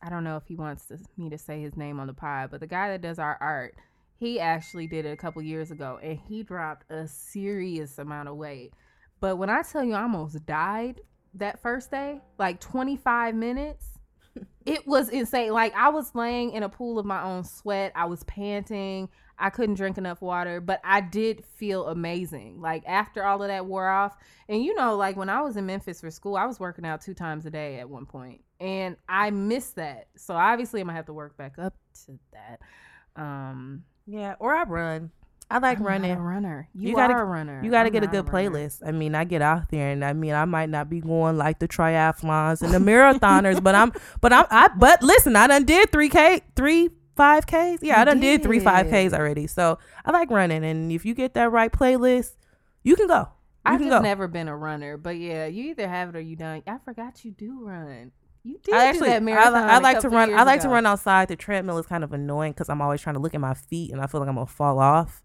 I 0.01 0.09
don't 0.09 0.23
know 0.23 0.37
if 0.37 0.45
he 0.45 0.55
wants 0.55 0.85
to, 0.85 0.99
me 1.17 1.29
to 1.29 1.37
say 1.37 1.61
his 1.61 1.75
name 1.75 1.99
on 1.99 2.07
the 2.07 2.13
pod, 2.13 2.51
but 2.51 2.59
the 2.59 2.67
guy 2.67 2.89
that 2.89 3.01
does 3.01 3.19
our 3.19 3.37
art, 3.41 3.75
he 4.17 4.39
actually 4.39 4.87
did 4.87 5.05
it 5.05 5.09
a 5.09 5.17
couple 5.17 5.41
years 5.41 5.71
ago, 5.71 5.99
and 6.01 6.17
he 6.17 6.43
dropped 6.43 6.89
a 6.91 7.07
serious 7.07 7.97
amount 7.97 8.29
of 8.29 8.35
weight. 8.35 8.73
But 9.19 9.37
when 9.37 9.49
I 9.49 9.63
tell 9.63 9.83
you, 9.83 9.93
I 9.93 10.03
almost 10.03 10.45
died 10.45 11.01
that 11.35 11.61
first 11.61 11.91
day, 11.91 12.21
like 12.37 12.59
25 12.59 13.35
minutes. 13.35 13.85
It 14.65 14.85
was 14.87 15.09
insane. 15.09 15.51
Like 15.51 15.73
I 15.75 15.89
was 15.89 16.13
laying 16.13 16.51
in 16.51 16.63
a 16.63 16.69
pool 16.69 16.99
of 16.99 17.05
my 17.05 17.23
own 17.23 17.43
sweat. 17.43 17.91
I 17.95 18.05
was 18.05 18.23
panting. 18.25 19.09
I 19.37 19.49
couldn't 19.49 19.75
drink 19.75 19.97
enough 19.97 20.21
water, 20.21 20.61
but 20.61 20.81
I 20.83 21.01
did 21.01 21.43
feel 21.45 21.87
amazing. 21.87 22.61
Like 22.61 22.83
after 22.85 23.23
all 23.23 23.41
of 23.41 23.47
that 23.47 23.65
wore 23.65 23.87
off, 23.89 24.15
and 24.47 24.63
you 24.63 24.75
know, 24.75 24.95
like 24.95 25.15
when 25.15 25.29
I 25.29 25.41
was 25.41 25.57
in 25.57 25.65
Memphis 25.65 26.01
for 26.01 26.11
school, 26.11 26.35
I 26.35 26.45
was 26.45 26.59
working 26.59 26.85
out 26.85 27.01
two 27.01 27.13
times 27.13 27.45
a 27.45 27.49
day 27.49 27.79
at 27.79 27.89
one 27.89 28.05
point, 28.05 28.41
and 28.59 28.97
I 29.07 29.31
missed 29.31 29.75
that. 29.77 30.07
So 30.15 30.35
obviously, 30.35 30.81
I'm 30.81 30.87
gonna 30.87 30.97
have 30.97 31.05
to 31.07 31.13
work 31.13 31.37
back 31.37 31.57
up 31.57 31.73
to 32.05 32.19
that. 32.33 32.59
Um, 33.21 33.83
Yeah, 34.05 34.35
or 34.39 34.53
I 34.53 34.63
run. 34.63 35.11
I 35.51 35.57
like 35.57 35.79
I'm 35.79 35.85
running. 35.85 36.11
a 36.11 36.21
runner. 36.21 36.69
You, 36.75 36.89
You 36.89 36.95
gotta- 36.95 37.13
are 37.13 37.21
a 37.23 37.25
runner. 37.25 37.61
You 37.63 37.71
got 37.71 37.83
to 37.83 37.89
get 37.89 38.03
a 38.03 38.07
good 38.07 38.31
runner. 38.31 38.49
playlist. 38.51 38.81
I 38.85 38.91
mean, 38.91 39.15
I 39.15 39.23
get 39.23 39.41
out 39.41 39.69
there, 39.71 39.89
and 39.89 40.05
I 40.05 40.13
mean, 40.13 40.33
I 40.33 40.45
might 40.45 40.69
not 40.69 40.89
be 40.89 41.01
going 41.01 41.37
like 41.37 41.57
the 41.59 41.67
triathlons 41.67 42.61
and 42.61 42.71
the 42.73 42.77
marathoners, 42.77 43.61
but 43.63 43.73
I'm, 43.75 43.91
but 44.21 44.31
I'm, 44.31 44.45
I, 44.51 44.69
but 44.77 45.01
listen, 45.01 45.35
I 45.35 45.47
done 45.47 45.65
did 45.65 45.91
three 45.91 46.09
k, 46.09 46.41
three 46.55 46.89
five 47.15 47.47
ks. 47.47 47.53
Yeah, 47.53 47.77
You 47.81 47.93
I 47.95 48.05
done 48.05 48.19
did 48.19 48.43
three 48.43 48.59
five 48.59 48.87
ks 48.87 49.13
already. 49.13 49.47
So 49.47 49.79
I 50.05 50.11
like 50.11 50.29
running, 50.29 50.63
and 50.63 50.91
if 50.91 51.03
you 51.05 51.13
get 51.15 51.33
that 51.33 51.51
right 51.51 51.71
playlist, 51.71 52.35
you 52.83 52.95
can 52.95 53.07
go. 53.07 53.19
You 53.65 53.73
I've 53.73 53.79
can 53.79 53.89
just 53.89 53.99
go. 53.99 54.03
never 54.03 54.27
been 54.27 54.47
a 54.47 54.55
runner, 54.55 54.97
but 54.97 55.17
yeah, 55.17 55.45
you 55.47 55.71
either 55.71 55.87
have 55.87 56.09
it 56.09 56.15
or 56.15 56.21
you 56.21 56.35
don't. 56.35 56.63
I 56.67 56.77
forgot 56.85 57.25
you 57.25 57.31
do 57.31 57.59
run. 57.61 58.11
You 58.43 58.57
did 58.63 58.73
I 58.73 58.77
do 58.77 58.83
actually, 58.89 59.09
that 59.09 59.17
I, 59.17 59.19
marathon. 59.19 59.53
I 59.69 59.77
a 59.77 59.81
like 59.81 59.99
to 60.01 60.09
run. 60.09 60.33
I 60.33 60.43
like 60.43 60.61
to 60.61 60.69
run 60.69 60.85
outside. 60.85 61.27
The 61.27 61.35
treadmill 61.35 61.77
is 61.77 61.85
kind 61.87 62.03
of 62.03 62.13
annoying 62.13 62.53
because 62.53 62.69
I'm 62.69 62.81
always 62.81 63.01
trying 63.01 63.15
to 63.15 63.19
look 63.19 63.33
at 63.35 63.41
my 63.41 63.53
feet, 63.55 63.91
and 63.91 63.99
I 63.99 64.05
feel 64.07 64.21
like 64.21 64.29
I'm 64.29 64.35
gonna 64.35 64.45
fall 64.45 64.79
off. 64.79 65.21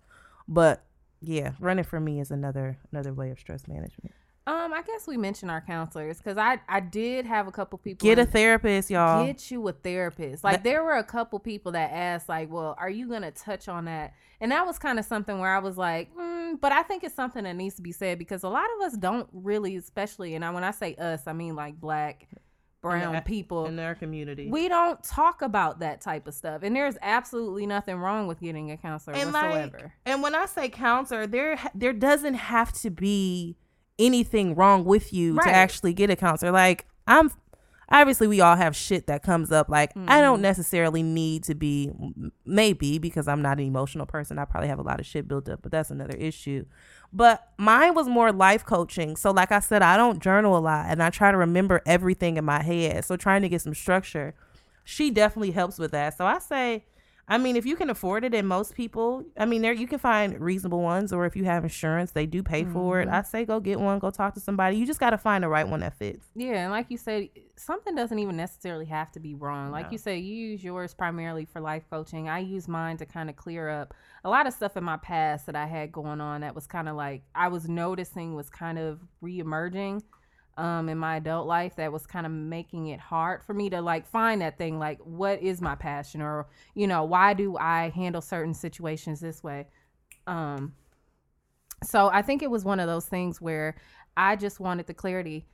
But 0.49 0.85
yeah, 1.21 1.53
running 1.61 1.85
for 1.85 2.01
me 2.01 2.21
is 2.21 2.31
another 2.31 2.79
another 2.93 3.13
way 3.13 3.31
of 3.31 3.39
stress 3.39 3.67
management. 3.67 4.15
Um, 4.47 4.75
I 4.75 4.83
guess 4.83 5.07
we 5.07 5.17
mentioned 5.17 5.51
our 5.51 5.63
counselors 5.63 6.19
because 6.19 6.37
I 6.37 6.61
I 6.69 6.81
did 6.81 7.25
have 7.25 7.49
a 7.49 7.53
couple 7.53 7.79
people 7.79 8.07
Get 8.07 8.19
a 8.19 8.27
therapist, 8.27 8.91
y'all. 8.91 9.25
Get 9.25 9.51
you 9.51 9.67
a 9.69 9.73
therapist. 9.73 10.45
Like 10.45 10.57
That- 10.57 10.65
there 10.65 10.85
were 10.85 10.97
a 10.99 11.05
couple 11.05 11.39
people 11.39 11.73
that 11.73 11.91
asked, 11.93 12.29
like, 12.29 12.51
"Well, 12.53 12.75
are 12.79 12.91
you 12.91 13.09
gonna 13.09 13.31
touch 13.31 13.69
on 13.69 13.87
that?" 13.87 14.13
And 14.43 14.53
that 14.53 14.67
was 14.67 14.79
kind 14.79 14.99
of 14.99 15.07
something 15.07 15.39
where 15.39 15.55
I 15.55 15.61
was 15.61 15.79
like, 15.79 16.15
mm, 16.15 16.61
"But 16.61 16.73
I 16.73 16.83
think 16.83 17.05
it's 17.05 17.15
something 17.15 17.45
that 17.45 17.57
needs 17.57 17.77
to 17.77 17.83
be 17.83 17.93
said 17.93 18.19
because 18.19 18.43
a 18.43 18.51
lot 18.51 18.67
of 18.77 18.87
us 18.87 18.99
don't 18.99 19.27
really, 19.33 19.77
especially, 19.77 20.35
and 20.35 20.45
I, 20.45 20.51
when 20.51 20.65
I 20.65 20.73
say 20.73 20.95
us, 20.97 21.27
I 21.27 21.33
mean 21.33 21.57
like 21.57 21.81
black, 21.81 22.29
brown 22.91 23.15
a- 23.17 23.23
people. 23.23 23.67
in 23.67 23.77
their 23.77 23.95
community. 23.95 24.49
we 24.51 24.69
don't 24.69 25.03
talk 25.03 25.43
about 25.43 25.81
that 25.81 26.01
type 26.01 26.27
of 26.29 26.35
stuff, 26.35 26.63
and 26.63 26.75
there's 26.77 26.97
absolutely 27.03 27.67
nothing 27.67 27.97
wrong 27.97 28.27
with 28.27 28.41
getting 28.41 28.71
a 28.71 28.77
counselor 28.77 29.17
and 29.17 29.33
like, 29.33 29.45
whatsoever. 29.45 29.93
and 30.07 30.23
when 30.23 30.35
I 30.35 30.47
say 30.47 30.69
counselor, 30.69 31.27
there 31.27 31.59
there 31.75 31.93
doesn't 31.93 32.35
have 32.35 32.73
to 32.75 32.91
be 32.91 33.57
anything 33.99 34.55
wrong 34.55 34.85
with 34.85 35.13
you 35.13 35.35
Right. 35.35 35.45
to 35.47 35.51
actually 35.55 35.93
get 35.95 36.11
a 36.11 36.17
counselor. 36.17 36.51
Like 36.53 36.87
I'm 37.07 37.31
obviously 37.91 38.27
we 38.27 38.41
all 38.41 38.57
have 38.57 38.75
shit 38.75 39.07
that 39.07 39.23
comes 39.23 39.53
up. 39.53 39.69
Like 39.69 39.93
I 40.09 40.21
don't 40.21 40.39
Mhm. 40.39 40.43
necessarily 40.43 41.03
need 41.03 41.45
to 41.45 41.55
be 41.55 41.91
maybe 42.45 42.99
because 42.99 43.29
I'm 43.29 43.43
not 43.43 43.59
an 43.59 43.67
emotional 43.67 44.07
person. 44.07 44.39
I 44.39 44.45
probably 44.45 44.69
have 44.69 44.79
a 44.79 44.83
lot 44.83 45.01
of 45.01 45.07
shit 45.07 45.29
built 45.29 45.49
up, 45.49 45.61
but 45.63 45.73
that's 45.73 45.91
another 45.91 46.17
issue. 46.17 46.65
But 47.13 47.47
mine 47.59 47.95
was 47.95 48.09
more 48.09 48.33
life 48.33 48.65
coaching. 48.65 49.17
So 49.17 49.31
like 49.31 49.53
I 49.53 49.61
said, 49.61 49.83
I 49.83 49.97
don't 49.97 50.21
journal 50.21 50.57
a 50.57 50.61
lot 50.61 50.87
and 50.89 51.03
I 51.03 51.11
try 51.11 51.31
to 51.31 51.37
remember 51.37 51.81
everything 51.87 52.37
in 52.37 52.45
my 52.45 52.63
head. 52.63 53.05
So 53.05 53.17
trying 53.17 53.43
to 53.43 53.49
get 53.49 53.61
some 53.61 53.75
structure, 53.75 54.35
she 54.83 55.11
definitely 55.11 55.53
helps 55.53 55.79
with 55.79 55.93
that. 55.93 56.17
So 56.17 56.27
I 56.27 56.39
say 56.41 56.85
I 57.27 57.39
mean, 57.39 57.57
if 57.57 57.65
you 57.65 57.75
can 57.75 57.89
afford 57.89 58.23
it, 58.25 58.35
and 58.35 58.47
most 58.47 58.75
people, 58.75 59.25
I 59.39 59.47
mean, 59.47 59.63
there 59.63 59.73
you 59.73 59.87
can 59.87 59.99
find 59.99 60.39
reasonable 60.39 60.83
ones, 60.83 61.11
or 61.11 61.25
if 61.25 61.35
you 61.37 61.45
have 61.45 61.65
insurance, 61.65 62.11
they 62.11 62.27
do 62.27 62.43
pay 62.43 62.65
for 62.65 63.01
it. 63.01 63.09
Mhm. 63.09 63.13
I 63.15 63.23
say 63.23 63.45
go 63.47 63.61
get 63.61 63.81
one, 63.81 63.99
go 63.99 64.11
talk 64.11 64.35
to 64.35 64.41
somebody. 64.41 64.77
You 64.77 64.85
just 64.87 65.01
got 65.01 65.11
to 65.11 65.19
find 65.19 65.43
the 65.43 65.49
right 65.49 65.67
one 65.67 65.81
that 65.81 65.95
fits. 65.95 66.27
Yeah, 66.35 66.65
and 66.65 66.71
like 66.71 66.91
you 66.91 66.99
said, 66.99 67.31
something 67.57 67.95
doesn't 67.95 68.19
even 68.19 68.37
necessarily 68.37 68.85
have 68.87 69.11
to 69.13 69.21
be 69.21 69.35
wrong. 69.35 69.71
Like 69.71 69.87
No. 69.87 69.93
you 69.93 69.99
said, 69.99 70.21
you 70.21 70.35
use 70.35 70.63
yours 70.63 70.93
primarily 70.93 71.47
for 71.47 71.61
life 71.61 71.85
coaching. 71.89 72.29
I 72.29 72.41
use 72.41 72.69
mine 72.69 72.99
to 72.99 73.07
kind 73.07 73.31
of 73.31 73.37
clear 73.37 73.71
up 73.71 73.95
a 74.23 74.29
lot 74.29 74.47
of 74.47 74.53
stuff 74.53 74.77
in 74.77 74.85
my 74.85 74.99
past 74.99 75.47
that 75.47 75.57
I 75.57 75.67
had 75.67 75.93
going 75.93 76.21
on 76.21 76.43
that 76.43 76.55
was 76.55 76.67
kind 76.67 76.89
of 76.91 76.97
like 76.97 77.23
I 77.35 77.49
was 77.49 77.69
noticing 77.69 78.35
was 78.35 78.51
kind 78.51 78.79
of 78.79 79.01
reemerging 79.23 80.03
um 80.57 80.89
in 80.89 80.97
my 80.99 81.17
adult 81.17 81.47
life 81.47 81.77
that 81.77 81.93
was 81.93 82.07
kind 82.07 82.27
of 82.27 82.33
making 82.33 82.89
it 82.89 83.01
hard 83.01 83.43
for 83.43 83.55
me 83.55 83.69
to 83.71 83.81
like 83.81 84.07
find 84.07 84.41
that 84.41 84.57
thing 84.57 84.79
like 84.79 84.99
what 85.01 85.43
is 85.43 85.61
my 85.61 85.75
passion 85.75 86.21
or 86.23 86.47
you 86.75 86.87
know 86.87 87.05
why 87.05 87.35
do 87.35 87.57
I 87.57 87.91
handle 87.91 88.21
certain 88.21 88.55
situations 88.55 89.21
this 89.21 89.43
way 89.43 89.67
um 90.27 90.75
so 91.83 92.09
I 92.09 92.23
think 92.23 92.43
it 92.43 92.51
was 92.51 92.65
one 92.65 92.81
of 92.81 92.87
those 92.87 93.07
things 93.07 93.41
where 93.41 93.77
I 94.17 94.37
just 94.37 94.61
wanted 94.61 94.87
the 94.87 94.95
clarity 94.95 95.47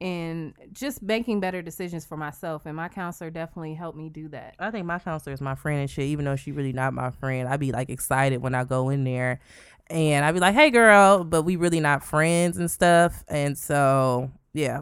in 0.00 0.54
just 0.72 1.02
making 1.02 1.40
better 1.40 1.62
decisions 1.62 2.04
for 2.04 2.16
myself. 2.16 2.66
And 2.66 2.76
my 2.76 2.88
counselor 2.88 3.30
definitely 3.30 3.74
helped 3.74 3.96
me 3.96 4.08
do 4.08 4.28
that. 4.28 4.54
I 4.58 4.70
think 4.70 4.86
my 4.86 4.98
counselor 4.98 5.32
is 5.32 5.40
my 5.40 5.54
friend 5.54 5.80
and 5.80 5.90
shit, 5.90 6.06
even 6.06 6.24
though 6.24 6.36
she 6.36 6.52
really 6.52 6.72
not 6.72 6.92
my 6.92 7.10
friend. 7.10 7.48
i'd 7.48 7.60
be 7.60 7.72
like 7.72 7.90
excited 7.90 8.42
when 8.42 8.54
I 8.54 8.64
go 8.64 8.88
in 8.88 9.04
there, 9.04 9.40
and 9.90 10.24
I'd 10.24 10.32
be 10.32 10.40
like, 10.40 10.54
"Hey, 10.54 10.70
girl," 10.70 11.24
but 11.24 11.42
we 11.42 11.56
really 11.56 11.80
not 11.80 12.02
friends 12.04 12.56
and 12.56 12.70
stuff. 12.70 13.24
And 13.28 13.56
so, 13.58 14.30
yeah. 14.52 14.80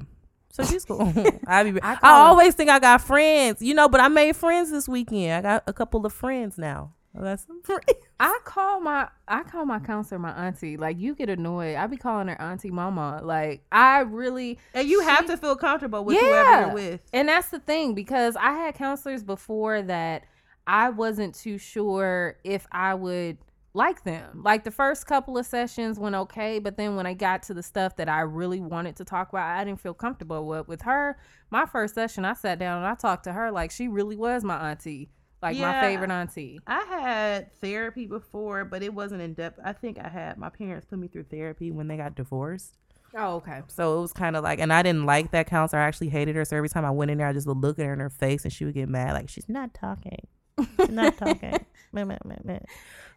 So 0.51 0.65
she's 0.65 0.85
cool. 0.85 1.01
I 1.47 1.65
be. 1.71 1.83
I 1.83 1.95
I, 2.03 2.13
always 2.13 2.55
think 2.55 2.71
I 2.71 2.79
got 2.79 3.01
friends, 3.01 3.63
you 3.63 3.75
know, 3.75 3.89
but 3.89 4.01
I 4.01 4.09
made 4.09 4.37
friends 4.37 4.71
this 4.71 4.89
weekend. 4.89 5.33
I 5.33 5.41
got 5.57 5.65
a 5.67 5.73
couple 5.73 6.05
of 6.05 6.13
friends 6.13 6.59
now. 6.59 6.93
I 7.17 7.21
got 7.23 7.41
some 7.41 7.63
friends. 7.65 7.83
I 8.21 8.39
call 8.45 8.81
my 8.81 9.09
I 9.27 9.43
call 9.43 9.65
my 9.67 9.79
counselor 9.81 10.19
my 10.19 10.31
auntie. 10.47 10.77
Like 10.77 10.99
you 10.99 11.15
get 11.15 11.29
annoyed. 11.29 11.77
I 11.77 11.87
be 11.87 11.97
calling 11.97 12.29
her 12.29 12.41
auntie 12.41 12.71
mama. 12.71 13.21
Like 13.23 13.63
I 13.73 14.01
really 14.01 14.59
And 14.75 14.89
you 14.89 15.01
have 15.01 15.27
to 15.27 15.37
feel 15.37 15.57
comfortable 15.57 16.05
with 16.05 16.17
Yeah. 16.17 16.23
whoever 16.23 16.67
you're 16.67 16.75
with. 16.91 17.03
And 17.13 17.29
that's 17.29 17.49
the 17.49 17.59
thing 17.59 17.95
because 17.95 18.37
I 18.37 18.53
had 18.53 18.75
counselors 18.77 19.23
before 19.23 19.83
that 19.83 20.25
I 20.67 20.91
wasn't 20.91 21.35
too 21.35 21.59
sure 21.59 22.37
if 22.45 22.67
I 22.73 22.95
would 22.95 23.39
like 23.75 24.05
them. 24.05 24.43
Like 24.45 24.65
the 24.65 24.71
first 24.71 25.07
couple 25.07 25.39
of 25.39 25.47
sessions 25.47 25.99
went 25.99 26.15
okay, 26.15 26.59
but 26.59 26.77
then 26.77 26.97
when 26.97 27.07
I 27.07 27.15
got 27.15 27.43
to 27.45 27.55
the 27.55 27.63
stuff 27.63 27.97
that 27.97 28.09
I 28.09 28.21
really 28.21 28.61
wanted 28.61 28.97
to 28.97 29.05
talk 29.05 29.31
about, 29.31 29.47
I 29.47 29.65
didn't 29.65 29.81
feel 29.81 29.95
comfortable 29.95 30.47
with 30.47 30.69
with 30.69 30.83
her. 30.83 31.17
My 31.51 31.67
first 31.67 31.95
session, 31.95 32.25
I 32.25 32.35
sat 32.35 32.59
down 32.59 32.79
and 32.79 32.87
I 32.87 32.95
talked 32.95 33.25
to 33.25 33.33
her 33.33 33.51
like 33.51 33.71
she 33.71 33.89
really 33.89 34.17
was 34.17 34.45
my 34.45 34.71
auntie, 34.71 35.11
like 35.41 35.57
my 35.59 35.81
favorite 35.81 36.11
auntie. 36.11 36.61
I 36.67 36.85
had 36.89 37.53
therapy 37.61 38.07
before, 38.07 38.65
but 38.65 38.83
it 38.83 38.93
wasn't 38.93 39.23
in 39.23 39.35
depth. 39.35 39.59
I 39.65 39.73
think 39.73 39.99
I 39.99 40.09
had 40.09 40.39
my 40.39 40.51
parents 40.51 40.87
put 40.87 40.99
me 40.99 41.09
through 41.09 41.25
therapy 41.25 41.71
when 41.71 41.89
they 41.89 41.97
got 41.97 42.15
divorced. 42.15 42.77
Oh, 43.15 43.37
okay. 43.37 43.61
So 43.69 43.99
it 43.99 44.01
was 44.01 44.13
kind 44.13 44.37
of 44.37 44.45
like, 44.45 44.59
and 44.59 44.73
I 44.73 44.83
didn't 44.83 45.05
like 45.05 45.33
that 45.33 45.47
counselor. 45.47 45.83
I 45.83 45.87
actually 45.87 46.09
hated 46.09 46.35
her. 46.35 46.45
So 46.45 46.57
every 46.57 46.71
time 46.71 46.85
I 46.85 46.91
went 46.91 47.11
in 47.11 47.19
there, 47.19 47.27
I 47.27 47.35
just 47.35 47.47
would 47.47 47.59
look 47.59 47.79
at 47.79 47.85
her 47.85 47.93
in 47.93 48.01
her 48.01 48.09
face 48.09 48.45
and 48.45 48.53
she 48.53 48.65
would 48.65 48.73
get 48.75 48.89
mad. 48.89 49.13
Like, 49.13 49.29
she's 49.29 49.49
not 49.49 49.75
talking. 49.75 50.27
She's 50.79 50.89
not 50.91 51.17
talking. 51.17 51.65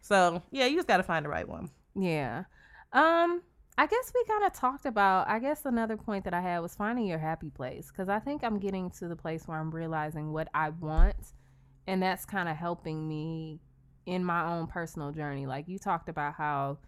So 0.02 0.42
yeah, 0.50 0.66
you 0.66 0.76
just 0.76 0.88
got 0.88 0.98
to 0.98 1.02
find 1.02 1.24
the 1.24 1.28
right 1.30 1.48
one. 1.48 1.70
Yeah. 1.94 2.44
Um, 2.92 3.42
I 3.78 3.86
guess 3.86 4.12
we 4.14 4.24
kind 4.24 4.44
of 4.44 4.52
talked 4.54 4.86
about, 4.86 5.28
I 5.28 5.38
guess 5.38 5.64
another 5.64 5.96
point 5.96 6.24
that 6.24 6.34
I 6.34 6.40
had 6.40 6.60
was 6.60 6.74
finding 6.74 7.06
your 7.06 7.18
happy 7.18 7.50
place. 7.50 7.90
Cause 7.90 8.08
I 8.08 8.18
think 8.18 8.42
I'm 8.44 8.58
getting 8.58 8.90
to 8.92 9.08
the 9.08 9.16
place 9.16 9.46
where 9.46 9.58
I'm 9.58 9.70
realizing 9.70 10.32
what 10.32 10.48
I 10.54 10.70
want. 10.70 11.16
And 11.86 12.02
that's 12.02 12.24
kind 12.24 12.48
of 12.48 12.56
helping 12.56 13.06
me 13.06 13.60
in 14.06 14.24
my 14.24 14.52
own 14.52 14.66
personal 14.66 15.12
journey. 15.12 15.46
Like 15.46 15.68
you 15.68 15.78
talked 15.78 16.08
about 16.08 16.34
how 16.34 16.78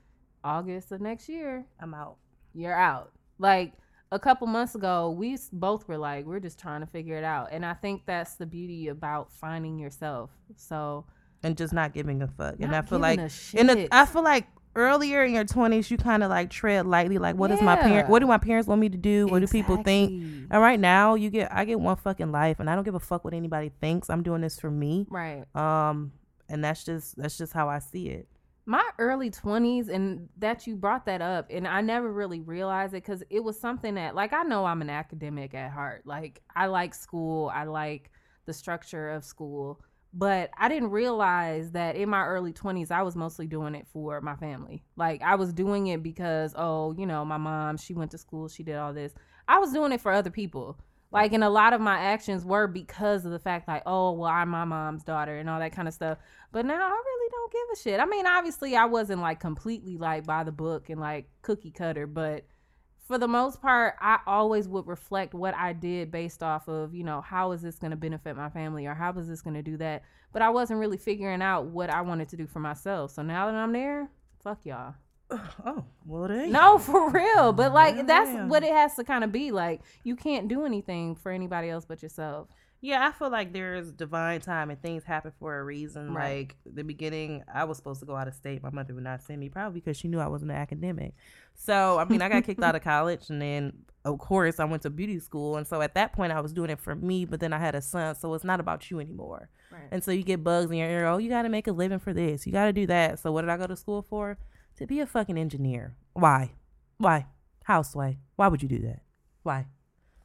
August 0.45 0.93
of 0.93 1.01
next 1.01 1.29
year, 1.29 1.67
I'm 1.81 1.95
out. 1.95 2.17
you're 2.55 2.79
out. 2.79 3.13
Like 3.39 3.73
a 4.11 4.19
couple 4.19 4.47
months 4.47 4.75
ago, 4.75 5.11
we 5.11 5.37
both 5.53 5.87
were 5.89 5.99
like, 5.99 6.25
we're 6.25 6.41
just 6.41 6.59
trying 6.59 6.81
to 6.81 6.87
figure 6.87 7.17
it 7.17 7.25
out. 7.25 7.49
And 7.53 7.65
I 7.65 7.75
think 7.75 8.03
that's 8.07 8.35
the 8.35 8.47
beauty 8.47 8.89
about 8.89 9.31
finding 9.33 9.79
yourself. 9.79 10.31
So, 10.57 11.05
And 11.43 11.57
just 11.57 11.73
not 11.73 11.93
giving 11.93 12.23
a 12.23 12.29
fuck. 12.29 12.57
and 12.61 12.75
I 12.75 12.83
feel 12.83 12.99
like, 12.99 13.19
a 13.19 13.31
in. 13.55 13.89
I 13.93 14.07
feel 14.07 14.23
like 14.25 14.47
earlier 14.75 15.25
in 15.25 15.35
your 15.35 15.45
20s, 15.45 15.91
you 15.91 15.97
kind 15.99 16.23
of 16.23 16.31
like 16.31 16.51
tread 16.51 16.87
lightly. 16.87 17.19
Like, 17.19 17.37
what 17.37 17.51
is 17.51 17.61
my 17.61 17.77
parent? 17.77 18.09
What 18.09 18.21
do 18.21 18.27
my 18.27 18.39
parents 18.39 18.67
want 18.69 18.81
me 18.81 18.89
to 18.89 18.97
do? 18.97 19.27
What 19.27 19.41
do 19.41 19.47
people 19.47 19.83
think? 19.83 20.11
And 20.51 20.63
right 20.63 20.81
now, 20.81 21.15
you 21.15 21.31
get 21.31 21.53
I 21.53 21.65
get 21.65 21.79
one 21.81 21.97
fucking 21.97 22.33
life, 22.33 22.61
and 22.61 22.71
I 22.71 22.75
don't 22.75 22.85
give 22.85 22.95
a 22.95 23.01
fuck 23.01 23.25
what 23.25 23.35
anybody 23.35 23.73
thinks. 23.81 24.09
I'm 24.09 24.23
doing 24.23 24.41
this 24.41 24.59
for 24.59 24.71
me. 24.71 25.07
Right. 25.11 25.45
Um, 25.55 26.13
and 26.49 26.65
that's 26.65 26.85
just 26.85 27.17
that's 27.17 27.37
just 27.37 27.53
how 27.53 27.69
I 27.69 27.81
see 27.81 28.09
it. 28.09 28.29
My 28.69 28.85
early 28.99 29.31
20s 29.31 29.89
and 29.89 30.29
that 30.37 30.67
you 30.67 30.77
brought 30.77 31.07
that 31.07 31.23
up 31.23 31.47
and 31.49 31.67
i 31.67 31.81
never 31.81 32.13
really 32.13 32.41
realized 32.41 32.93
it 32.93 33.03
because 33.03 33.23
it 33.31 33.43
was 33.43 33.59
something 33.59 33.95
that 33.95 34.15
like 34.15 34.35
i 34.35 34.43
know 34.43 34.67
i'm 34.67 34.83
an 34.83 34.91
academic 34.91 35.55
at 35.55 35.71
heart. 35.71 36.03
Like 36.05 36.43
i 36.55 36.67
like 36.67 36.95
school 36.95 37.51
i 37.55 37.65
like 37.65 38.11
the 38.45 38.53
structure 38.53 39.09
of 39.09 39.25
school 39.25 39.81
but 40.13 40.51
i 40.59 40.69
didn't 40.69 40.91
realize 40.91 41.71
that 41.71 41.97
in 41.97 42.11
my 42.11 42.27
early 42.27 42.53
20s 42.53 42.91
i 42.91 43.03
was 43.03 43.17
mostly 43.17 43.47
doing 43.47 43.75
it 43.75 43.87
for 43.91 44.21
my 44.21 44.37
family. 44.37 44.85
Like 44.97 45.23
i 45.23 45.35
was 45.35 45.55
doing 45.55 45.87
it 45.87 46.03
because 46.03 46.53
oh 46.55 46.95
you 46.99 47.07
know 47.07 47.25
my 47.25 47.39
mom 47.39 47.79
she 47.79 47.95
went 47.95 48.11
to 48.11 48.19
school 48.19 48.49
she 48.49 48.63
did 48.63 48.77
all 48.77 48.93
this. 48.93 49.15
I 49.49 49.61
was 49.61 49.73
doing 49.73 49.93
it 49.93 50.03
for 50.03 50.13
other 50.13 50.31
people 50.31 50.79
like 51.11 51.33
and 51.33 51.45
a 51.45 51.49
lot 51.49 51.73
of 51.73 51.81
my 51.81 51.99
actions 51.99 52.45
were 52.45 52.67
because 52.67 53.25
of 53.25 53.33
the 53.33 53.39
fact 53.39 53.67
like 53.67 53.83
oh 53.87 54.13
well 54.13 54.31
i'm 54.31 54.49
my 54.49 54.65
mom's 54.65 55.03
daughter 55.03 55.39
and 55.39 55.49
all 55.49 55.59
that 55.59 55.73
kind 55.73 55.89
of 55.89 55.95
stuff 55.95 56.19
but 56.51 56.65
now 56.65 56.81
I 56.81 57.03
really 57.05 57.31
don't 57.31 57.53
give 57.53 57.61
a 57.73 57.77
shit. 57.83 58.01
I 58.01 58.07
mean, 58.07 58.27
obviously, 58.27 58.75
I 58.75 58.87
wasn't 58.87 59.21
like 59.21 59.41
completely 59.41 59.99
like 59.99 60.25
by 60.25 60.45
the 60.45 60.53
book 60.53 60.89
and 60.89 61.01
like 61.01 61.29
cookie 61.43 61.71
cutter, 61.71 62.07
but 62.07 62.47
for 63.07 63.19
the 63.19 63.29
most 63.29 63.61
part, 63.61 63.97
I 64.01 64.21
always 64.27 64.69
would 64.69 64.87
reflect 64.87 65.35
what 65.35 65.55
I 65.55 65.73
did 65.73 66.11
based 66.11 66.43
off 66.43 66.69
of, 66.69 66.95
you 66.95 67.05
know, 67.05 67.21
how 67.21 67.53
is 67.53 67.63
this 67.63 67.79
going 67.79 67.91
to 67.91 67.97
benefit 67.97 68.37
my 68.37 68.51
family 68.51 68.87
or 68.87 68.95
how 68.95 69.13
is 69.13 69.29
this 69.29 69.43
going 69.43 69.55
to 69.55 69.63
do 69.63 69.77
that. 69.79 70.03
But 70.33 70.43
I 70.43 70.51
wasn't 70.51 70.81
really 70.81 70.99
figuring 70.99 71.43
out 71.43 71.67
what 71.67 71.91
I 71.91 72.03
wanted 72.03 72.29
to 72.31 72.37
do 72.37 72.47
for 72.47 72.61
myself. 72.61 73.13
So 73.13 73.23
now 73.23 73.47
that 73.47 73.55
I'm 73.55 73.73
there, 73.73 74.11
fuck 74.43 74.65
y'all. 74.65 74.95
Oh, 75.31 75.85
well, 76.07 76.29
there. 76.29 76.47
No, 76.47 76.79
for 76.79 77.11
real. 77.11 77.53
But 77.53 77.73
like, 77.75 77.97
Yeah, 77.97 78.03
that's 78.05 78.31
yeah. 78.31 78.47
what 78.47 78.63
it 78.63 78.73
has 78.73 78.95
to 78.97 79.05
kind 79.05 79.25
of 79.25 79.33
be. 79.33 79.51
Like, 79.51 79.83
you 80.05 80.17
can't 80.17 80.49
do 80.49 80.65
anything 80.65 81.15
for 81.17 81.31
anybody 81.31 81.69
else 81.69 81.85
but 81.85 82.03
yourself. 82.03 82.49
Yeah, 82.81 83.07
I 83.07 83.11
feel 83.11 83.29
like 83.29 83.53
there's 83.53 83.91
divine 83.91 84.41
time 84.41 84.71
and 84.71 84.81
things 84.81 85.03
happen 85.03 85.33
for 85.41 85.59
a 85.59 85.65
reason. 85.65 86.15
Right. 86.15 86.39
Like 86.39 86.57
the 86.65 86.85
beginning, 86.85 87.43
I 87.53 87.65
was 87.65 87.77
supposed 87.77 87.99
to 88.01 88.07
go 88.07 88.15
out 88.15 88.29
of 88.29 88.35
state. 88.35 88.63
My 88.63 88.71
mother 88.71 88.95
would 88.95 89.03
not 89.03 89.21
send 89.21 89.41
me, 89.41 89.49
probably 89.49 89.81
because 89.81 89.97
she 89.97 90.07
knew 90.07 90.21
I 90.21 90.29
wasn't 90.29 90.53
an 90.53 90.57
academic. 90.57 91.15
So 91.55 91.99
I 91.99 92.05
mean, 92.05 92.23
I 92.23 92.29
got 92.29 92.45
kicked 92.45 92.63
out 92.63 92.77
of 92.77 92.83
college, 92.85 93.31
and 93.31 93.43
then 93.43 93.73
of 94.05 94.19
course 94.21 94.61
I 94.61 94.65
went 94.65 94.83
to 94.83 94.91
beauty 94.91 95.19
school. 95.19 95.57
And 95.57 95.67
so 95.67 95.83
at 95.83 95.95
that 95.95 96.13
point, 96.13 96.31
I 96.33 96.41
was 96.41 96.53
doing 96.53 96.71
it 96.71 96.79
for 96.79 96.95
me. 96.95 97.25
But 97.25 97.41
then 97.41 97.53
I 97.53 97.59
had 97.59 97.75
a 97.75 97.83
son, 97.83 98.15
so 98.15 98.33
it's 98.35 98.45
not 98.45 98.61
about 98.61 98.89
you 98.93 99.01
anymore. 99.01 99.49
Right. 99.73 99.83
And 99.91 100.05
so 100.05 100.13
you 100.13 100.23
get 100.23 100.45
bugs 100.45 100.71
in 100.71 100.77
your 100.77 100.89
ear. 100.89 101.07
Oh, 101.07 101.19
you 101.19 101.29
got 101.29 101.43
to 101.43 101.49
make 101.49 101.67
a 101.67 101.73
living 101.73 101.99
for 101.99 102.13
this. 102.13 102.47
You 102.47 102.53
got 102.53 102.67
to 102.67 102.73
do 102.73 102.87
that. 102.87 103.19
So 103.19 103.33
what 103.33 103.41
did 103.41 103.51
I 103.51 103.57
go 103.57 103.67
to 103.67 103.77
school 103.77 104.03
for? 104.03 104.39
To 104.79 104.87
be 104.87 105.01
a 105.01 105.07
fucking 105.07 105.37
engineer. 105.37 105.95
Why? 106.15 106.53
Why? 106.99 107.27
Houseway. 107.69 108.19
Why 108.37 108.49
would 108.49 108.63
you 108.63 108.69
do 108.69 108.79
that? 108.81 109.03
Why? 109.43 109.67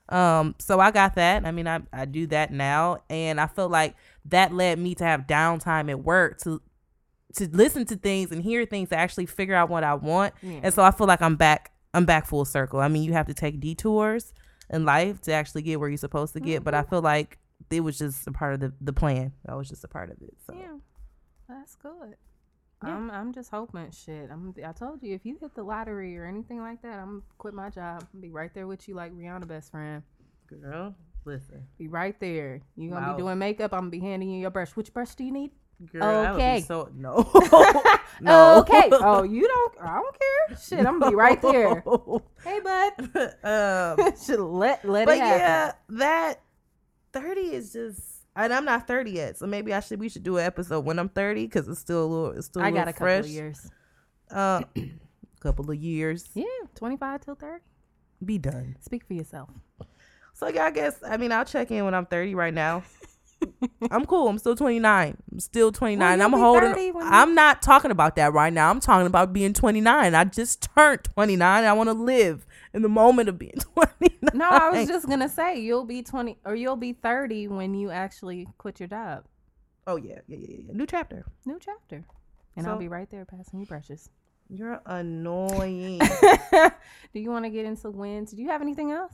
Um, 0.10 0.56
so 0.60 0.80
I 0.80 0.92
got 0.92 1.16
that. 1.16 1.46
I 1.46 1.52
mean, 1.52 1.68
I, 1.68 1.82
I 1.92 2.06
do 2.06 2.28
that 2.28 2.52
now, 2.52 3.00
and 3.10 3.40
I 3.40 3.48
feel 3.48 3.70
like 3.70 3.96
that 4.26 4.54
led 4.54 4.78
me 4.78 4.96
to 4.96 5.04
have 5.04 5.22
downtime 5.22 5.90
at 5.90 6.04
work 6.04 6.40
to 6.42 6.62
to 7.36 7.50
listen 7.52 7.84
to 7.86 7.96
things 7.96 8.32
and 8.32 8.44
hear 8.44 8.64
things 8.66 8.90
to 8.90 8.96
actually 8.96 9.26
figure 9.26 9.56
out 9.56 9.68
what 9.68 9.84
I 9.84 9.96
want. 9.96 10.36
Yeah. 10.44 10.60
And 10.64 10.74
so 10.74 10.84
I 10.84 10.92
feel 10.92 11.08
like 11.08 11.22
I'm 11.22 11.36
back. 11.36 11.72
I'm 11.96 12.06
back 12.06 12.28
full 12.28 12.46
circle. 12.46 12.80
I 12.80 12.88
mean, 12.90 13.04
you 13.04 13.14
have 13.14 13.26
to 13.28 13.34
take 13.34 13.60
detours 13.60 14.34
in 14.70 14.86
life 14.86 15.20
to 15.22 15.34
actually 15.34 15.64
get 15.64 15.80
where 15.80 15.90
you're 15.90 15.98
supposed 15.98 16.34
to 16.34 16.40
get, 16.40 16.64
but 16.64 16.76
I 16.76 16.84
feel 16.84 17.02
like 17.02 17.40
it 17.72 17.80
was 17.82 17.98
just 17.98 18.28
a 18.28 18.32
part 18.32 18.54
of 18.54 18.60
the 18.60 18.74
the 18.82 18.94
plan. 18.94 19.34
That 19.46 19.58
was 19.58 19.68
just 19.68 19.84
a 19.84 19.88
part 19.88 20.12
of 20.12 20.22
it. 20.22 20.36
So 20.46 20.54
Yeah, 20.54 20.78
that's 21.50 21.76
good. 21.76 22.18
Yeah. 22.86 22.96
I'm 22.96 23.10
I'm 23.12 23.34
just 23.34 23.50
hoping 23.52 23.90
shit. 23.92 24.30
I'm 24.32 24.54
I 24.66 24.72
told 24.74 25.02
you 25.04 25.14
if 25.16 25.26
you 25.26 25.38
hit 25.40 25.56
the 25.56 25.64
lottery 25.64 26.18
or 26.18 26.26
anything 26.26 26.60
like 26.60 26.82
that, 26.82 27.00
I'm 27.00 27.24
quit 27.38 27.54
my 27.54 27.70
job. 27.70 28.04
I'm 28.14 28.22
be 28.22 28.30
right 28.30 28.54
there 28.54 28.68
with 28.68 28.88
you 28.88 28.96
like 28.96 29.14
Rihanna 29.14 29.48
best 29.48 29.72
friend. 29.72 30.04
girl, 30.48 30.96
listen, 31.26 31.66
Be 31.78 31.88
right 31.88 32.20
there. 32.20 32.62
You 32.76 32.90
gonna 32.90 33.08
Wow. 33.08 33.14
be 33.16 33.22
doing 33.24 33.38
makeup. 33.40 33.74
I'm 33.74 33.82
gonna 33.82 33.90
be 33.92 34.00
handing 34.00 34.30
you 34.30 34.40
your 34.42 34.52
brush. 34.52 34.72
Which 34.76 34.94
brush 34.94 35.16
do 35.16 35.24
you 35.24 35.32
need? 35.32 35.52
girl, 35.92 36.04
I 36.26 36.32
would 36.32 36.38
be 36.38 36.42
Okay. 36.44 36.62
so 36.62 36.90
no, 36.96 37.30
no, 38.22 38.60
Okay. 38.60 38.90
Oh, 38.92 39.24
you 39.24 39.48
don't. 39.48 39.74
I 39.82 39.96
don't 39.96 40.16
care. 40.20 40.58
Shit, 40.58 40.80
I'm 40.86 41.00
gonna 41.00 41.12
be 41.12 41.16
right 41.16 41.42
there. 41.42 41.84
Hey, 42.44 42.60
bud. 42.60 42.94
um, 43.44 44.14
Should 44.26 44.40
let 44.40 44.84
let 44.86 45.06
but 45.06 45.16
it 45.16 45.22
happen. 45.22 45.40
yeah, 45.40 45.72
that 45.90 46.42
thirty 47.14 47.54
is 47.54 47.72
just, 47.74 48.13
and 48.36 48.54
I'm 48.54 48.66
not 48.66 48.88
thirty 48.88 49.12
yet, 49.12 49.38
so 49.38 49.46
maybe 49.46 49.74
I 49.74 49.80
should 49.80 50.00
we 50.00 50.10
should 50.10 50.24
do 50.24 50.38
an 50.38 50.46
episode 50.46 50.86
when 50.86 51.00
I'm 51.00 51.10
thirty 51.10 51.46
because 51.46 51.68
it's 51.68 51.80
still 51.80 52.04
a 52.04 52.08
little, 52.08 52.32
it's 52.32 52.48
still 52.48 52.62
a 52.62 52.66
I 52.66 52.72
got 52.72 52.88
a 52.88 52.94
couple 52.94 53.20
of 53.20 53.28
years. 53.28 53.70
Uh, 54.32 54.62
couple 55.40 55.70
of 55.70 55.76
years, 55.76 56.30
Yeah, 56.34 56.46
25 56.76 57.22
till 57.26 57.36
30. 57.36 57.62
be 58.26 58.38
done. 58.38 58.78
Speak 58.80 59.06
for 59.06 59.14
yourself. 59.14 59.50
So 60.34 60.48
yeah, 60.48 60.66
I 60.66 60.72
guess 60.72 61.00
I 61.06 61.18
mean 61.18 61.32
I'll 61.32 61.46
check 61.46 61.70
in 61.70 61.86
when 61.86 61.94
I'm 61.94 62.06
30 62.06 62.34
right 62.36 62.54
now. 62.54 62.84
I'm 63.92 64.06
cool. 64.06 64.30
I'm 64.30 64.38
still 64.38 64.56
29. 64.56 65.18
I'm 65.32 65.40
still 65.40 65.72
29. 65.72 66.18
you'll 66.18 66.26
I'm 66.26 66.32
holding. 66.34 66.74
30 66.74 66.94
I'm 67.02 67.36
not 67.36 67.62
talking 67.62 67.92
about 67.92 68.16
that 68.16 68.32
right 68.34 68.54
now. 68.54 68.70
I'm 68.70 68.80
talking 68.80 69.06
about 69.06 69.34
being 69.34 69.54
29. 69.54 70.16
I 70.16 70.24
just 70.24 70.68
turned 70.74 71.04
29. 71.04 71.64
I 71.64 71.74
want 71.74 71.90
to 71.90 71.94
live 71.94 72.46
in 72.74 72.82
the 72.82 72.90
moment 72.90 73.30
of 73.30 73.38
being 73.38 73.54
29. 73.74 74.30
No, 74.34 74.50
I 74.50 74.70
was 74.70 74.88
just 74.88 75.08
gonna 75.08 75.30
say 75.30 75.60
you'll 75.60 75.86
be 75.86 76.02
20 76.02 76.38
or 76.46 76.56
you'll 76.56 76.76
be 76.76 76.94
30 76.94 77.48
when 77.50 77.74
you 77.74 77.92
actually 77.92 78.48
quit 78.58 78.80
your 78.80 78.88
job. 78.88 79.26
Oh 79.86 79.98
yeah, 79.98 80.20
yeah, 80.28 80.38
yeah, 80.40 80.58
yeah. 80.68 80.74
New 80.74 80.86
chapter. 80.86 81.26
New 81.46 81.60
chapter. 81.60 82.06
And 82.56 82.68
I'll 82.68 82.78
be 82.78 82.88
right 82.88 83.10
there 83.10 83.26
passing 83.26 83.60
you 83.60 83.66
brushes. 83.66 84.10
You're 84.50 84.82
annoying. 84.86 86.00
Do 87.14 87.20
you 87.20 87.32
want 87.32 87.46
to 87.46 87.50
get 87.50 87.66
into 87.66 87.90
wins? 87.90 88.32
Do 88.32 88.42
you 88.42 88.50
have 88.50 88.62
anything 88.62 88.92
else? 88.92 89.14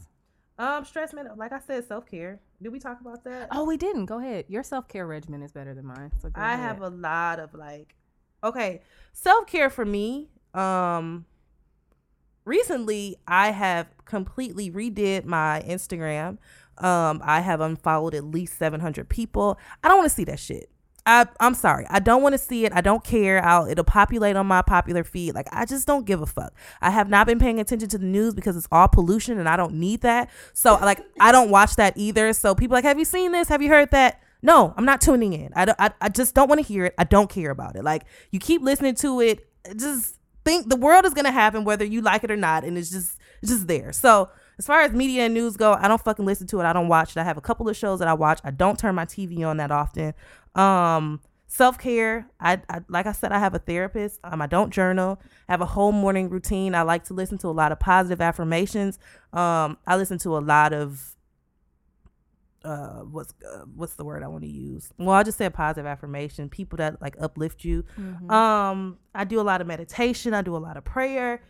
um, 0.57 0.84
stress 0.84 1.14
man. 1.14 1.30
Like 1.38 1.53
I 1.53 1.60
said, 1.60 1.86
self 1.88 2.05
care. 2.05 2.41
Did 2.62 2.74
we 2.74 2.80
talk 2.80 2.99
about 2.99 3.24
that? 3.24 3.47
Oh, 3.51 3.64
we 3.64 3.78
didn't. 3.78 4.05
Go 4.07 4.20
ahead. 4.20 4.45
Your 4.49 4.64
self 4.64 4.88
care 4.89 5.07
regimen 5.07 5.41
is 5.41 5.51
better 5.53 5.74
than 5.74 5.86
mine. 5.86 6.12
So 6.22 6.30
I 6.36 6.53
ahead. 6.53 6.60
have 6.60 6.82
a 6.82 6.89
lot 6.89 7.39
of 7.39 7.53
like 7.53 7.95
okay, 8.43 8.82
self-care 9.14 9.70
for 9.70 9.86
me 9.86 10.30
um 10.53 11.26
recently 12.46 13.18
I 13.28 13.52
have 13.52 13.88
completely 14.06 14.72
redid 14.72 15.26
my 15.26 15.64
Instagram. 15.68 16.38
Um 16.78 17.22
I 17.24 17.42
have 17.42 17.62
unfollowed 17.62 18.16
at 18.16 18.24
least 18.24 18.58
700 18.58 19.10
people. 19.10 19.60
I 19.84 19.88
don't 19.88 19.98
want 19.98 20.10
to 20.10 20.16
see 20.16 20.26
that 20.26 20.40
shit. 20.40 20.70
I, 21.06 21.26
I'm 21.40 21.56
sorry. 21.56 21.88
I 21.90 22.00
don't 22.00 22.22
want 22.22 22.34
to 22.34 22.38
see 22.38 22.66
it. 22.66 22.74
I 22.74 22.82
don't 22.82 23.04
care. 23.04 23.44
I'll, 23.44 23.66
it'll 23.66 23.84
populate 23.84 24.36
on 24.36 24.46
my 24.46 24.62
popular 24.62 25.04
feed. 25.04 25.34
Like, 25.34 25.48
I 25.52 25.66
just 25.66 25.88
don't 25.88 26.06
give 26.06 26.22
a 26.22 26.28
fuck. 26.28 26.54
I 26.82 26.92
have 26.92 27.10
not 27.10 27.26
been 27.26 27.40
paying 27.40 27.60
attention 27.60 27.90
to 27.90 27.98
the 27.98 28.06
news 28.06 28.36
because 28.36 28.56
it's 28.56 28.68
all 28.72 28.88
pollution 28.88 29.40
and 29.40 29.50
I 29.50 29.56
don't 29.56 29.74
need 29.74 30.02
that. 30.02 30.30
So, 30.54 30.76
like, 30.76 31.04
I 31.20 31.32
don't 31.32 31.50
watch 31.50 31.78
that 31.78 31.94
either. 31.96 32.32
So, 32.34 32.54
people 32.54 32.76
like, 32.76 32.84
have 32.84 33.00
you 33.00 33.06
seen 33.06 33.32
this? 33.32 33.48
Have 33.48 33.62
you 33.62 33.70
heard 33.70 33.90
that? 33.90 34.22
No, 34.42 34.74
I'm 34.78 34.86
not 34.86 35.02
tuning 35.02 35.34
in. 35.34 35.52
I, 35.56 35.66
don't, 35.66 35.80
I, 35.80 35.92
I 36.00 36.10
just 36.10 36.34
don't 36.34 36.48
want 36.48 36.62
to 36.62 36.68
hear 36.68 36.86
it. 36.86 36.96
I 36.98 37.04
don't 37.04 37.30
care 37.30 37.52
about 37.52 37.76
it. 37.76 37.84
Like 37.84 38.04
you 38.32 38.40
keep 38.40 38.62
listening 38.62 38.96
to 38.96 39.20
it, 39.22 39.48
just 39.76 40.18
think 40.46 40.70
the 40.70 40.76
world 40.76 41.06
is 41.06 41.14
gonna 41.14 41.32
happen 41.32 41.64
whether 41.64 41.86
you 41.86 42.02
like 42.02 42.24
it 42.24 42.32
or 42.32 42.38
not, 42.38 42.64
and 42.64 42.78
it's 42.78 42.90
just 42.90 43.18
it's 43.42 43.52
just 43.52 43.68
there. 43.68 43.92
So 43.92 44.30
as 44.58 44.66
far 44.66 44.82
as 44.82 44.92
media 44.92 45.24
and 45.24 45.34
news 45.34 45.56
go, 45.56 45.74
I 45.74 45.88
don't 45.88 46.02
fucking 46.02 46.26
listen 46.26 46.46
to 46.48 46.60
it. 46.60 46.66
I 46.66 46.74
don't 46.74 46.90
watch 46.90 47.12
it. 47.12 47.18
I 47.18 47.24
have 47.24 47.38
a 47.38 47.42
couple 47.42 47.70
of 47.70 47.78
shows 47.78 48.00
that 48.00 48.08
I 48.08 48.14
watch. 48.14 48.42
I 48.44 48.52
don't 48.52 48.78
turn 48.78 48.94
my 48.94 49.06
TV 49.06 49.46
on 49.48 49.58
that 49.58 49.72
often. 49.72 50.14
Um, 50.54 51.22
self 51.48 51.78
care. 51.78 52.30
I, 52.40 52.62
I 52.70 52.82
like 52.90 53.06
I 53.06 53.12
said, 53.12 53.32
I 53.32 53.40
have 53.40 53.54
a 53.54 53.60
therapist. 53.60 54.20
Um, 54.24 54.42
I 54.42 54.48
don't 54.48 54.72
journal. 54.72 55.20
I 55.48 55.54
have 55.54 55.62
a 55.62 55.66
whole 55.66 55.92
morning 55.92 56.30
routine. 56.30 56.76
I 56.76 56.82
like 56.84 57.06
to 57.06 57.14
listen 57.14 57.38
to 57.40 57.48
a 57.48 57.52
lot 57.52 57.72
of 57.72 57.80
positive 57.80 58.22
affirmations. 58.22 59.00
Um, 59.34 59.78
I 59.88 59.96
listen 59.96 60.18
to 60.20 60.38
a 60.38 60.40
lot 60.40 60.74
of 60.74 61.16
uh 62.66 62.99
what's 63.01 63.34
uh, 63.49 63.64
what's 63.76 63.93
the 63.93 64.03
word 64.03 64.22
I 64.24 64.28
want 64.28 64.43
to 64.43 64.49
use? 64.49 64.89
Well, 64.97 65.16
I 65.16 65.24
just 65.24 65.38
said 65.38 65.53
positive 65.53 65.86
affirmation. 65.86 66.49
People 66.49 66.78
that 66.78 67.01
like 67.01 67.16
uplift 67.20 67.64
you. 67.64 67.84
Mhm. 67.97 68.30
Um, 68.32 68.97
I 69.16 69.24
do 69.24 69.39
a 69.39 69.43
lot 69.43 69.62
of 69.62 69.68
meditation. 69.68 70.34
I 70.34 70.41
do 70.41 70.55
a 70.55 70.60
lot 70.60 70.76
of 70.78 70.84
prayer. 70.84 71.41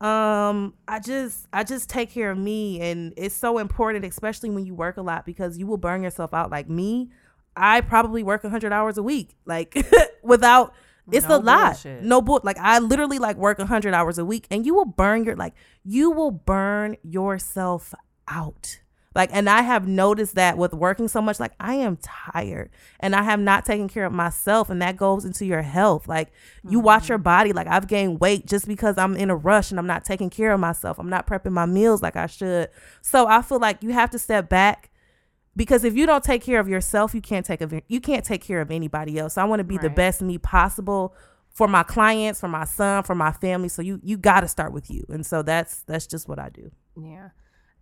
Um, 0.00 0.74
I 0.86 0.98
just 1.00 1.46
I 1.52 1.64
just 1.64 1.88
take 1.88 2.10
care 2.10 2.30
of 2.30 2.36
me, 2.38 2.80
and 2.80 3.14
it's 3.16 3.34
so 3.34 3.58
important, 3.58 4.04
especially 4.04 4.50
when 4.50 4.66
you 4.66 4.74
work 4.74 4.96
a 4.98 5.02
lot, 5.02 5.24
because 5.24 5.56
you 5.56 5.66
will 5.66 5.78
burn 5.78 6.02
yourself 6.02 6.34
out. 6.34 6.50
Like 6.50 6.68
me, 6.68 7.10
I 7.56 7.80
probably 7.80 8.22
work 8.22 8.42
hundred 8.44 8.72
hours 8.72 8.98
a 8.98 9.02
week, 9.02 9.36
like 9.46 9.76
without. 10.22 10.74
It's 11.12 11.28
No 11.28 11.36
a 11.36 11.38
lot. 11.38 11.66
bullshit. 11.74 12.02
No 12.02 12.20
bull. 12.20 12.40
Like 12.42 12.58
I 12.58 12.80
literally 12.80 13.20
like 13.20 13.36
work 13.36 13.60
hundred 13.60 13.94
hours 13.94 14.18
a 14.18 14.24
week, 14.24 14.46
and 14.50 14.66
you 14.66 14.74
will 14.74 14.84
burn 14.84 15.24
your 15.24 15.36
like 15.36 15.54
you 15.84 16.10
will 16.10 16.32
burn 16.32 16.96
yourself 17.04 17.94
out. 18.28 18.80
Like, 19.16 19.30
and 19.32 19.48
I 19.48 19.62
have 19.62 19.88
noticed 19.88 20.34
that 20.34 20.58
with 20.58 20.74
working 20.74 21.08
so 21.08 21.22
much, 21.22 21.40
like 21.40 21.52
I 21.58 21.76
am 21.76 21.96
tired 21.96 22.68
and 23.00 23.16
I 23.16 23.22
have 23.22 23.40
not 23.40 23.64
taken 23.64 23.88
care 23.88 24.04
of 24.04 24.12
myself, 24.12 24.68
and 24.68 24.82
that 24.82 24.98
goes 24.98 25.24
into 25.24 25.46
your 25.46 25.62
health. 25.62 26.06
Like, 26.06 26.32
you 26.68 26.80
watch 26.80 27.04
mm-hmm. 27.04 27.12
your 27.12 27.18
body. 27.18 27.54
Like, 27.54 27.66
I've 27.66 27.88
gained 27.88 28.20
weight 28.20 28.44
just 28.44 28.68
because 28.68 28.98
I'm 28.98 29.16
in 29.16 29.30
a 29.30 29.34
rush 29.34 29.70
and 29.70 29.80
I'm 29.80 29.86
not 29.86 30.04
taking 30.04 30.28
care 30.28 30.52
of 30.52 30.60
myself. 30.60 30.98
I'm 30.98 31.08
not 31.08 31.26
prepping 31.26 31.52
my 31.52 31.64
meals 31.64 32.02
like 32.02 32.14
I 32.14 32.26
should. 32.26 32.68
So 33.00 33.26
I 33.26 33.40
feel 33.40 33.58
like 33.58 33.82
you 33.82 33.94
have 33.94 34.10
to 34.10 34.18
step 34.18 34.50
back 34.50 34.90
because 35.56 35.82
if 35.82 35.96
you 35.96 36.04
don't 36.04 36.22
take 36.22 36.42
care 36.42 36.60
of 36.60 36.68
yourself, 36.68 37.14
you 37.14 37.22
can't 37.22 37.46
take 37.46 37.62
of 37.62 37.72
you 37.88 38.00
can't 38.00 38.24
take 38.24 38.42
care 38.42 38.60
of 38.60 38.70
anybody 38.70 39.18
else. 39.18 39.34
So 39.34 39.42
I 39.42 39.46
want 39.46 39.60
to 39.60 39.64
be 39.64 39.78
the 39.78 39.88
best 39.88 40.20
me 40.20 40.36
possible 40.36 41.14
for 41.48 41.66
my 41.66 41.82
clients, 41.82 42.38
for 42.38 42.48
my 42.48 42.66
son, 42.66 43.02
for 43.02 43.14
my 43.14 43.32
family. 43.32 43.70
So 43.70 43.80
you 43.80 43.98
you 44.02 44.18
got 44.18 44.40
to 44.40 44.48
start 44.48 44.74
with 44.74 44.90
you, 44.90 45.06
and 45.08 45.24
so 45.24 45.40
that's 45.40 45.84
that's 45.84 46.06
just 46.06 46.28
what 46.28 46.38
I 46.38 46.50
do. 46.50 46.70
Yeah. 47.00 47.30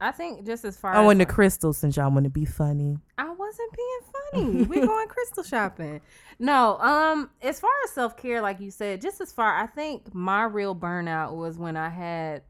I 0.00 0.10
think 0.10 0.44
just 0.44 0.64
as 0.64 0.76
far 0.76 0.92
I 0.94 1.00
as 1.00 1.06
went 1.06 1.20
to 1.20 1.26
crystal 1.26 1.72
since 1.72 1.96
y'all 1.96 2.10
want 2.10 2.24
to 2.24 2.30
be 2.30 2.44
funny. 2.44 2.98
I 3.16 3.30
wasn't 3.30 3.72
being 3.76 4.00
funny. 4.12 4.62
we 4.64 4.86
going 4.86 5.08
crystal 5.08 5.42
shopping. 5.42 6.00
No, 6.38 6.78
um, 6.78 7.30
as 7.40 7.60
far 7.60 7.70
as 7.84 7.90
self 7.92 8.16
care, 8.16 8.42
like 8.42 8.60
you 8.60 8.70
said, 8.70 9.00
just 9.00 9.20
as 9.20 9.32
far 9.32 9.56
I 9.56 9.66
think 9.66 10.14
my 10.14 10.44
real 10.44 10.74
burnout 10.74 11.36
was 11.36 11.58
when 11.58 11.76
I 11.76 11.88
had, 11.88 12.42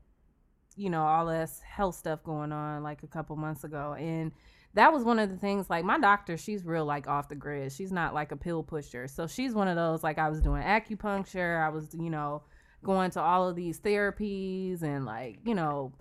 you 0.76 0.90
know, 0.90 1.02
all 1.02 1.26
this 1.26 1.60
health 1.60 1.96
stuff 1.96 2.24
going 2.24 2.52
on 2.52 2.82
like 2.82 3.02
a 3.02 3.06
couple 3.06 3.36
months 3.36 3.62
ago. 3.64 3.94
And 3.98 4.32
that 4.72 4.92
was 4.92 5.04
one 5.04 5.18
of 5.18 5.30
the 5.30 5.36
things 5.36 5.70
like 5.70 5.84
my 5.84 5.98
doctor, 5.98 6.36
she's 6.36 6.64
real 6.64 6.84
like 6.84 7.06
off 7.06 7.28
the 7.28 7.36
grid. 7.36 7.72
She's 7.72 7.92
not 7.92 8.14
like 8.14 8.32
a 8.32 8.36
pill 8.36 8.62
pusher. 8.62 9.06
So 9.06 9.26
she's 9.26 9.54
one 9.54 9.68
of 9.68 9.76
those 9.76 10.02
like 10.02 10.18
I 10.18 10.28
was 10.28 10.40
doing 10.40 10.62
acupuncture, 10.62 11.62
I 11.62 11.68
was, 11.68 11.94
you 11.94 12.10
know, 12.10 12.42
going 12.82 13.10
to 13.12 13.20
all 13.20 13.48
of 13.48 13.54
these 13.54 13.80
therapies 13.80 14.82
and 14.82 15.04
like, 15.04 15.38
you 15.44 15.54
know, 15.54 15.92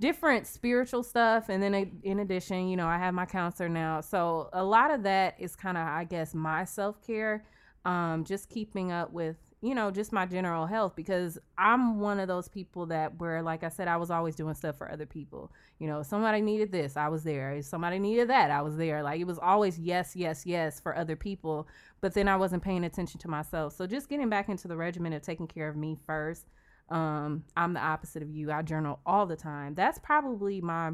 different 0.00 0.46
spiritual 0.46 1.02
stuff 1.02 1.48
and 1.48 1.62
then 1.62 1.74
in- 2.02 2.18
addition 2.18 2.68
you 2.68 2.76
know 2.76 2.86
i 2.86 2.98
have 2.98 3.14
my 3.14 3.26
counselor 3.26 3.68
now. 3.68 4.00
So 4.00 4.48
a 4.52 4.64
lot 4.64 4.90
of 4.90 5.04
that 5.04 5.36
is 5.38 5.54
kind 5.54 5.76
of 5.76 5.86
i 5.86 6.04
guess 6.04 6.34
my 6.34 6.64
self-care 6.64 7.44
um 7.84 8.24
just 8.24 8.48
keeping 8.48 8.90
up 8.90 9.12
with 9.12 9.36
you 9.60 9.74
know 9.74 9.90
just 9.90 10.12
my 10.12 10.26
general 10.26 10.66
health 10.66 10.94
because 10.96 11.38
i'm 11.56 12.00
one 12.00 12.18
of 12.18 12.28
those 12.28 12.48
people 12.48 12.86
that 12.86 13.18
where 13.18 13.40
like 13.42 13.62
i 13.62 13.68
said 13.68 13.88
i 13.88 13.96
was 13.96 14.10
always 14.10 14.34
doing 14.34 14.54
stuff 14.54 14.76
for 14.76 14.90
other 14.90 15.06
people. 15.06 15.52
You 15.78 15.86
know 15.86 16.02
somebody 16.02 16.40
needed 16.40 16.72
this 16.72 16.96
i 16.96 17.08
was 17.08 17.22
there. 17.24 17.52
If 17.52 17.66
somebody 17.66 17.98
needed 17.98 18.28
that 18.30 18.50
i 18.50 18.62
was 18.62 18.76
there. 18.76 19.02
Like 19.02 19.20
it 19.20 19.26
was 19.26 19.38
always 19.38 19.78
yes 19.78 20.16
yes 20.16 20.44
yes 20.44 20.80
for 20.80 20.96
other 20.96 21.16
people 21.16 21.68
but 22.00 22.14
then 22.14 22.26
i 22.28 22.36
wasn't 22.36 22.62
paying 22.62 22.84
attention 22.84 23.20
to 23.20 23.28
myself. 23.28 23.74
So 23.76 23.86
just 23.86 24.08
getting 24.08 24.28
back 24.28 24.48
into 24.48 24.66
the 24.66 24.76
regimen 24.76 25.12
of 25.12 25.22
taking 25.22 25.46
care 25.46 25.68
of 25.68 25.76
me 25.76 25.96
first 26.04 26.46
um 26.90 27.44
i'm 27.56 27.72
the 27.72 27.80
opposite 27.80 28.22
of 28.22 28.30
you. 28.30 28.50
I 28.52 28.62
journal 28.62 29.00
all 29.06 29.26
the 29.26 29.36
time. 29.36 29.74
That's 29.74 29.98
probably 29.98 30.60
my 30.60 30.92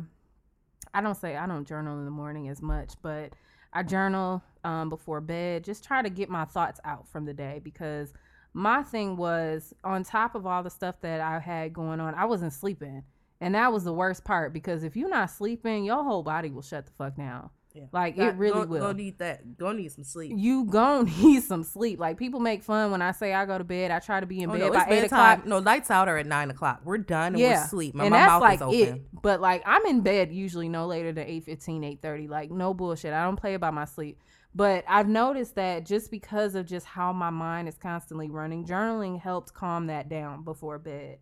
i 0.94 1.00
don't 1.00 1.16
say 1.16 1.36
i 1.36 1.46
don't 1.46 1.68
journal 1.68 1.98
in 1.98 2.04
the 2.04 2.10
morning 2.10 2.48
as 2.48 2.62
much 2.62 2.94
but 3.02 3.32
i 3.72 3.82
journal 3.82 4.42
um, 4.64 4.88
before 4.88 5.20
bed 5.20 5.62
just 5.62 5.84
try 5.84 6.02
to 6.02 6.10
get 6.10 6.28
my 6.28 6.44
thoughts 6.44 6.80
out 6.84 7.06
from 7.06 7.24
the 7.26 7.34
day 7.34 7.60
because 7.62 8.12
my 8.54 8.82
thing 8.82 9.16
was 9.16 9.72
on 9.84 10.02
top 10.02 10.34
of 10.34 10.46
all 10.46 10.62
the 10.62 10.70
stuff 10.70 10.96
that 11.02 11.20
i 11.20 11.38
had 11.38 11.72
going 11.72 12.00
on 12.00 12.14
i 12.14 12.24
wasn't 12.24 12.52
sleeping. 12.52 13.02
And 13.42 13.54
that 13.54 13.72
was 13.72 13.84
the 13.84 13.92
worst 13.92 14.24
part 14.24 14.52
because 14.52 14.84
if 14.84 14.96
you're 14.96 15.08
not 15.08 15.30
sleeping 15.30 15.84
your 15.84 16.04
whole 16.04 16.22
body 16.22 16.50
will 16.50 16.62
shut 16.62 16.86
the 16.86 16.92
fuck 16.92 17.16
down 17.16 17.50
Yeah. 17.72 17.84
like 17.92 18.18
it 18.18 18.34
really 18.34 18.66
will 18.66 18.80
Go 18.80 18.92
need 18.92 19.18
that. 19.18 19.56
Go 19.56 19.70
need 19.72 19.92
some 19.92 20.02
sleep. 20.04 20.32
you 20.36 20.64
gon' 20.64 21.04
need 21.22 21.42
some 21.44 21.62
sleep. 21.62 22.00
Like 22.00 22.16
people 22.18 22.40
make 22.40 22.62
fun 22.64 22.90
when 22.90 23.00
I 23.00 23.12
say 23.12 23.32
I 23.32 23.46
go 23.46 23.58
to 23.58 23.64
bed. 23.64 23.90
I 23.92 24.00
try 24.00 24.18
to 24.20 24.26
be 24.26 24.40
in 24.42 24.50
Oh, 24.50 24.54
bed 24.54 24.60
no, 24.60 24.70
by 24.72 24.86
eight 24.88 25.02
bedtime. 25.02 25.38
o'clock. 25.40 25.46
No, 25.46 25.58
lights 25.58 25.90
out 25.90 26.08
are 26.08 26.18
at 26.18 26.26
nine 26.26 26.50
o'clock. 26.50 26.80
We're 26.84 26.98
done 26.98 27.34
and 27.34 27.42
we're 27.42 27.52
asleep. 27.52 27.94
My, 27.94 28.04
and 28.04 28.10
my 28.10 28.18
that's 28.18 28.30
mouth 28.30 28.40
like 28.42 28.56
is 28.56 28.62
open. 28.62 28.96
it. 28.96 29.02
But 29.22 29.40
like 29.40 29.62
I'm 29.66 29.86
in 29.86 30.00
bed 30.00 30.32
usually 30.32 30.68
no 30.68 30.86
later 30.86 31.12
than 31.12 31.26
8 31.28 31.46
8.30. 31.46 32.28
Like 32.28 32.50
no 32.50 32.74
bullshit. 32.74 33.12
I 33.12 33.22
don't 33.24 33.36
play 33.36 33.54
about 33.54 33.74
my 33.74 33.84
sleep. 33.84 34.18
But 34.52 34.84
I've 34.88 35.08
noticed 35.08 35.54
that 35.54 35.86
just 35.86 36.10
because 36.10 36.56
of 36.56 36.66
just 36.66 36.84
how 36.84 37.12
my 37.12 37.30
mind 37.30 37.68
is 37.68 37.76
constantly 37.76 38.28
running, 38.30 38.64
journaling 38.66 39.20
helps 39.20 39.52
calm 39.52 39.86
that 39.86 40.08
down 40.08 40.42
before 40.42 40.78
bed. 40.80 41.18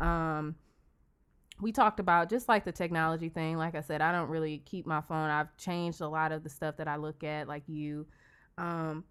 Um 0.00 0.56
we 1.62 1.72
talked 1.72 2.00
about 2.00 2.28
just 2.28 2.48
like 2.48 2.64
the 2.64 2.72
technology 2.72 3.30
thing. 3.30 3.56
Like 3.56 3.74
I 3.76 3.80
said, 3.82 4.02
I 4.02 4.12
don't 4.12 4.28
really 4.28 4.58
keep 4.66 4.86
my 4.86 5.00
phone. 5.00 5.30
I've 5.30 5.56
changed 5.56 6.00
a 6.02 6.08
lot 6.08 6.32
of 6.32 6.42
the 6.44 6.50
stuff 6.50 6.76
that 6.78 6.88
I 6.88 6.96
look 6.96 7.24
at, 7.24 7.48
like 7.48 7.68
you. 7.68 8.06
Um, 8.58 9.04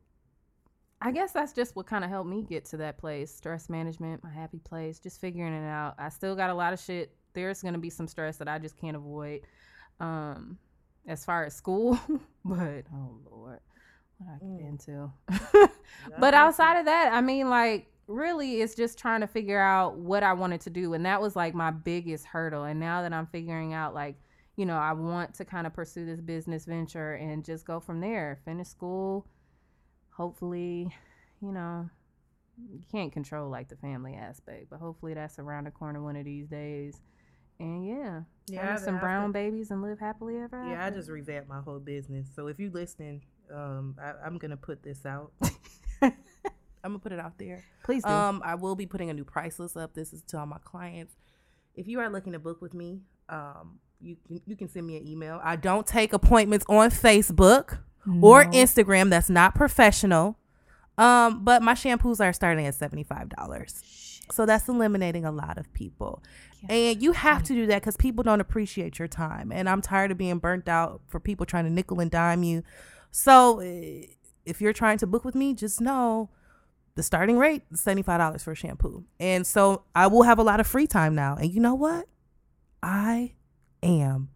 I 1.02 1.12
guess 1.12 1.32
that's 1.32 1.54
just 1.54 1.76
what 1.76 1.88
kind 1.88 2.04
of 2.04 2.12
helped 2.12 2.30
me 2.30 2.44
get 2.44 2.66
to 2.66 2.78
that 2.78 2.98
place. 3.00 3.34
Stress 3.34 3.70
management, 3.70 4.24
my 4.24 4.30
happy 4.30 4.60
place, 4.60 5.00
just 5.00 5.20
figuring 5.20 5.54
it 5.54 5.66
out. 5.68 5.96
I 5.98 6.10
still 6.10 6.36
got 6.36 6.52
a 6.52 6.54
lot 6.54 6.74
of 6.74 6.80
shit. 6.80 7.16
There's 7.34 7.62
gonna 7.64 7.80
be 7.80 7.90
some 7.90 8.08
stress 8.08 8.38
that 8.38 8.48
I 8.48 8.60
just 8.60 8.78
can't 8.78 8.96
avoid. 8.98 9.42
Um, 10.00 10.58
as 11.08 11.26
far 11.26 11.46
as 11.46 11.56
school, 11.56 12.00
but 12.46 12.84
oh 12.94 13.18
lord, 13.32 13.60
what 14.20 14.30
I 14.30 14.38
get 14.40 14.42
Mm. 14.44 14.70
into. 14.70 15.12
but 16.20 16.34
outside 16.34 16.78
of 16.80 16.86
that, 16.86 17.12
I 17.14 17.22
mean, 17.22 17.50
like, 17.50 17.91
really, 18.08 18.62
it's 18.62 18.76
just 18.76 18.98
trying 18.98 19.22
to 19.22 19.28
figure 19.28 19.60
out 19.60 19.98
what 19.98 20.24
I 20.24 20.34
wanted 20.34 20.62
to 20.62 20.70
do. 20.70 20.94
And 20.94 21.06
that 21.06 21.22
was 21.22 21.36
like 21.36 21.54
my 21.54 21.72
biggest 21.72 22.26
hurdle. 22.26 22.64
And 22.64 22.80
now 22.80 23.02
that 23.02 23.14
I'm 23.14 23.28
figuring 23.28 23.74
out, 23.74 23.94
like, 23.94 24.16
you 24.56 24.66
know, 24.66 24.78
I 24.78 24.94
want 24.94 25.34
to 25.36 25.46
kind 25.46 25.66
of 25.66 25.74
pursue 25.74 26.06
this 26.06 26.22
business 26.22 26.66
venture 26.66 27.14
and 27.14 27.44
just 27.44 27.66
go 27.66 27.80
from 27.80 28.02
there, 28.02 28.40
finish 28.46 28.68
school. 28.68 29.26
Hopefully, 30.16 30.94
you 31.42 31.52
know, 31.52 31.90
you 32.70 32.82
can't 32.92 33.12
control 33.12 33.50
like 33.50 33.70
the 33.70 33.78
family 33.78 34.16
aspect, 34.16 34.68
but 34.70 34.80
hopefully 34.80 35.14
that's 35.14 35.40
around 35.40 35.66
the 35.66 35.72
corner 35.72 36.02
one 36.02 36.16
of 36.16 36.26
these 36.26 36.48
days. 36.48 37.02
And 37.60 37.88
yeah, 37.88 38.22
Yeah, 38.48 38.72
have 38.72 38.80
some 38.80 39.00
brown 39.00 39.32
babies 39.32 39.72
and 39.72 39.82
live 39.82 40.00
happily 40.00 40.38
ever 40.38 40.58
after. 40.58 40.72
Yeah, 40.72 40.86
I 40.86 40.90
just 40.90 41.10
revamped 41.10 41.48
my 41.48 41.62
whole 41.62 41.80
business. 41.80 42.28
So 42.36 42.48
if 42.48 42.60
you 42.60 42.72
listening, 42.72 43.24
um, 43.54 43.96
I, 44.02 44.14
I'm 44.26 44.38
gonna 44.38 44.58
put 44.58 44.84
this 44.84 45.06
out. 45.06 45.32
I'm 46.84 46.92
gonna 46.92 47.00
put 47.00 47.12
it 47.12 47.20
out 47.20 47.38
there. 47.38 47.64
please 47.84 48.04
do. 48.04 48.10
Um, 48.10 48.42
I 48.44 48.56
will 48.56 48.76
be 48.76 48.86
putting 48.86 49.10
a 49.10 49.14
new 49.14 49.24
price 49.26 49.60
list 49.60 49.78
up. 49.78 49.94
This 49.94 50.14
is 50.14 50.22
to 50.30 50.40
all 50.40 50.46
my 50.46 50.58
clients. 50.64 51.16
If 51.76 51.88
you 51.88 52.00
are 52.00 52.10
looking 52.10 52.34
to 52.34 52.40
book 52.40 52.62
with 52.62 52.74
me, 52.74 53.02
um, 53.30 53.80
you 54.00 54.18
can 54.28 54.42
you 54.46 54.56
can 54.56 54.68
send 54.68 54.88
me 54.88 54.98
an 54.98 55.08
email. 55.08 55.40
I 55.44 55.56
don't 55.56 55.86
take 55.88 56.14
appointments 56.14 56.66
on 56.68 56.90
Facebook 56.92 57.80
or 58.22 58.46
Instagram. 58.46 59.10
That's 59.10 59.30
not 59.30 59.56
professional. 59.56 60.38
Um, 60.98 61.44
but 61.44 61.62
my 61.62 61.74
shampoos 61.74 62.20
are 62.20 62.34
starting 62.34 62.66
at 62.66 62.76
seventy 62.76 63.04
five 63.04 63.30
dollars. 63.30 64.20
So 64.32 64.46
that's 64.46 64.68
eliminating 64.70 65.26
a 65.26 65.32
lot 65.32 65.58
of 65.58 65.72
people. 65.74 66.24
And 66.70 67.02
you 67.02 67.12
have 67.14 67.44
to 67.44 67.54
do 67.54 67.66
that 67.68 67.82
because 67.82 67.98
people 67.98 68.24
don't 68.24 68.40
appreciate 68.40 69.00
your 69.00 69.08
time. 69.08 69.52
And 69.52 69.68
I'm 69.68 69.82
tired 69.82 70.12
of 70.12 70.18
being 70.18 70.38
burnt 70.38 70.70
out 70.70 71.02
for 71.08 71.20
people 71.20 71.46
trying 71.46 71.66
to 71.66 71.72
nickel 71.72 72.00
and 72.00 72.10
dime 72.10 72.44
you. 72.44 72.64
So 73.10 73.60
eh, 73.60 74.06
if 74.46 74.62
you're 74.62 74.74
trying 74.74 75.00
to 75.00 75.08
book 75.08 75.26
with 75.26 75.36
me, 75.36 75.54
just 75.54 75.82
know 75.82 76.30
the 76.96 77.04
starting 77.04 77.38
rate 77.38 77.64
is 77.72 77.82
$75 77.82 78.42
for 78.42 78.52
a 78.52 78.56
shampoo. 78.56 79.06
And 79.20 79.46
so 79.48 79.84
I 79.96 80.08
will 80.08 80.24
have 80.24 80.40
a 80.40 80.44
lot 80.44 80.60
of 80.60 80.68
free 80.68 80.88
time 80.88 81.16
now. 81.16 81.36
And 81.36 81.52
you 81.54 81.60
know 81.62 81.76
what? 81.76 82.08
I 82.84 83.34
am 83.84 84.30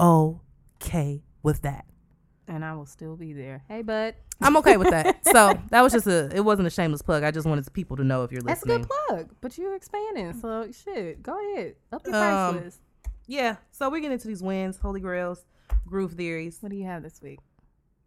okay 0.00 1.22
with 1.42 1.62
that. 1.62 1.86
and 2.48 2.64
I 2.64 2.74
will 2.74 2.86
still 2.86 3.16
be 3.16 3.32
there. 3.32 3.62
Hey, 3.68 3.82
bud. 3.82 4.14
I'm 4.40 4.56
okay 4.58 4.76
with 4.76 4.90
that. 4.90 5.24
so 5.32 5.58
that 5.70 5.80
was 5.82 5.92
just 5.92 6.06
a, 6.06 6.28
it 6.34 6.40
wasn't 6.40 6.66
a 6.66 6.70
shameless 6.70 7.00
plug. 7.02 7.22
I 7.22 7.30
just 7.30 7.46
wanted 7.46 7.72
people 7.72 7.96
to 7.96 8.04
know 8.04 8.24
if 8.24 8.32
you're 8.32 8.40
listening. 8.42 8.78
That's 8.78 8.86
a 8.86 8.88
good 8.88 9.08
plug, 9.08 9.34
but 9.40 9.56
you're 9.56 9.74
expanding, 9.76 10.32
so 10.40 10.68
shit. 10.72 11.22
Go 11.22 11.38
ahead, 11.54 11.76
up 11.92 12.02
your 12.04 12.12
price 12.12 12.54
Um, 12.56 12.64
list. 12.64 12.80
Yeah. 13.28 13.56
So 13.70 13.88
we 13.88 14.00
get 14.00 14.10
into 14.12 14.26
these 14.26 14.42
wins, 14.42 14.76
holy 14.78 15.00
grails, 15.00 15.44
groove 15.86 16.12
theories. 16.14 16.58
What 16.60 16.70
do 16.70 16.76
you 16.76 16.84
have 16.86 17.02
this 17.04 17.22
week? 17.22 17.38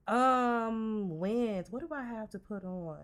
Um, 0.07 1.17
wins. 1.17 1.71
What 1.71 1.81
do 1.81 1.89
I 1.95 2.03
have 2.03 2.29
to 2.31 2.39
put 2.39 2.63
on? 2.63 2.97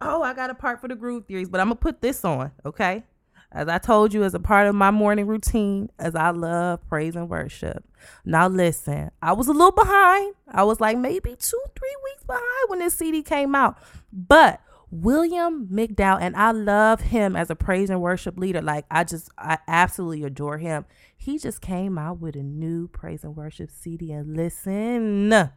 Oh, 0.00 0.22
I 0.22 0.32
got 0.32 0.50
a 0.50 0.54
part 0.54 0.80
for 0.80 0.88
the 0.88 0.94
groove 0.94 1.26
theories, 1.26 1.48
but 1.48 1.60
I'm 1.60 1.66
gonna 1.66 1.76
put 1.76 2.00
this 2.00 2.24
on, 2.24 2.52
okay? 2.64 3.04
As 3.52 3.68
I 3.68 3.78
told 3.78 4.14
you, 4.14 4.22
as 4.22 4.32
a 4.34 4.38
part 4.38 4.68
of 4.68 4.76
my 4.76 4.92
morning 4.92 5.26
routine, 5.26 5.90
as 5.98 6.14
I 6.14 6.30
love 6.30 6.86
praise 6.88 7.16
and 7.16 7.28
worship. 7.28 7.84
Now, 8.24 8.46
listen, 8.46 9.10
I 9.20 9.32
was 9.32 9.48
a 9.48 9.52
little 9.52 9.72
behind. 9.72 10.34
I 10.48 10.62
was 10.62 10.80
like 10.80 10.96
maybe 10.96 11.34
two, 11.36 11.62
three 11.76 11.96
weeks 12.04 12.22
behind 12.22 12.68
when 12.68 12.78
this 12.78 12.94
CD 12.94 13.22
came 13.22 13.56
out. 13.56 13.76
But 14.12 14.60
William 14.92 15.66
McDowell, 15.66 16.18
and 16.20 16.36
I 16.36 16.52
love 16.52 17.00
him 17.00 17.34
as 17.34 17.50
a 17.50 17.56
praise 17.56 17.90
and 17.90 18.00
worship 18.00 18.38
leader. 18.38 18.62
Like, 18.62 18.86
I 18.90 19.02
just, 19.02 19.30
I 19.36 19.58
absolutely 19.66 20.22
adore 20.22 20.58
him. 20.58 20.84
He 21.16 21.36
just 21.36 21.60
came 21.60 21.98
out 21.98 22.20
with 22.20 22.36
a 22.36 22.42
new 22.42 22.86
praise 22.88 23.24
and 23.24 23.36
worship 23.36 23.70
CD, 23.70 24.12
and 24.12 24.36
listen. 24.36 25.50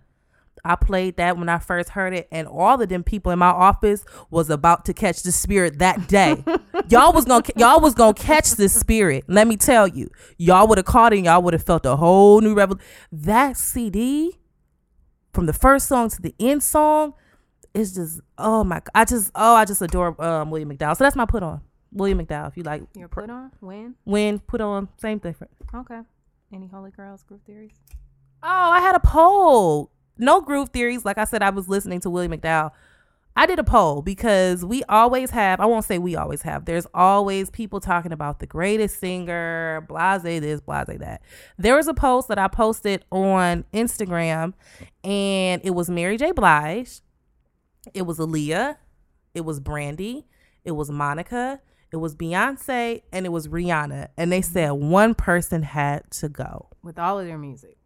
I 0.66 0.76
played 0.76 1.18
that 1.18 1.38
when 1.38 1.50
I 1.50 1.60
first 1.60 1.90
heard 1.90 2.14
it, 2.14 2.28
and 2.32 2.48
all 2.48 2.82
of 2.82 2.88
them 2.88 3.04
people 3.04 3.32
in 3.32 3.40
my 3.40 3.48
office 3.48 4.06
was 4.30 4.50
about 4.50 4.86
to 4.86 4.94
catch 4.94 5.24
the 5.24 5.32
spirit 5.32 5.80
that 5.80 6.08
day. 6.08 6.44
y'all 6.90 7.12
was 7.12 7.26
gonna 7.26 7.44
y'all 7.58 7.82
was 7.82 7.94
gonna 7.94 8.14
catch 8.14 8.52
the 8.52 8.70
spirit. 8.70 9.26
Let 9.28 9.48
me 9.48 9.58
tell 9.58 9.88
you, 9.88 10.10
y'all 10.38 10.68
would 10.68 10.78
have 10.78 10.86
caught 10.86 11.14
it. 11.14 11.18
and 11.18 11.26
Y'all 11.26 11.42
would 11.42 11.54
have 11.54 11.64
felt 11.66 11.86
a 11.86 11.96
whole 11.98 12.40
new 12.42 12.54
revolution. 12.54 12.86
That 13.12 13.58
CD, 13.58 14.40
from 15.34 15.46
the 15.48 15.54
first 15.54 15.88
song 15.88 16.10
to 16.10 16.22
the 16.22 16.34
end 16.40 16.64
song, 16.64 17.14
is 17.74 17.94
just 17.94 18.22
oh 18.38 18.64
my. 18.64 18.82
I 18.96 19.06
just 19.06 19.32
oh 19.36 19.56
I 19.56 19.66
just 19.66 19.82
adore 19.82 20.22
um, 20.24 20.50
William 20.50 20.70
McDowell. 20.72 20.96
So 20.96 21.04
that's 21.04 21.16
my 21.16 21.26
put 21.26 21.44
on 21.44 21.62
William 21.92 22.20
McDowell. 22.26 22.48
If 22.50 22.58
you 22.58 22.64
like 22.64 22.84
Your 22.96 23.08
put 23.08 23.30
on 23.30 23.52
when? 23.60 23.96
when 24.04 24.40
put 24.40 24.62
on 24.62 24.88
same 24.98 25.18
different. 25.18 25.52
Okay. 25.74 26.00
Any 26.54 26.68
Holy 26.68 26.92
Grails 26.92 27.24
groove 27.24 27.42
theories? 27.46 27.74
Oh, 28.44 28.48
I 28.72 28.80
had 28.80 28.96
a 28.96 29.00
poll. 29.00 29.92
No 30.24 30.40
groove 30.40 30.70
theories. 30.70 31.04
Like 31.04 31.18
I 31.18 31.26
said, 31.26 31.44
I 31.44 31.50
was 31.50 31.68
listening 31.68 32.00
to 32.02 32.10
Willie 32.10 32.30
McDowell. 32.30 32.72
I 33.36 33.46
did 33.46 33.58
a 33.58 33.64
poll 33.64 34.02
because 34.02 34.64
we 34.64 34.84
always 34.84 35.32
have, 35.32 35.60
I 35.60 35.66
won't 35.66 35.86
say 35.86 35.98
we 35.98 36.16
always 36.16 36.44
have, 36.44 36.66
there's 36.66 36.86
always 36.94 37.50
people 37.50 37.80
talking 37.80 38.12
about 38.12 38.40
the 38.40 38.46
greatest 38.46 39.00
singer, 39.00 39.84
blase 39.90 40.22
this, 40.22 40.62
blase 40.62 41.00
that. 41.00 41.24
There 41.58 41.76
was 41.76 41.88
a 41.88 41.96
post 41.96 42.28
that 42.28 42.38
I 42.38 42.48
posted 42.48 43.04
on 43.12 43.66
Instagram 43.74 44.54
and 45.04 45.62
it 45.66 45.72
was 45.72 45.90
Mary 45.90 46.16
J. 46.16 46.32
Blige, 46.32 47.02
it 47.96 48.04
was 48.04 48.20
Aaliyah, 48.20 48.78
it 49.34 49.42
was 49.42 49.60
Brandy, 49.60 50.28
it 50.64 50.74
was 50.74 50.92
Monica, 50.92 51.60
it 51.92 51.98
was 51.98 52.16
Beyonce, 52.16 53.02
and 53.12 53.26
it 53.26 53.30
was 53.30 53.48
Rihanna. 53.48 54.10
And 54.16 54.32
they 54.32 54.42
said 54.42 54.72
one 54.72 55.16
person 55.16 55.64
had 55.64 56.10
to 56.12 56.30
go 56.30 56.70
With 56.84 57.00
all 57.00 57.20
of 57.20 57.26
their 57.26 57.40
music. 57.40 57.78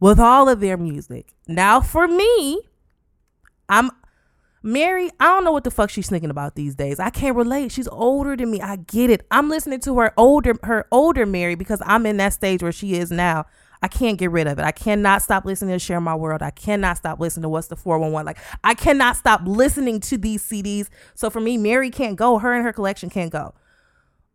With 0.00 0.18
all 0.18 0.48
of 0.48 0.60
their 0.60 0.76
music. 0.76 1.34
Now, 1.46 1.80
for 1.80 2.08
me, 2.08 2.62
I'm 3.68 3.90
Mary. 4.62 5.10
I 5.20 5.26
don't 5.26 5.44
know 5.44 5.52
what 5.52 5.64
the 5.64 5.70
fuck 5.70 5.90
she's 5.90 6.08
thinking 6.08 6.30
about 6.30 6.54
these 6.54 6.74
days. 6.74 6.98
I 6.98 7.10
can't 7.10 7.36
relate. 7.36 7.72
She's 7.72 7.88
older 7.88 8.36
than 8.36 8.50
me. 8.50 8.60
I 8.60 8.76
get 8.76 9.10
it. 9.10 9.26
I'm 9.30 9.48
listening 9.48 9.80
to 9.80 9.98
her 9.98 10.12
older, 10.16 10.54
her 10.64 10.86
older 10.90 11.26
Mary 11.26 11.54
because 11.54 11.82
I'm 11.84 12.06
in 12.06 12.16
that 12.16 12.32
stage 12.32 12.62
where 12.62 12.72
she 12.72 12.94
is 12.94 13.10
now. 13.10 13.46
I 13.82 13.88
can't 13.88 14.18
get 14.18 14.30
rid 14.30 14.46
of 14.46 14.58
it. 14.58 14.64
I 14.64 14.72
cannot 14.72 15.22
stop 15.22 15.46
listening 15.46 15.74
to 15.74 15.78
Share 15.78 16.02
My 16.02 16.14
World. 16.14 16.42
I 16.42 16.50
cannot 16.50 16.98
stop 16.98 17.18
listening 17.18 17.42
to 17.42 17.48
What's 17.48 17.68
the 17.68 17.76
411. 17.76 18.26
Like, 18.26 18.38
I 18.62 18.74
cannot 18.74 19.16
stop 19.16 19.40
listening 19.44 20.00
to 20.00 20.18
these 20.18 20.42
CDs. 20.42 20.88
So 21.14 21.30
for 21.30 21.40
me, 21.40 21.56
Mary 21.56 21.88
can't 21.88 22.16
go. 22.16 22.38
Her 22.38 22.52
and 22.52 22.62
her 22.62 22.74
collection 22.74 23.08
can't 23.08 23.32
go. 23.32 23.54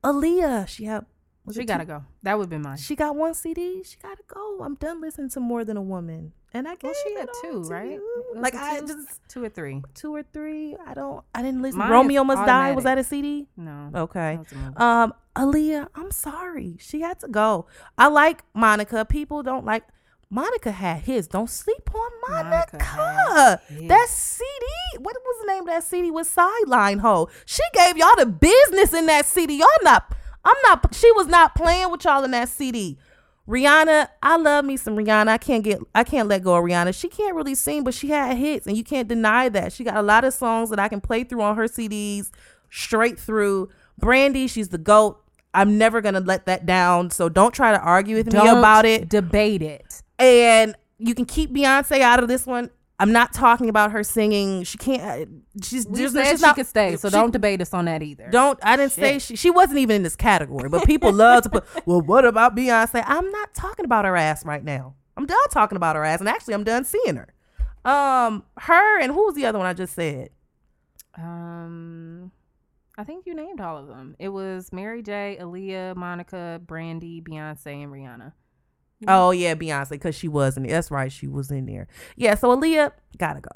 Aaliyah, 0.04 0.68
she 0.68 0.86
had. 0.86 1.06
Was 1.46 1.56
She 1.56 1.66
gotta 1.66 1.84
two- 1.86 1.88
go. 1.90 2.04
That 2.24 2.38
would 2.38 2.50
be 2.50 2.58
mine. 2.58 2.78
she 2.78 2.96
got 2.96 3.16
one 3.16 3.34
CD. 3.34 3.84
She 3.84 3.98
gotta 4.02 4.24
go. 4.28 4.60
I'm 4.62 4.76
done 4.76 5.02
listening 5.02 5.30
to 5.32 5.40
more 5.40 5.64
than 5.64 5.78
a 5.78 5.82
woman. 5.82 6.34
And 6.54 6.68
I 6.68 6.72
Well, 6.82 6.94
guess 6.94 7.04
she 7.06 7.14
had 7.16 7.28
two, 7.42 7.62
right? 7.64 8.00
Like 8.34 8.54
it 8.54 8.60
I 8.62 8.80
two? 8.80 8.88
just 8.88 9.20
two 9.28 9.44
or 9.44 9.50
three. 9.50 9.84
two 9.94 10.16
or 10.16 10.24
three. 10.24 10.78
I 10.88 10.94
don't. 10.94 11.24
I 11.36 11.42
didn't 11.42 11.62
listen. 11.62 11.80
Mine 11.80 11.92
Romeo 11.92 12.24
Must 12.24 12.46
Die. 12.46 12.72
Was 12.72 12.86
that 12.86 12.98
a 12.98 13.04
CD? 13.04 13.48
No. 13.58 13.92
Okay. 13.94 14.38
that 14.38 14.40
was 14.40 14.52
a 14.54 14.56
movie. 14.56 14.76
Um, 14.78 15.14
Aaliyah. 15.36 15.88
I'm 15.96 16.12
sorry. 16.12 16.78
She 16.80 17.02
had 17.02 17.20
to 17.20 17.28
go. 17.28 17.68
I 17.98 18.08
like 18.08 18.44
Monica. 18.54 19.04
People 19.06 19.44
don't 19.44 19.66
like. 19.66 19.84
Monica 20.30 20.72
had 20.72 21.02
his. 21.04 21.28
Don't 21.28 21.50
sleep 21.50 21.90
on 21.94 22.12
Monica. 22.30 22.78
Monica. 22.78 23.62
That 23.88 24.08
CD. 24.10 24.66
What 25.00 25.16
was 25.24 25.42
the 25.46 25.48
name 25.54 25.62
of 25.64 25.68
that 25.68 25.84
CD? 25.84 26.10
Was 26.10 26.30
Sideline 26.30 27.00
Ho. 27.00 27.30
She 27.46 27.62
gave 27.74 27.98
y'all 27.98 28.16
the 28.18 28.26
business 28.26 28.94
in 28.94 29.06
that 29.08 29.26
CD. 29.26 29.58
Y'all 29.60 29.68
not. 29.84 30.12
I'm 30.46 30.56
not. 30.66 30.94
She 30.94 31.12
was 31.14 31.28
not 31.28 31.56
playing 31.56 31.92
with 31.92 32.06
y'all 32.06 32.24
in 32.24 32.32
that 32.32 32.50
CD. 32.50 32.98
Rihanna, 33.48 34.08
I 34.24 34.38
love 34.38 34.66
me 34.66 34.76
some 34.78 34.96
Rihanna. 34.96 35.28
I 35.28 35.38
can't 35.38 35.64
get. 35.64 35.80
I 35.94 36.04
can't 36.04 36.28
let 36.28 36.44
go 36.44 36.56
of 36.56 36.64
Rihanna. 36.64 36.98
She 37.00 37.08
can't 37.10 37.36
really 37.36 37.56
sing, 37.56 37.84
but 37.84 37.94
she 37.94 38.10
had 38.10 38.38
hits, 38.38 38.66
and 38.66 38.76
you 38.78 38.84
can't 38.84 39.08
deny 39.08 39.50
that. 39.50 39.72
She 39.74 39.84
got 39.84 39.98
a 39.98 40.02
lot 40.02 40.24
of 40.24 40.34
songs 40.34 40.70
that 40.70 40.80
I 40.80 40.88
can 40.88 41.02
play 41.02 41.24
through 41.24 41.42
on 41.42 41.56
her 41.56 41.66
CDs, 41.66 42.32
straight 42.70 43.20
through. 43.20 43.70
Brandy, 43.98 44.48
she's 44.48 44.70
the 44.70 44.78
goat. 44.78 45.22
I'm 45.54 45.78
never 45.78 46.02
gonna 46.02 46.20
let 46.20 46.46
that 46.48 46.66
down. 46.66 47.12
So 47.12 47.30
don't 47.30 47.54
try 47.54 47.72
to 47.72 47.80
argue 47.80 48.18
with 48.18 48.26
me 48.28 48.34
Don't 48.34 48.58
about 48.58 48.86
it 48.86 49.10
Debate 49.10 49.62
it. 49.62 50.02
and 50.20 50.76
you 50.98 51.16
can 51.16 51.26
keep 51.26 51.52
Beyonce 51.52 52.02
out 52.02 52.22
of 52.22 52.28
this 52.28 52.46
one. 52.46 52.70
I'm 52.98 53.12
not 53.12 53.34
talking 53.34 53.68
about 53.68 53.92
her 53.92 54.04
singing. 54.04 54.64
She 54.64 54.78
can't. 54.78 55.02
uh, 55.04 55.26
She's 55.62 55.86
We 55.86 56.00
just 56.00 56.14
said 56.16 56.30
she's 56.32 56.40
she 56.40 56.46
not, 56.46 56.56
could 56.56 56.66
stay, 56.68 56.96
so 56.96 57.10
she- 57.10 57.14
don't 57.14 57.32
debate 57.32 57.62
us 57.62 57.74
on 57.74 57.86
that 57.86 58.02
either. 58.02 58.30
Don't. 58.32 58.58
I 58.64 58.78
didn't 58.78 58.94
say 58.94 59.20
she. 59.20 59.36
She 59.36 59.50
wasn't 59.52 59.80
even 59.80 59.98
in 59.98 60.04
this 60.04 60.16
category. 60.16 60.70
But 60.70 60.86
people 60.86 61.12
love 61.12 61.44
to 61.44 61.50
put. 61.50 61.66
Well, 61.86 62.02
what 62.02 62.24
about 62.26 62.56
Beyonce? 62.56 63.04
I'm 63.06 63.30
not 63.32 63.54
talking 63.54 63.84
about 63.86 64.06
her 64.06 64.16
ass 64.16 64.46
right 64.46 64.64
now. 64.64 64.96
I'm 65.18 65.26
done 65.26 65.38
talking 65.52 65.76
about 65.76 65.96
her 65.96 66.04
ass, 66.06 66.20
and 66.20 66.30
actually, 66.30 66.54
I'm 66.54 66.64
done 66.64 66.86
seeing 66.86 67.16
her. 67.18 67.34
Um, 67.90 68.44
her 68.60 69.00
and 69.02 69.12
who 69.14 69.26
was 69.26 69.36
the 69.36 69.46
other 69.46 69.58
one 69.60 69.68
I 69.68 69.74
just 69.74 69.94
said? 69.94 70.30
Um, 71.18 72.32
I 72.98 73.04
think 73.04 73.26
you 73.26 73.34
named 73.36 73.62
all 73.62 73.78
of 73.78 73.88
them. 73.88 74.16
It 74.20 74.30
was 74.30 74.72
Mary 74.74 75.02
J, 75.04 75.38
Aaliyah, 75.40 75.96
Monica, 75.96 76.62
Brandy, 76.66 77.22
Beyonce, 77.22 77.84
and 77.84 77.92
Rihanna. 77.92 78.34
Oh 79.08 79.32
yeah, 79.32 79.56
Beyonce, 79.56 79.92
because 79.92 80.16
she 80.16 80.28
was 80.28 80.58
in. 80.58 80.64
That's 80.64 80.92
right, 80.92 81.12
she 81.12 81.28
was 81.28 81.52
in 81.52 81.66
there. 81.66 81.88
Yeah, 82.16 82.36
so 82.36 82.56
Aaliyah 82.56 82.92
gotta 83.18 83.42
go. 83.42 83.52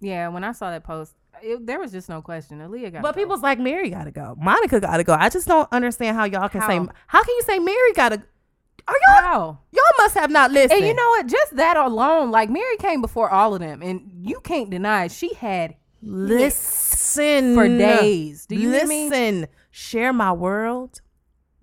Yeah, 0.00 0.28
when 0.28 0.44
I 0.44 0.52
saw 0.52 0.70
that 0.70 0.84
post, 0.84 1.14
it, 1.42 1.66
there 1.66 1.78
was 1.78 1.92
just 1.92 2.08
no 2.08 2.22
question. 2.22 2.58
Aaliyah 2.58 2.92
got. 2.92 3.02
But 3.02 3.16
people's 3.16 3.42
like 3.42 3.58
Mary 3.58 3.90
gotta 3.90 4.10
go. 4.10 4.36
Monica 4.40 4.80
gotta 4.80 5.04
go. 5.04 5.14
I 5.14 5.28
just 5.28 5.48
don't 5.48 5.68
understand 5.72 6.16
how 6.16 6.24
y'all 6.24 6.48
can 6.48 6.60
say 6.62 6.76
How? 6.76 6.88
how 7.06 7.22
can 7.22 7.34
you 7.34 7.42
say 7.42 7.58
Mary 7.58 7.92
gotta 7.94 8.22
are 8.88 8.94
y'all 9.06 9.22
How? 9.22 9.58
y'all 9.70 9.82
must 9.98 10.14
have 10.14 10.30
not 10.30 10.50
listened. 10.50 10.80
And 10.80 10.86
you 10.86 10.94
know 10.94 11.08
what? 11.10 11.26
Just 11.26 11.56
that 11.56 11.76
alone, 11.76 12.30
like 12.30 12.50
Mary 12.50 12.76
came 12.78 13.00
before 13.00 13.30
all 13.30 13.54
of 13.54 13.60
them, 13.60 13.82
and 13.82 14.10
you 14.22 14.40
can't 14.40 14.70
deny 14.70 15.08
she 15.08 15.34
had 15.34 15.76
listen 16.02 17.54
for 17.54 17.68
days. 17.68 18.46
Do 18.46 18.56
you 18.56 18.70
listen? 18.70 19.46
Share 19.70 20.12
my 20.12 20.32
world. 20.32 21.00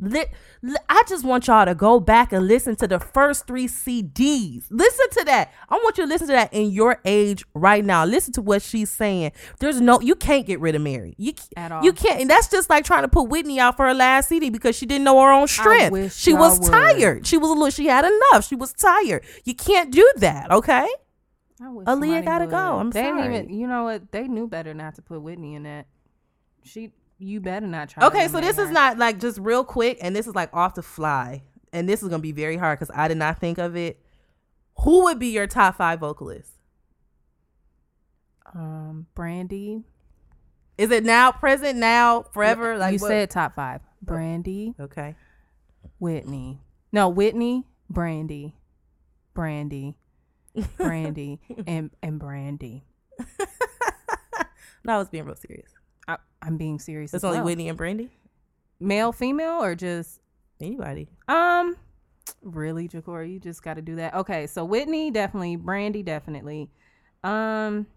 I 0.01 1.03
just 1.07 1.25
want 1.25 1.47
y'all 1.47 1.65
to 1.65 1.75
go 1.75 1.99
back 1.99 2.31
and 2.31 2.47
listen 2.47 2.75
to 2.77 2.87
the 2.87 2.99
first 2.99 3.47
three 3.47 3.67
CDs. 3.67 4.65
Listen 4.69 5.09
to 5.11 5.23
that. 5.25 5.53
I 5.67 5.75
want 5.75 5.97
you 5.97 6.05
to 6.05 6.09
listen 6.09 6.27
to 6.27 6.33
that 6.33 6.53
in 6.53 6.71
your 6.71 7.01
age 7.03 7.43
right 7.53 7.83
now. 7.83 8.05
Listen 8.05 8.31
to 8.33 8.41
what 8.41 8.61
she's 8.61 8.89
saying. 8.89 9.33
There's 9.59 9.81
no, 9.81 9.99
you 9.99 10.15
can't 10.15 10.45
get 10.45 10.61
rid 10.61 10.75
of 10.75 10.81
Mary. 10.81 11.15
You 11.17 11.33
At 11.57 11.71
all. 11.71 11.83
You 11.83 11.91
can't. 11.91 12.21
And 12.21 12.29
that's 12.29 12.47
just 12.49 12.69
like 12.69 12.85
trying 12.85 13.03
to 13.03 13.09
put 13.09 13.23
Whitney 13.23 13.59
out 13.59 13.75
for 13.75 13.85
her 13.87 13.93
last 13.93 14.29
CD 14.29 14.49
because 14.49 14.75
she 14.75 14.85
didn't 14.85 15.03
know 15.03 15.21
her 15.21 15.31
own 15.31 15.47
strength. 15.47 16.13
She 16.13 16.33
was 16.33 16.59
would. 16.59 16.71
tired. 16.71 17.27
She 17.27 17.37
was 17.37 17.49
a 17.49 17.53
little. 17.53 17.69
She 17.69 17.87
had 17.87 18.05
enough. 18.05 18.47
She 18.47 18.55
was 18.55 18.71
tired. 18.73 19.23
You 19.43 19.53
can't 19.55 19.91
do 19.91 20.09
that. 20.17 20.49
Okay. 20.49 20.87
I 21.61 21.69
wish 21.69 21.85
Aaliyah 21.87 22.23
gotta 22.23 22.45
would. 22.45 22.51
go. 22.51 22.79
I'm 22.79 22.89
they 22.91 23.03
didn't 23.03 23.33
even. 23.33 23.49
You 23.49 23.67
know 23.67 23.83
what? 23.83 24.11
They 24.11 24.27
knew 24.27 24.47
better 24.47 24.73
not 24.73 24.95
to 24.95 25.01
put 25.01 25.21
Whitney 25.21 25.55
in 25.55 25.63
that. 25.63 25.87
She. 26.63 26.91
You 27.19 27.41
better 27.41 27.67
not 27.67 27.89
try. 27.89 28.01
to 28.01 28.07
Okay, 28.07 28.27
so 28.29 28.39
this 28.39 28.57
is 28.57 28.71
not 28.71 28.97
like 28.97 29.19
just 29.19 29.37
real 29.39 29.63
quick, 29.65 29.97
and 30.01 30.15
this 30.15 30.25
is 30.25 30.33
like 30.35 30.49
off 30.53 30.75
the 30.75 30.81
fly, 30.81 31.43
and 31.73 31.87
this 31.87 32.01
is 32.01 32.07
gonna 32.09 32.21
be 32.21 32.31
very 32.31 32.55
hard 32.57 32.79
because 32.79 32.93
I 32.95 33.07
did 33.07 33.17
not 33.17 33.39
think 33.39 33.57
of 33.57 33.75
it. 33.75 33.99
Who 34.83 35.03
would 35.03 35.19
be 35.19 35.27
your 35.27 35.45
top 35.45 35.75
five 35.75 35.99
vocalists? 35.99 36.53
Um, 38.53 39.07
Brandy. 39.15 39.83
Is 40.77 40.91
it 40.91 41.03
now, 41.03 41.31
present, 41.33 41.77
now, 41.77 42.23
forever? 42.33 42.77
Like 42.77 42.93
you 42.93 42.99
what- 42.99 43.09
said 43.09 43.29
top 43.29 43.53
five. 43.53 43.81
Brandy, 44.01 44.75
okay. 44.79 45.15
Whitney. 45.99 46.61
No, 46.93 47.09
Whitney, 47.09 47.67
Brandy, 47.89 48.55
Brandy, 49.33 49.97
Brandy, 50.77 51.41
and 51.67 51.91
and 52.01 52.17
Brandy. 52.19 52.85
No, 54.85 54.95
I 54.95 54.97
was 54.97 55.09
being 55.09 55.25
real 55.25 55.35
serious. 55.35 55.69
I, 56.09 56.17
I'm 56.41 56.57
being 56.57 56.79
serious. 56.79 57.13
It's 57.13 57.23
only 57.23 57.37
well. 57.37 57.45
Whitney 57.45 57.69
and 57.69 57.77
Brandy. 57.77 58.09
Male, 58.79 59.11
female, 59.11 59.61
or 59.63 59.75
just 59.75 60.19
Anybody? 60.61 61.07
um. 61.27 61.75
Really, 62.43 62.87
Jacory, 62.87 63.33
you 63.33 63.39
just 63.39 63.63
got 63.63 63.73
to 63.73 63.81
do 63.81 63.95
that. 63.95 64.13
Okay, 64.13 64.45
so 64.47 64.63
Whitney 64.63 65.09
definitely, 65.11 65.55
Brandy 65.55 66.03
definitely. 66.03 66.69
Um, 67.23 67.87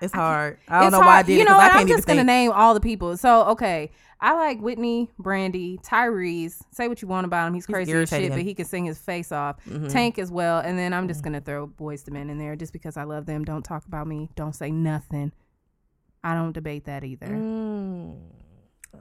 It's 0.00 0.12
hard. 0.14 0.58
I, 0.68 0.78
don't 0.80 0.88
It's 0.88 0.92
know 0.92 1.00
why 1.00 1.06
I 1.06 1.10
hard- 1.14 1.26
did 1.26 1.34
You 1.36 1.42
it 1.42 1.48
know 1.48 1.56
I 1.58 1.62
can't 1.68 1.74
I'm 1.76 1.80
even 1.88 1.96
just 1.96 2.06
gonna 2.06 2.18
think. 2.20 2.26
name 2.26 2.52
all 2.52 2.74
the 2.74 2.80
people. 2.80 3.16
So 3.16 3.44
okay, 3.48 3.90
I 4.20 4.34
like 4.34 4.60
Whitney, 4.60 5.10
Brandy, 5.18 5.78
Tyrese. 5.82 6.60
Say 6.70 6.86
what 6.88 7.00
you 7.02 7.08
want 7.08 7.24
about 7.26 7.48
him. 7.48 7.54
He's 7.54 7.64
He's 7.66 7.74
crazy 7.74 7.92
as 7.92 8.08
shit, 8.08 8.30
but 8.30 8.42
he 8.42 8.54
can 8.54 8.64
sing 8.66 8.84
his 8.84 8.98
face 8.98 9.32
off. 9.32 9.56
Mhm. 9.66 9.90
Tank 9.90 10.18
as 10.18 10.30
well, 10.30 10.60
and 10.60 10.78
then 10.78 10.92
I'm 10.94 11.08
just 11.08 11.22
gonna 11.22 11.40
throw 11.40 11.66
Boyz 11.66 12.06
II 12.08 12.12
Men 12.14 12.30
in 12.30 12.38
there 12.38 12.56
just 12.56 12.72
because 12.72 12.96
I 12.96 13.04
love 13.04 13.26
them. 13.26 13.44
Don't 13.44 13.62
talk 13.64 13.86
about 13.86 14.06
me. 14.06 14.30
Don't 14.36 14.54
say 14.54 14.70
nothing. 14.70 15.32
I 16.22 16.34
don't 16.34 16.52
debate 16.52 16.84
that 16.84 17.04
either. 17.04 17.26
Mm. 17.28 18.18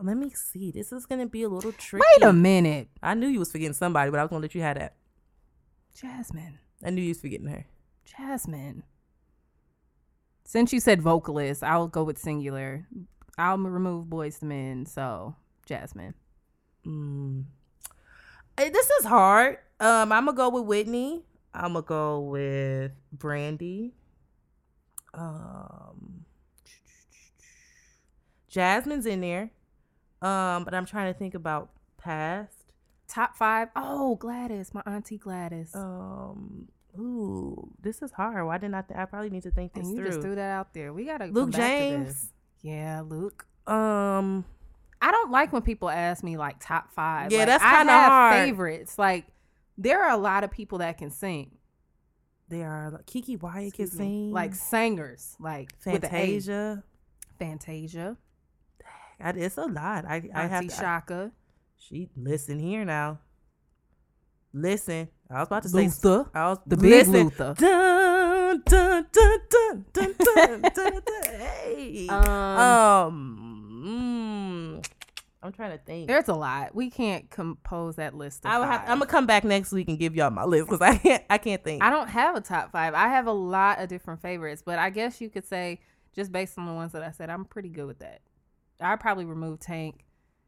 Let 0.02 0.16
me 0.18 0.30
see. 0.30 0.72
This 0.72 0.92
is 0.94 1.06
gonna 1.06 1.26
be 1.28 1.44
a 1.44 1.50
little 1.50 1.72
tricky. 1.74 2.06
Wait 2.18 2.28
a 2.28 2.32
minute, 2.32 2.88
I 3.04 3.14
knew 3.16 3.28
you 3.28 3.40
was 3.40 3.52
forgetting 3.52 3.74
somebody, 3.74 4.10
but 4.12 4.20
I 4.20 4.24
was 4.24 4.30
gonna 4.30 4.42
let 4.42 4.56
you 4.56 4.62
have 4.62 4.78
that. 4.78 4.96
Jasmine. 5.94 6.60
I 6.84 6.92
knew 6.92 7.02
you 7.02 7.10
was 7.10 7.20
forgetting 7.22 7.48
her. 7.48 7.66
Jasmine. 8.06 8.84
Since 10.46 10.72
you 10.74 10.80
said 10.80 11.02
vocalist, 11.02 11.64
I'll 11.64 11.88
go 11.88 12.04
with 12.04 12.18
singular. 12.18 12.88
I'll 13.38 13.58
remove 13.58 14.06
Boyz 14.08 14.42
II 14.42 14.50
Men. 14.50 14.86
So 14.86 15.36
Jasmine. 15.66 16.14
Mm. 16.86 17.44
Eh, 18.58 18.70
This 18.70 18.90
is 18.90 19.06
hard. 19.06 19.58
Um, 19.80 20.12
I'm 20.12 20.26
gonna 20.26 20.38
go 20.38 20.50
with 20.50 20.64
Whitney. 20.66 21.24
I'm 21.54 21.74
gonna 21.74 21.82
go 21.86 22.20
with 22.22 22.92
Brandy. 23.12 23.94
Um, 25.14 26.19
Jasmine's 28.50 29.06
in 29.06 29.22
there. 29.22 29.52
Um, 30.22 30.64
but 30.66 30.74
I'm 30.74 30.86
trying 30.86 31.14
to 31.14 31.18
think 31.18 31.34
about 31.34 31.70
past. 31.98 32.74
Top 33.08 33.36
five. 33.36 33.70
Oh, 33.76 34.16
Gladys, 34.16 34.74
my 34.74 34.82
auntie 34.86 35.18
Gladys. 35.18 35.74
Um, 35.74 36.68
ooh, 37.00 37.72
this 37.82 38.02
is 38.02 38.12
hard. 38.12 38.46
Why 38.46 38.58
didn't 38.58 38.76
I? 38.76 38.82
Th- 38.82 38.98
I 39.00 39.06
probably 39.06 39.30
need 39.30 39.44
to 39.44 39.52
think 39.52 39.74
this 39.74 39.86
and 39.88 39.94
you 39.96 40.02
through. 40.02 40.08
just 40.10 40.22
threw 40.22 40.36
that 40.36 40.50
out 40.52 40.74
there. 40.74 40.92
We 40.94 41.06
gotta 41.06 41.26
Luke 41.26 41.52
come 41.52 41.62
back 41.62 41.80
to 41.80 41.98
this. 42.06 42.08
James. 42.20 42.34
Yeah, 42.62 43.02
Luke. 43.08 43.48
Um, 43.66 44.46
I 45.02 45.12
don't 45.12 45.32
like 45.32 45.54
when 45.54 45.62
people 45.62 45.90
ask 45.90 46.24
me 46.24 46.36
like 46.38 46.58
top 46.60 46.92
five. 46.94 47.32
Yeah, 47.32 47.40
Like, 47.40 47.48
that's 47.48 47.64
kinda 47.64 47.92
have 47.94 48.12
hard. 48.12 48.36
Favorites. 48.36 48.98
Like 49.00 49.26
there 49.78 50.04
are 50.04 50.12
a 50.12 50.18
lot 50.18 50.44
of 50.44 50.52
people 50.52 50.80
that 50.80 50.98
can 50.98 51.10
sing. 51.10 51.52
There 52.50 52.70
are 52.70 52.92
like, 52.92 53.06
Keke 53.06 53.42
Wyatt 53.42 53.74
can 53.74 53.86
me. 53.86 53.90
sing. 53.92 54.32
Like 54.34 54.54
singers. 54.56 55.36
Like 55.40 55.70
Fantasia. 55.80 56.84
Fantasia. 57.40 58.18
I, 59.22 59.30
it's 59.32 59.58
a 59.58 59.66
lot. 59.66 60.06
I 60.06 60.30
I 60.34 60.48
have 60.48 60.66
to, 60.68 60.74
I- 60.74 60.78
Shaka. 60.80 61.32
She 61.78 62.10
listen 62.16 62.60
here 62.60 62.86
now. 62.86 63.20
Listen, 64.54 65.08
I 65.30 65.40
was 65.40 65.48
about 65.48 65.64
to 65.64 65.70
say 65.70 65.84
Luther. 65.86 66.30
I 66.34 66.50
was 66.50 66.60
The 66.66 66.78
big 66.78 67.08
listen. 67.08 67.14
Luther. 67.26 67.54
Dun, 67.58 68.62
dun, 68.66 69.06
dun, 69.12 69.40
dun, 69.50 69.86
dun, 69.94 70.16
dun, 70.18 70.62
dun, 70.62 70.72
dun. 70.74 71.02
Hey. 71.40 72.08
Um, 72.10 72.28
Um, 72.28 73.84
mm, 74.82 74.86
I'm 75.44 75.52
trying 75.54 75.72
to 75.72 75.78
think. 75.84 76.08
there's 76.08 76.28
a 76.28 76.34
lot. 76.34 76.74
We 76.76 76.90
can't 76.90 77.30
compose 77.30 77.96
that 77.98 78.16
list. 78.16 78.44
Of 78.46 78.52
I 78.52 78.58
would 78.60 78.68
have, 78.68 78.82
I'm 78.82 78.98
gonna 79.00 79.06
come 79.06 79.26
back 79.28 79.44
next 79.44 79.72
week 79.72 79.88
and 79.88 79.98
give 80.00 80.16
y'all 80.16 80.32
my 80.32 80.44
list 80.46 80.66
because 80.68 80.82
I 80.82 80.98
can't. 80.98 81.24
I 81.30 81.38
can't 81.38 81.64
think. 81.64 81.84
I 81.84 81.90
don't 81.92 82.10
have 82.10 82.36
a 82.36 82.42
top 82.42 82.72
five. 82.72 82.94
I 82.96 83.08
have 83.10 83.28
a 83.28 83.32
lot 83.32 83.80
of 83.80 83.88
different 83.88 84.22
favorites, 84.22 84.64
but 84.66 84.80
I 84.80 84.90
guess 84.90 85.22
you 85.22 85.30
could 85.30 85.46
say 85.48 85.80
just 86.16 86.32
based 86.32 86.58
on 86.58 86.66
the 86.66 86.74
ones 86.74 86.92
that 86.94 87.04
I 87.04 87.12
said, 87.12 87.30
I'm 87.30 87.46
pretty 87.46 87.70
good 87.70 87.86
with 87.86 88.00
that. 88.00 88.22
I'd 88.80 89.00
probably 89.00 89.26
remove 89.26 89.60
Tank. 89.60 90.06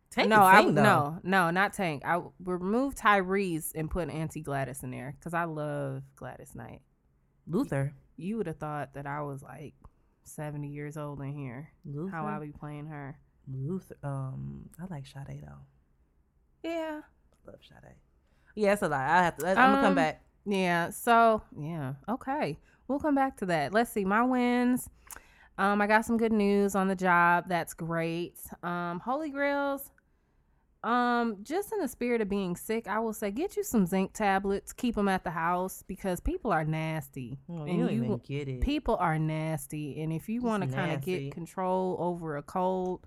Tank 0.10 0.28
no, 0.30 0.42
I 0.42 0.64
though. 0.64 0.72
no, 0.72 1.20
no, 1.24 1.52
not 1.52 1.74
Tank. 1.74 2.04
I 2.06 2.22
remove 2.44 2.96
Tyrese 2.96 3.72
and 3.76 3.90
put 3.90 4.10
Auntie 4.10 4.42
Gladys 4.42 4.84
in 4.84 4.92
there 4.92 5.16
because 5.18 5.34
I 5.34 5.46
love 5.46 6.04
Gladys 6.18 6.54
Knight. 6.54 6.82
Luther. 7.48 7.94
You 8.18 8.38
would 8.38 8.48
have 8.48 8.58
thought 8.58 8.94
that 8.96 9.08
I 9.08 9.22
was 9.22 9.42
like 9.42 9.74
70 10.24 10.68
years 10.68 10.98
old 10.98 11.22
in 11.22 11.34
here. 11.34 11.70
Luther. 11.86 12.12
How 12.16 12.26
I 12.26 12.40
be 12.40 12.52
playing 12.52 12.88
her? 12.88 13.18
Luther. 13.52 13.96
Um, 14.04 14.70
I 14.80 14.86
like 14.94 15.06
Sade 15.08 15.42
though. 15.42 15.66
Yeah, 16.70 17.02
I 17.48 17.52
Love 17.52 17.60
Sade. 17.62 17.96
Yeah, 18.56 18.74
it's 18.74 18.82
a 18.82 18.90
lot. 18.90 19.00
I 19.00 19.24
have 19.24 19.38
to. 19.38 19.48
I'm 19.50 19.56
gonna 19.56 19.78
come 19.82 19.86
Um, 19.88 19.96
back. 19.96 20.24
Yeah. 20.46 20.90
So 20.90 21.42
yeah. 21.58 21.94
Okay. 22.10 22.60
We'll 22.88 23.00
come 23.00 23.16
back 23.16 23.38
to 23.38 23.46
that. 23.48 23.74
Let's 23.74 23.92
see. 23.92 24.04
My 24.04 24.24
wins. 24.24 24.90
Um, 25.62 25.80
I 25.80 25.86
got 25.86 26.06
some 26.06 26.18
good 26.18 26.32
news 26.34 26.74
on 26.76 26.88
the 26.88 26.96
job. 26.96 27.46
That's 27.48 27.76
great. 27.76 28.40
Um, 28.64 29.00
Holy 29.00 29.30
Grails. 29.30 29.92
Um, 30.84 31.38
just 31.44 31.72
in 31.72 31.78
the 31.80 31.88
spirit 31.88 32.20
of 32.22 32.30
being 32.30 32.56
sick, 32.56 32.88
I 32.88 32.98
will 32.98 33.14
say 33.14 33.30
get 33.30 33.56
you 33.56 33.64
some 33.64 33.86
zinc 33.86 34.14
tablets. 34.14 34.74
Keep 34.74 34.96
them 34.96 35.08
at 35.08 35.24
the 35.24 35.30
house 35.30 35.84
because 35.88 36.20
people 36.20 36.52
are 36.52 36.66
nasty. 36.66 37.38
Oh, 37.48 37.62
and 37.62 37.78
you 37.78 37.84
don't 37.86 37.94
you- 37.94 38.04
even 38.06 38.18
get 38.26 38.48
it. 38.48 38.62
People 38.62 38.96
are 38.96 39.20
nasty, 39.20 40.02
and 40.02 40.12
if 40.12 40.28
you 40.28 40.42
want 40.42 40.64
to 40.68 40.76
kind 40.76 40.94
of 40.94 41.02
get 41.02 41.32
control 41.32 41.96
over 42.00 42.38
a 42.38 42.42
cold, 42.42 43.06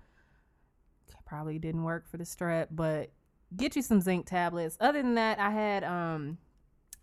probably 1.25 1.59
didn't 1.59 1.83
work 1.83 2.07
for 2.07 2.15
the 2.15 2.23
strep, 2.23 2.67
but 2.71 3.11
get 3.57 3.75
you 3.75 3.81
some 3.81 3.99
zinc 3.99 4.27
tablets. 4.27 4.77
Other 4.79 5.01
than 5.01 5.15
that, 5.15 5.39
I 5.39 5.49
had 5.49 5.83
um 5.83 6.37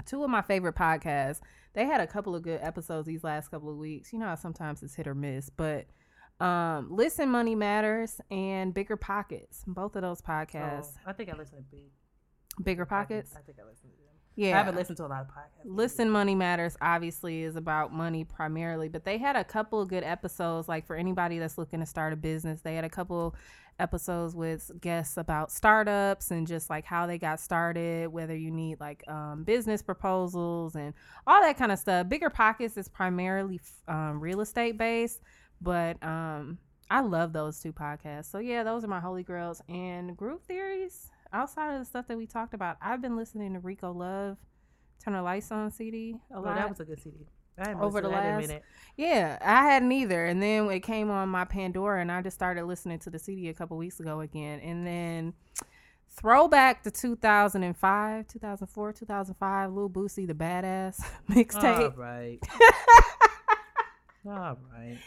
two 0.06 0.24
of 0.24 0.30
my 0.30 0.40
favorite 0.40 0.76
podcasts. 0.76 1.40
They 1.74 1.86
had 1.86 2.00
a 2.00 2.06
couple 2.06 2.34
of 2.34 2.42
good 2.42 2.60
episodes 2.62 3.06
these 3.06 3.24
last 3.24 3.48
couple 3.48 3.70
of 3.70 3.76
weeks. 3.76 4.12
You 4.12 4.18
know 4.18 4.26
how 4.26 4.34
sometimes 4.34 4.82
it's 4.82 4.94
hit 4.94 5.06
or 5.06 5.14
miss, 5.14 5.50
but 5.50 5.86
um 6.40 6.88
Listen 6.90 7.28
Money 7.28 7.54
Matters 7.54 8.20
and 8.30 8.74
Bigger 8.74 8.96
Pockets. 8.96 9.64
Both 9.66 9.96
of 9.96 10.02
those 10.02 10.20
podcasts. 10.20 10.92
Oh, 10.98 11.10
I 11.10 11.12
think 11.12 11.32
I 11.32 11.36
listened 11.36 11.64
to 11.70 11.76
Big 11.76 11.90
Bigger 12.62 12.84
Pockets? 12.84 13.32
I 13.36 13.40
think 13.40 13.58
I 13.58 13.68
listened 13.68 13.92
to 13.92 13.98
them. 13.98 14.08
Yeah. 14.34 14.54
I 14.54 14.58
haven't 14.58 14.76
listened 14.76 14.96
to 14.96 15.04
a 15.04 15.06
lot 15.06 15.22
of 15.22 15.28
podcasts. 15.28 15.64
Listen 15.64 16.10
Money 16.10 16.34
Matters 16.34 16.76
obviously 16.80 17.42
is 17.42 17.56
about 17.56 17.92
money 17.92 18.24
primarily, 18.24 18.88
but 18.88 19.04
they 19.04 19.18
had 19.18 19.36
a 19.36 19.44
couple 19.44 19.80
of 19.80 19.88
good 19.88 20.04
episodes. 20.04 20.68
Like 20.68 20.86
for 20.86 20.96
anybody 20.96 21.38
that's 21.38 21.58
looking 21.58 21.80
to 21.80 21.86
start 21.86 22.12
a 22.12 22.16
business, 22.16 22.60
they 22.62 22.74
had 22.74 22.84
a 22.84 22.90
couple 22.90 23.34
episodes 23.78 24.34
with 24.34 24.70
guests 24.80 25.16
about 25.16 25.50
startups 25.50 26.30
and 26.30 26.46
just 26.46 26.70
like 26.70 26.84
how 26.84 27.06
they 27.06 27.18
got 27.18 27.40
started, 27.40 28.08
whether 28.08 28.36
you 28.36 28.50
need 28.50 28.80
like 28.80 29.04
um, 29.08 29.44
business 29.44 29.82
proposals 29.82 30.74
and 30.74 30.94
all 31.26 31.40
that 31.42 31.56
kind 31.56 31.72
of 31.72 31.78
stuff. 31.78 32.08
Bigger 32.08 32.30
Pockets 32.30 32.76
is 32.76 32.88
primarily 32.88 33.60
um, 33.88 34.20
real 34.20 34.40
estate 34.40 34.78
based, 34.78 35.20
but 35.60 36.02
um, 36.02 36.58
I 36.90 37.00
love 37.00 37.32
those 37.32 37.58
two 37.60 37.72
podcasts. 37.72 38.30
So 38.30 38.38
yeah, 38.38 38.62
those 38.62 38.84
are 38.84 38.88
my 38.88 39.00
holy 39.00 39.22
grails 39.22 39.62
and 39.68 40.16
groove 40.16 40.42
theories. 40.42 41.10
Outside 41.32 41.72
of 41.72 41.80
the 41.80 41.86
stuff 41.86 42.06
that 42.08 42.18
we 42.18 42.26
talked 42.26 42.52
about, 42.52 42.76
I've 42.82 43.00
been 43.00 43.16
listening 43.16 43.54
to 43.54 43.60
Rico 43.60 43.92
Love, 43.92 44.36
Turn 45.02 45.14
the 45.14 45.22
Lights 45.22 45.50
On 45.50 45.70
CD 45.70 46.16
a 46.30 46.36
Oh, 46.36 46.42
that 46.44 46.68
was 46.68 46.80
a 46.80 46.84
good 46.84 47.00
CD. 47.00 47.26
Over 47.58 48.00
the 48.00 48.08
that 48.08 48.24
in 48.24 48.30
a 48.34 48.36
last- 48.36 48.48
minute. 48.48 48.62
Yeah, 48.96 49.38
I 49.40 49.62
hadn't 49.64 49.90
either. 49.92 50.26
And 50.26 50.42
then 50.42 50.70
it 50.70 50.80
came 50.80 51.10
on 51.10 51.28
my 51.30 51.44
Pandora, 51.44 52.00
and 52.00 52.12
I 52.12 52.20
just 52.20 52.36
started 52.36 52.64
listening 52.64 52.98
to 53.00 53.10
the 53.10 53.18
CD 53.18 53.48
a 53.48 53.54
couple 53.54 53.76
weeks 53.78 54.00
ago 54.00 54.20
again. 54.20 54.60
And 54.60 54.86
then 54.86 55.32
throwback 56.10 56.82
to 56.84 56.90
2005, 56.90 58.26
2004, 58.28 58.92
2005, 58.92 59.72
Lil 59.72 59.88
Boosie, 59.90 60.26
the 60.26 60.34
badass 60.34 61.02
mixtape. 61.30 61.92
All 61.92 62.02
right. 62.02 62.38
All 64.26 64.58
right. 64.72 64.98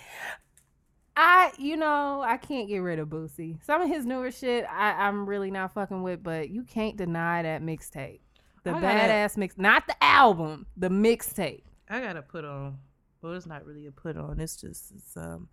I, 1.17 1.51
you 1.57 1.77
know, 1.77 2.21
I 2.25 2.35
can't 2.37 2.67
get 2.67 2.79
rid 2.79 2.99
of 2.99 3.07
Boosie. 3.07 3.63
Some 3.63 3.81
of 3.81 3.87
his 3.87 4.05
newer 4.05 4.31
shit, 4.31 4.65
I, 4.69 5.07
I'm 5.07 5.25
really 5.25 5.49
not 5.49 5.73
fucking 5.73 6.03
with, 6.03 6.21
but 6.21 6.49
you 6.49 6.63
can't 6.63 6.97
deny 6.97 7.41
that 7.43 7.61
mixtape. 7.61 8.19
The 8.63 8.71
I 8.71 8.81
badass 8.81 9.37
mix, 9.37 9.57
not 9.57 9.87
the 9.87 9.95
album, 10.03 10.65
the 10.75 10.89
mixtape. 10.89 11.61
I 11.89 11.99
gotta 11.99 12.21
put 12.21 12.45
on. 12.45 12.79
Well, 13.21 13.33
it's 13.33 13.45
not 13.45 13.65
really 13.65 13.86
a 13.88 13.91
put 13.91 14.17
on. 14.17 14.39
It's 14.39 14.55
just 14.55 14.91
it's, 14.95 15.17
um. 15.17 15.49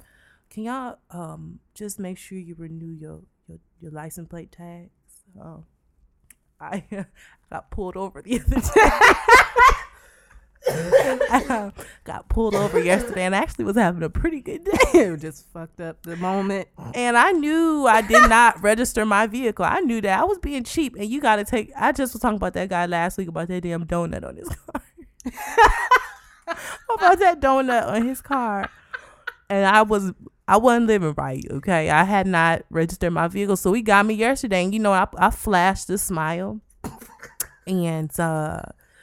Can 0.50 0.64
y'all 0.64 0.98
um 1.10 1.60
just 1.74 1.98
make 1.98 2.18
sure 2.18 2.36
you 2.38 2.54
renew 2.58 2.92
your 2.92 3.20
your, 3.48 3.58
your 3.80 3.90
license 3.90 4.28
plate 4.28 4.52
tags? 4.52 4.90
Um, 5.40 5.64
I 6.60 6.84
got 7.50 7.70
pulled 7.70 7.96
over 7.96 8.22
the 8.22 8.40
other 8.40 8.60
day. 8.60 8.90
Got 12.04 12.28
pulled 12.28 12.54
over 12.54 12.78
yesterday 12.78 13.24
and 13.24 13.34
actually 13.34 13.64
was 13.64 13.76
having 13.76 14.02
a 14.02 14.10
pretty 14.10 14.40
good 14.40 14.64
day. 14.64 15.16
just 15.20 15.46
fucked 15.52 15.80
up 15.80 16.02
the 16.02 16.16
moment. 16.16 16.68
And 16.94 17.16
I 17.16 17.32
knew 17.32 17.86
I 17.86 18.00
did 18.00 18.28
not 18.28 18.62
register 18.62 19.04
my 19.04 19.26
vehicle. 19.26 19.64
I 19.64 19.80
knew 19.80 20.00
that 20.00 20.20
I 20.20 20.24
was 20.24 20.38
being 20.38 20.62
cheap. 20.64 20.94
And 20.96 21.06
you 21.06 21.20
got 21.20 21.36
to 21.36 21.44
take. 21.44 21.72
I 21.76 21.92
just 21.92 22.12
was 22.14 22.22
talking 22.22 22.36
about 22.36 22.54
that 22.54 22.68
guy 22.68 22.86
last 22.86 23.18
week 23.18 23.28
about 23.28 23.48
that 23.48 23.62
damn 23.62 23.86
donut 23.86 24.26
on 24.26 24.36
his 24.36 24.48
car. 24.48 24.82
About 26.46 27.18
that 27.18 27.40
donut 27.40 27.86
on 27.86 28.06
his 28.06 28.20
car. 28.20 28.70
And 29.48 29.66
I 29.66 29.82
was 29.82 30.12
I 30.48 30.56
wasn't 30.56 30.86
living 30.86 31.14
right. 31.16 31.44
Okay, 31.50 31.90
I 31.90 32.04
had 32.04 32.26
not 32.26 32.62
registered 32.70 33.12
my 33.12 33.28
vehicle, 33.28 33.56
so 33.56 33.72
he 33.72 33.82
got 33.82 34.06
me 34.06 34.14
yesterday. 34.14 34.64
And 34.64 34.74
you 34.74 34.80
know, 34.80 34.92
I 34.92 35.06
I 35.16 35.30
flashed 35.30 35.88
a 35.90 35.98
smile, 35.98 36.60
and 37.66 38.18
uh, 38.18 38.62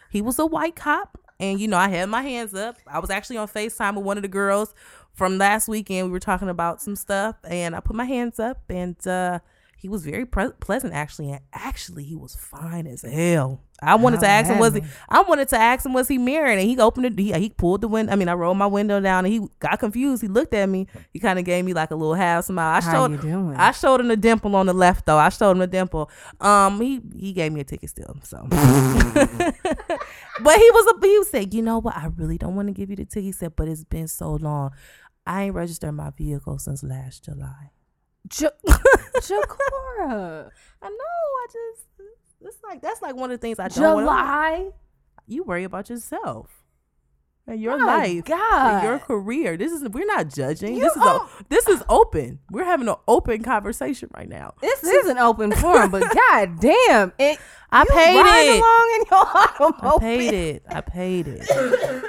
he 0.09 0.21
was 0.21 0.39
a 0.39 0.45
white 0.45 0.75
cop. 0.75 1.17
And 1.39 1.59
you 1.59 1.67
know, 1.67 1.77
I 1.77 1.87
had 1.87 2.09
my 2.09 2.21
hands 2.21 2.53
up. 2.53 2.77
I 2.85 2.99
was 2.99 3.09
actually 3.09 3.37
on 3.37 3.47
Facetime 3.47 3.95
with 3.95 4.03
one 4.03 4.17
of 4.17 4.23
the 4.23 4.27
girls 4.27 4.73
from 5.13 5.37
last 5.37 5.67
weekend. 5.67 6.07
We 6.07 6.11
were 6.11 6.19
talking 6.19 6.49
about 6.49 6.81
some 6.81 6.95
stuff, 6.95 7.35
and 7.45 7.75
I 7.75 7.79
put 7.79 7.95
my 7.95 8.05
hands 8.05 8.39
up, 8.39 8.61
and 8.69 8.95
uh, 9.07 9.39
he 9.79 9.87
was 9.87 10.03
very 10.03 10.25
pre- 10.25 10.51
pleasant 10.59 10.93
actually, 10.93 11.31
and 11.31 11.39
actually 11.53 12.03
he 12.03 12.13
was 12.13 12.35
fine 12.35 12.85
as 12.85 13.01
hell. 13.01 13.61
I 13.81 13.95
wanted 13.95 14.19
to 14.19 14.27
ask 14.27 14.51
him 14.51 14.59
was 14.59 14.73
he 14.73 14.83
I 15.07 15.21
wanted 15.21 15.47
to 15.49 15.57
ask 15.57 15.85
him 15.85 15.93
was 15.93 16.09
he 16.09 16.17
married, 16.17 16.59
and 16.59 16.69
he 16.69 16.77
opened 16.79 17.05
it. 17.05 17.17
He, 17.17 17.31
he 17.31 17.49
pulled 17.49 17.79
the 17.79 17.87
window. 17.87 18.11
I 18.11 18.17
mean, 18.17 18.27
I 18.27 18.33
rolled 18.33 18.57
my 18.57 18.67
window 18.67 18.99
down, 18.99 19.23
and 19.23 19.33
he 19.33 19.47
got 19.59 19.79
confused. 19.79 20.21
He 20.21 20.27
looked 20.27 20.53
at 20.53 20.67
me. 20.67 20.87
He 21.13 21.19
kind 21.19 21.39
of 21.39 21.45
gave 21.45 21.63
me 21.63 21.71
like 21.71 21.91
a 21.91 21.95
little 21.95 22.13
half 22.13 22.43
smile. 22.43 22.75
I 22.75 22.81
How 22.81 22.91
showed 22.91 23.11
you 23.11 23.17
doing? 23.19 23.55
I 23.55 23.71
showed 23.71 24.01
him 24.01 24.09
the 24.09 24.17
dimple 24.17 24.53
on 24.57 24.65
the 24.65 24.73
left 24.73 25.05
though. 25.05 25.17
I 25.17 25.29
showed 25.29 25.51
him 25.51 25.59
the 25.59 25.67
dimple. 25.67 26.11
Um, 26.41 26.81
he 26.81 26.99
he 27.17 27.31
gave 27.31 27.53
me 27.53 27.61
a 27.61 27.63
ticket 27.63 27.89
still. 27.89 28.17
So, 28.23 28.45
but 28.49 28.59
he 30.57 30.71
was 30.71 30.93
a 30.93 30.99
he 31.01 31.23
said, 31.23 31.53
you 31.53 31.61
know 31.61 31.79
what? 31.79 31.95
I 31.95 32.07
really 32.17 32.37
don't 32.37 32.57
want 32.57 32.67
to 32.67 32.73
give 32.73 32.89
you 32.89 32.97
the 32.97 33.05
ticket. 33.05 33.23
He 33.23 33.31
said, 33.31 33.55
but 33.55 33.69
it's 33.69 33.85
been 33.85 34.09
so 34.09 34.33
long. 34.33 34.71
I 35.25 35.43
ain't 35.43 35.55
registered 35.55 35.93
my 35.93 36.09
vehicle 36.09 36.59
since 36.59 36.83
last 36.83 37.23
July. 37.23 37.71
Ja- 38.39 38.49
Jakora. 39.17 40.49
I 40.81 40.89
know. 40.89 40.95
I 40.95 41.45
just 41.51 41.85
it's 42.41 42.57
like 42.63 42.81
that's 42.81 43.01
like 43.01 43.15
one 43.15 43.31
of 43.31 43.39
the 43.39 43.41
things 43.41 43.59
I 43.59 43.67
don't 43.67 44.05
want. 44.05 44.05
July. 44.05 44.69
You 45.27 45.43
worry 45.43 45.63
about 45.63 45.89
yourself 45.89 46.49
and 47.45 47.59
your 47.61 47.77
My 47.77 47.85
life, 47.85 48.25
God. 48.25 48.73
and 48.75 48.83
your 48.83 48.99
career. 48.99 49.57
This 49.57 49.71
is 49.71 49.87
we're 49.89 50.05
not 50.05 50.29
judging. 50.33 50.75
You 50.75 50.81
this 50.81 50.95
is 50.95 51.19
this 51.49 51.67
is 51.67 51.83
open. 51.89 52.39
We're 52.51 52.63
having 52.65 52.87
an 52.87 52.95
open 53.07 53.43
conversation 53.43 54.09
right 54.15 54.29
now. 54.29 54.53
This 54.61 54.83
is 54.83 55.07
an 55.07 55.17
open 55.17 55.51
forum, 55.51 55.91
but 55.91 56.01
god 56.13 56.59
damn 56.59 57.11
it. 57.19 57.39
I 57.71 57.85
paid 57.85 58.19
it. 58.19 58.59
along 58.59 58.95
in 58.95 59.03
your 59.11 59.27
automobile. 59.37 59.97
I 59.97 59.99
paid 59.99 60.33
it. 60.33 60.63
I 60.69 60.81
paid 60.81 61.27
it. 61.27 62.03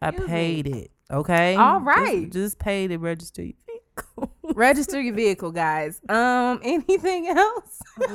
I 0.00 0.10
paid 0.10 0.66
it. 0.66 0.90
Okay. 1.10 1.54
All 1.56 1.78
Just- 1.78 1.86
right. 1.86 2.30
Just, 2.32 2.58
pay 2.58 2.88
to 2.88 2.96
register. 2.98 3.44
Register 4.54 5.00
your 5.00 5.14
vehicle, 5.14 5.52
guys. 5.52 6.00
Um, 6.08 6.60
anything 6.64 7.28
else? 7.28 7.80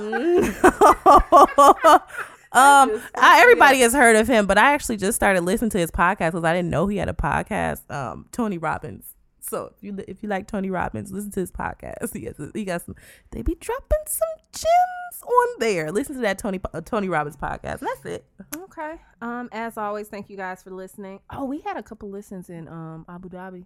um, 2.53 3.01
I, 3.15 3.39
everybody 3.41 3.79
has 3.81 3.93
heard 3.93 4.15
of 4.15 4.27
him, 4.27 4.45
but 4.47 4.57
I 4.57 4.73
actually 4.73 4.97
just 4.97 5.15
started 5.15 5.41
listening 5.41 5.71
to 5.71 5.79
his 5.79 5.91
podcast 5.91 6.31
because 6.31 6.43
I 6.43 6.53
didn't 6.53 6.69
know 6.69 6.87
he 6.87 6.97
had 6.97 7.09
a 7.09 7.13
podcast. 7.13 7.89
Um, 7.91 8.27
Tony 8.31 8.57
Robbins. 8.57 9.13
So 9.39 9.71
if 9.75 9.81
you 9.81 9.97
if 10.07 10.21
you 10.23 10.29
like 10.29 10.47
Tony 10.47 10.69
Robbins, 10.69 11.11
listen 11.11 11.31
to 11.31 11.39
his 11.39 11.51
podcast. 11.51 12.13
He 12.17 12.25
has 12.25 12.35
he 12.53 12.65
got 12.65 12.81
some. 12.85 12.95
They 13.31 13.41
be 13.41 13.55
dropping 13.55 13.99
some 14.05 14.27
gems 14.51 15.23
on 15.23 15.59
there. 15.59 15.91
Listen 15.91 16.15
to 16.15 16.21
that 16.21 16.37
Tony 16.37 16.59
uh, 16.73 16.81
Tony 16.81 17.07
Robbins 17.07 17.37
podcast. 17.37 17.79
That's 17.79 18.05
it. 18.05 18.25
Okay. 18.55 18.95
Um, 19.21 19.47
as 19.51 19.77
always, 19.77 20.09
thank 20.09 20.29
you 20.29 20.35
guys 20.35 20.63
for 20.63 20.71
listening. 20.71 21.21
Oh, 21.29 21.45
we 21.45 21.61
had 21.61 21.77
a 21.77 21.83
couple 21.83 22.09
listens 22.09 22.49
in 22.49 22.67
um 22.67 23.05
Abu 23.07 23.29
Dhabi. 23.29 23.65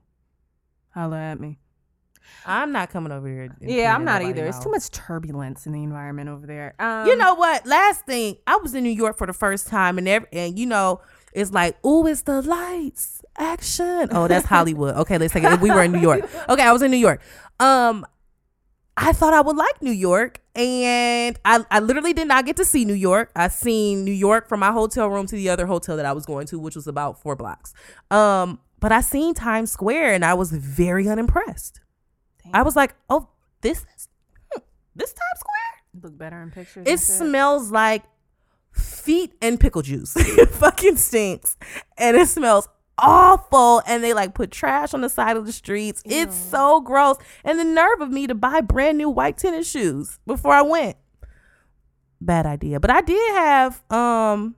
Holla 0.94 1.18
at 1.18 1.40
me. 1.40 1.58
I'm 2.46 2.72
not 2.72 2.90
coming 2.90 3.12
over 3.12 3.28
here. 3.28 3.56
Yeah, 3.62 3.96
I'm 3.96 4.06
not 4.06 4.22
either. 4.22 4.46
It's 4.46 4.64
too 4.64 4.72
much 4.72 4.90
turbulence 4.92 5.66
in 5.66 5.74
the 5.74 5.84
environment 5.84 6.30
over 6.30 6.48
there. 6.48 6.76
Um, 6.80 7.08
you 7.08 7.16
know 7.16 7.36
what? 7.36 7.66
Last 7.66 8.06
thing, 8.06 8.38
I 8.48 8.58
was 8.58 8.74
in 8.74 8.84
New 8.84 8.90
York 8.90 9.18
for 9.18 9.28
the 9.28 9.34
first 9.34 9.68
time, 9.68 9.98
and 9.98 10.08
every, 10.08 10.28
and 10.32 10.58
you 10.58 10.66
know, 10.66 11.02
it's 11.34 11.52
like, 11.52 11.78
oh, 11.84 12.06
it's 12.08 12.24
the 12.24 12.42
lights, 12.42 13.22
action. 13.38 14.10
Oh, 14.12 14.28
that's 14.28 14.46
Hollywood. 14.46 14.96
Okay, 14.96 15.18
let's 15.18 15.34
take 15.34 15.44
it. 15.44 15.62
We 15.62 15.72
were 15.72 15.84
in 15.84 15.92
New 15.92 16.02
York. 16.02 16.30
Okay, 16.50 16.64
I 16.64 16.72
was 16.72 16.82
in 16.82 16.92
New 16.92 16.98
York. 16.98 17.22
Um, 17.60 18.06
I 18.98 19.14
thought 19.14 19.34
I 19.34 19.42
would 19.42 19.56
like 19.56 19.82
New 19.82 19.92
York, 19.92 20.42
and 20.54 21.40
I, 21.46 21.66
I 21.72 21.80
literally 21.80 22.14
did 22.14 22.28
not 22.28 22.46
get 22.46 22.58
to 22.58 22.66
see 22.66 22.84
New 22.84 22.94
York. 22.94 23.32
I 23.36 23.48
seen 23.48 24.04
New 24.04 24.12
York 24.12 24.50
from 24.50 24.60
my 24.60 24.72
hotel 24.72 25.10
room 25.10 25.26
to 25.28 25.36
the 25.36 25.50
other 25.50 25.66
hotel 25.66 25.96
that 25.96 26.06
I 26.06 26.12
was 26.12 26.26
going 26.26 26.48
to, 26.48 26.60
which 26.60 26.76
was 26.76 26.88
about 26.88 27.20
four 27.20 27.36
blocks. 27.36 27.74
Um, 28.10 28.60
but 28.80 28.92
I 28.92 29.02
seen 29.02 29.34
Times 29.34 29.72
Square, 29.72 30.14
and 30.14 30.26
I 30.26 30.34
was 30.34 30.52
very 30.52 31.08
unimpressed. 31.08 31.80
I 32.54 32.64
was 32.64 32.76
like, 32.76 32.96
oh, 33.10 33.28
this 33.62 33.80
is 33.96 34.08
hmm, 34.52 34.62
this 34.96 35.14
Times 35.14 35.40
Square. 35.40 36.04
look 36.04 36.18
better 36.18 36.42
in 36.42 36.52
pictures. 36.52 36.88
It 36.88 37.00
smells 37.00 37.72
like 37.72 38.04
feet 38.72 39.34
and 39.42 39.60
pickle 39.60 39.82
juice. 39.82 40.16
it 40.18 40.50
fucking 40.50 40.98
stinks. 40.98 41.58
And 41.98 42.18
it 42.18 42.28
smells 42.28 42.68
awful. 42.98 43.82
And 43.86 44.04
they 44.04 44.14
like 44.14 44.34
put 44.34 44.52
trash 44.52 44.94
on 44.94 45.02
the 45.02 45.10
side 45.10 45.38
of 45.38 45.46
the 45.46 45.52
streets. 45.52 46.02
It's 46.06 46.36
so 46.36 46.82
gross. 46.82 47.18
And 47.44 47.60
the 47.60 47.64
nerve 47.64 48.02
of 48.02 48.10
me 48.10 48.28
to 48.28 48.36
buy 48.36 48.62
brand 48.62 48.98
new 48.98 49.10
white 49.10 49.38
tennis 49.38 49.70
shoes 49.70 50.20
before 50.26 50.54
I 50.54 50.62
went. 50.62 50.98
Bad 52.20 52.46
idea. 52.46 52.80
But 52.80 52.92
I 52.92 53.02
did 53.02 53.32
have 53.34 53.82
um 53.92 54.56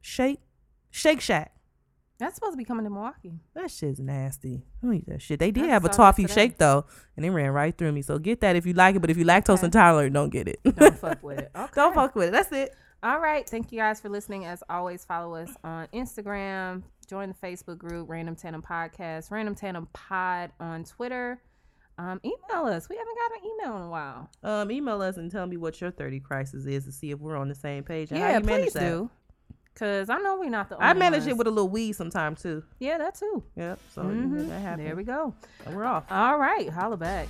Shake 0.00 0.40
Shake 0.90 1.20
Shack. 1.20 1.52
That's 2.18 2.34
supposed 2.34 2.52
to 2.54 2.56
be 2.56 2.64
coming 2.64 2.84
to 2.84 2.90
Milwaukee. 2.90 3.38
That 3.54 3.70
shit's 3.70 4.00
nasty. 4.00 4.64
I 4.82 4.86
don't 4.86 4.94
eat 4.96 5.06
that 5.06 5.22
shit. 5.22 5.38
They 5.38 5.50
did 5.52 5.64
I 5.64 5.68
have 5.68 5.84
a 5.84 5.88
toffee 5.88 6.26
shake 6.26 6.58
though, 6.58 6.84
and 7.16 7.24
it 7.24 7.30
ran 7.30 7.50
right 7.52 7.76
through 7.76 7.92
me. 7.92 8.02
So 8.02 8.18
get 8.18 8.40
that 8.40 8.56
if 8.56 8.66
you 8.66 8.72
like 8.72 8.96
it. 8.96 8.98
But 9.00 9.10
if 9.10 9.16
you 9.16 9.24
lactose 9.24 9.58
Okay. 9.58 9.66
intolerant, 9.66 10.12
don't 10.14 10.30
get 10.30 10.48
it. 10.48 10.58
Don't 10.64 10.98
fuck 10.98 11.22
with 11.22 11.38
it. 11.38 11.50
Okay. 11.54 11.72
don't 11.74 11.94
fuck 11.94 12.14
with 12.16 12.28
it. 12.28 12.32
That's 12.32 12.50
it. 12.52 12.74
All 13.02 13.20
right. 13.20 13.48
Thank 13.48 13.70
you 13.70 13.78
guys 13.78 14.00
for 14.00 14.08
listening. 14.08 14.44
As 14.46 14.62
always, 14.68 15.04
follow 15.04 15.34
us 15.36 15.50
on 15.62 15.86
Instagram. 15.94 16.82
Join 17.06 17.28
the 17.28 17.34
Facebook 17.46 17.78
group, 17.78 18.08
Random 18.08 18.34
Tandem 18.34 18.62
Podcast, 18.62 19.30
Random 19.30 19.54
Tandem 19.54 19.86
Pod 19.92 20.50
on 20.58 20.82
Twitter. 20.84 21.40
Um, 21.96 22.20
email 22.24 22.66
us. 22.66 22.88
We 22.88 22.96
haven't 22.96 23.16
got 23.16 23.32
an 23.38 23.50
email 23.50 23.76
in 23.78 23.82
a 23.84 23.90
while. 23.90 24.30
Um, 24.42 24.70
email 24.70 25.00
us 25.02 25.16
and 25.16 25.30
tell 25.30 25.46
me 25.46 25.56
what 25.56 25.80
your 25.80 25.90
30 25.90 26.20
crisis 26.20 26.64
is 26.66 26.84
to 26.84 26.92
see 26.92 27.10
if 27.12 27.18
we're 27.18 27.36
on 27.36 27.48
the 27.48 27.54
same 27.54 27.82
page. 27.84 28.10
Yeah, 28.12 28.38
please 28.40 28.72
that. 28.74 28.80
do. 28.80 29.10
Cause 29.78 30.10
I 30.10 30.18
know 30.18 30.38
we're 30.40 30.50
not 30.50 30.68
the 30.68 30.74
only 30.74 30.86
I 30.86 30.92
manage 30.92 31.20
ones. 31.20 31.28
it 31.28 31.36
with 31.36 31.46
a 31.46 31.50
little 31.50 31.68
weed 31.68 31.92
sometimes 31.92 32.42
too. 32.42 32.64
Yeah, 32.80 32.98
that 32.98 33.14
too. 33.14 33.44
Yep. 33.54 33.78
So 33.94 34.02
Mhm. 34.02 34.48
that 34.48 34.58
happens. 34.60 34.86
There 34.86 34.96
we 34.96 35.04
go. 35.04 35.34
And 35.66 35.76
we're 35.76 35.84
off. 35.84 36.04
All 36.10 36.36
right. 36.38 36.68
Holla 36.68 36.96
back. 36.96 37.28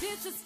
This 0.00 0.26
is 0.26 0.42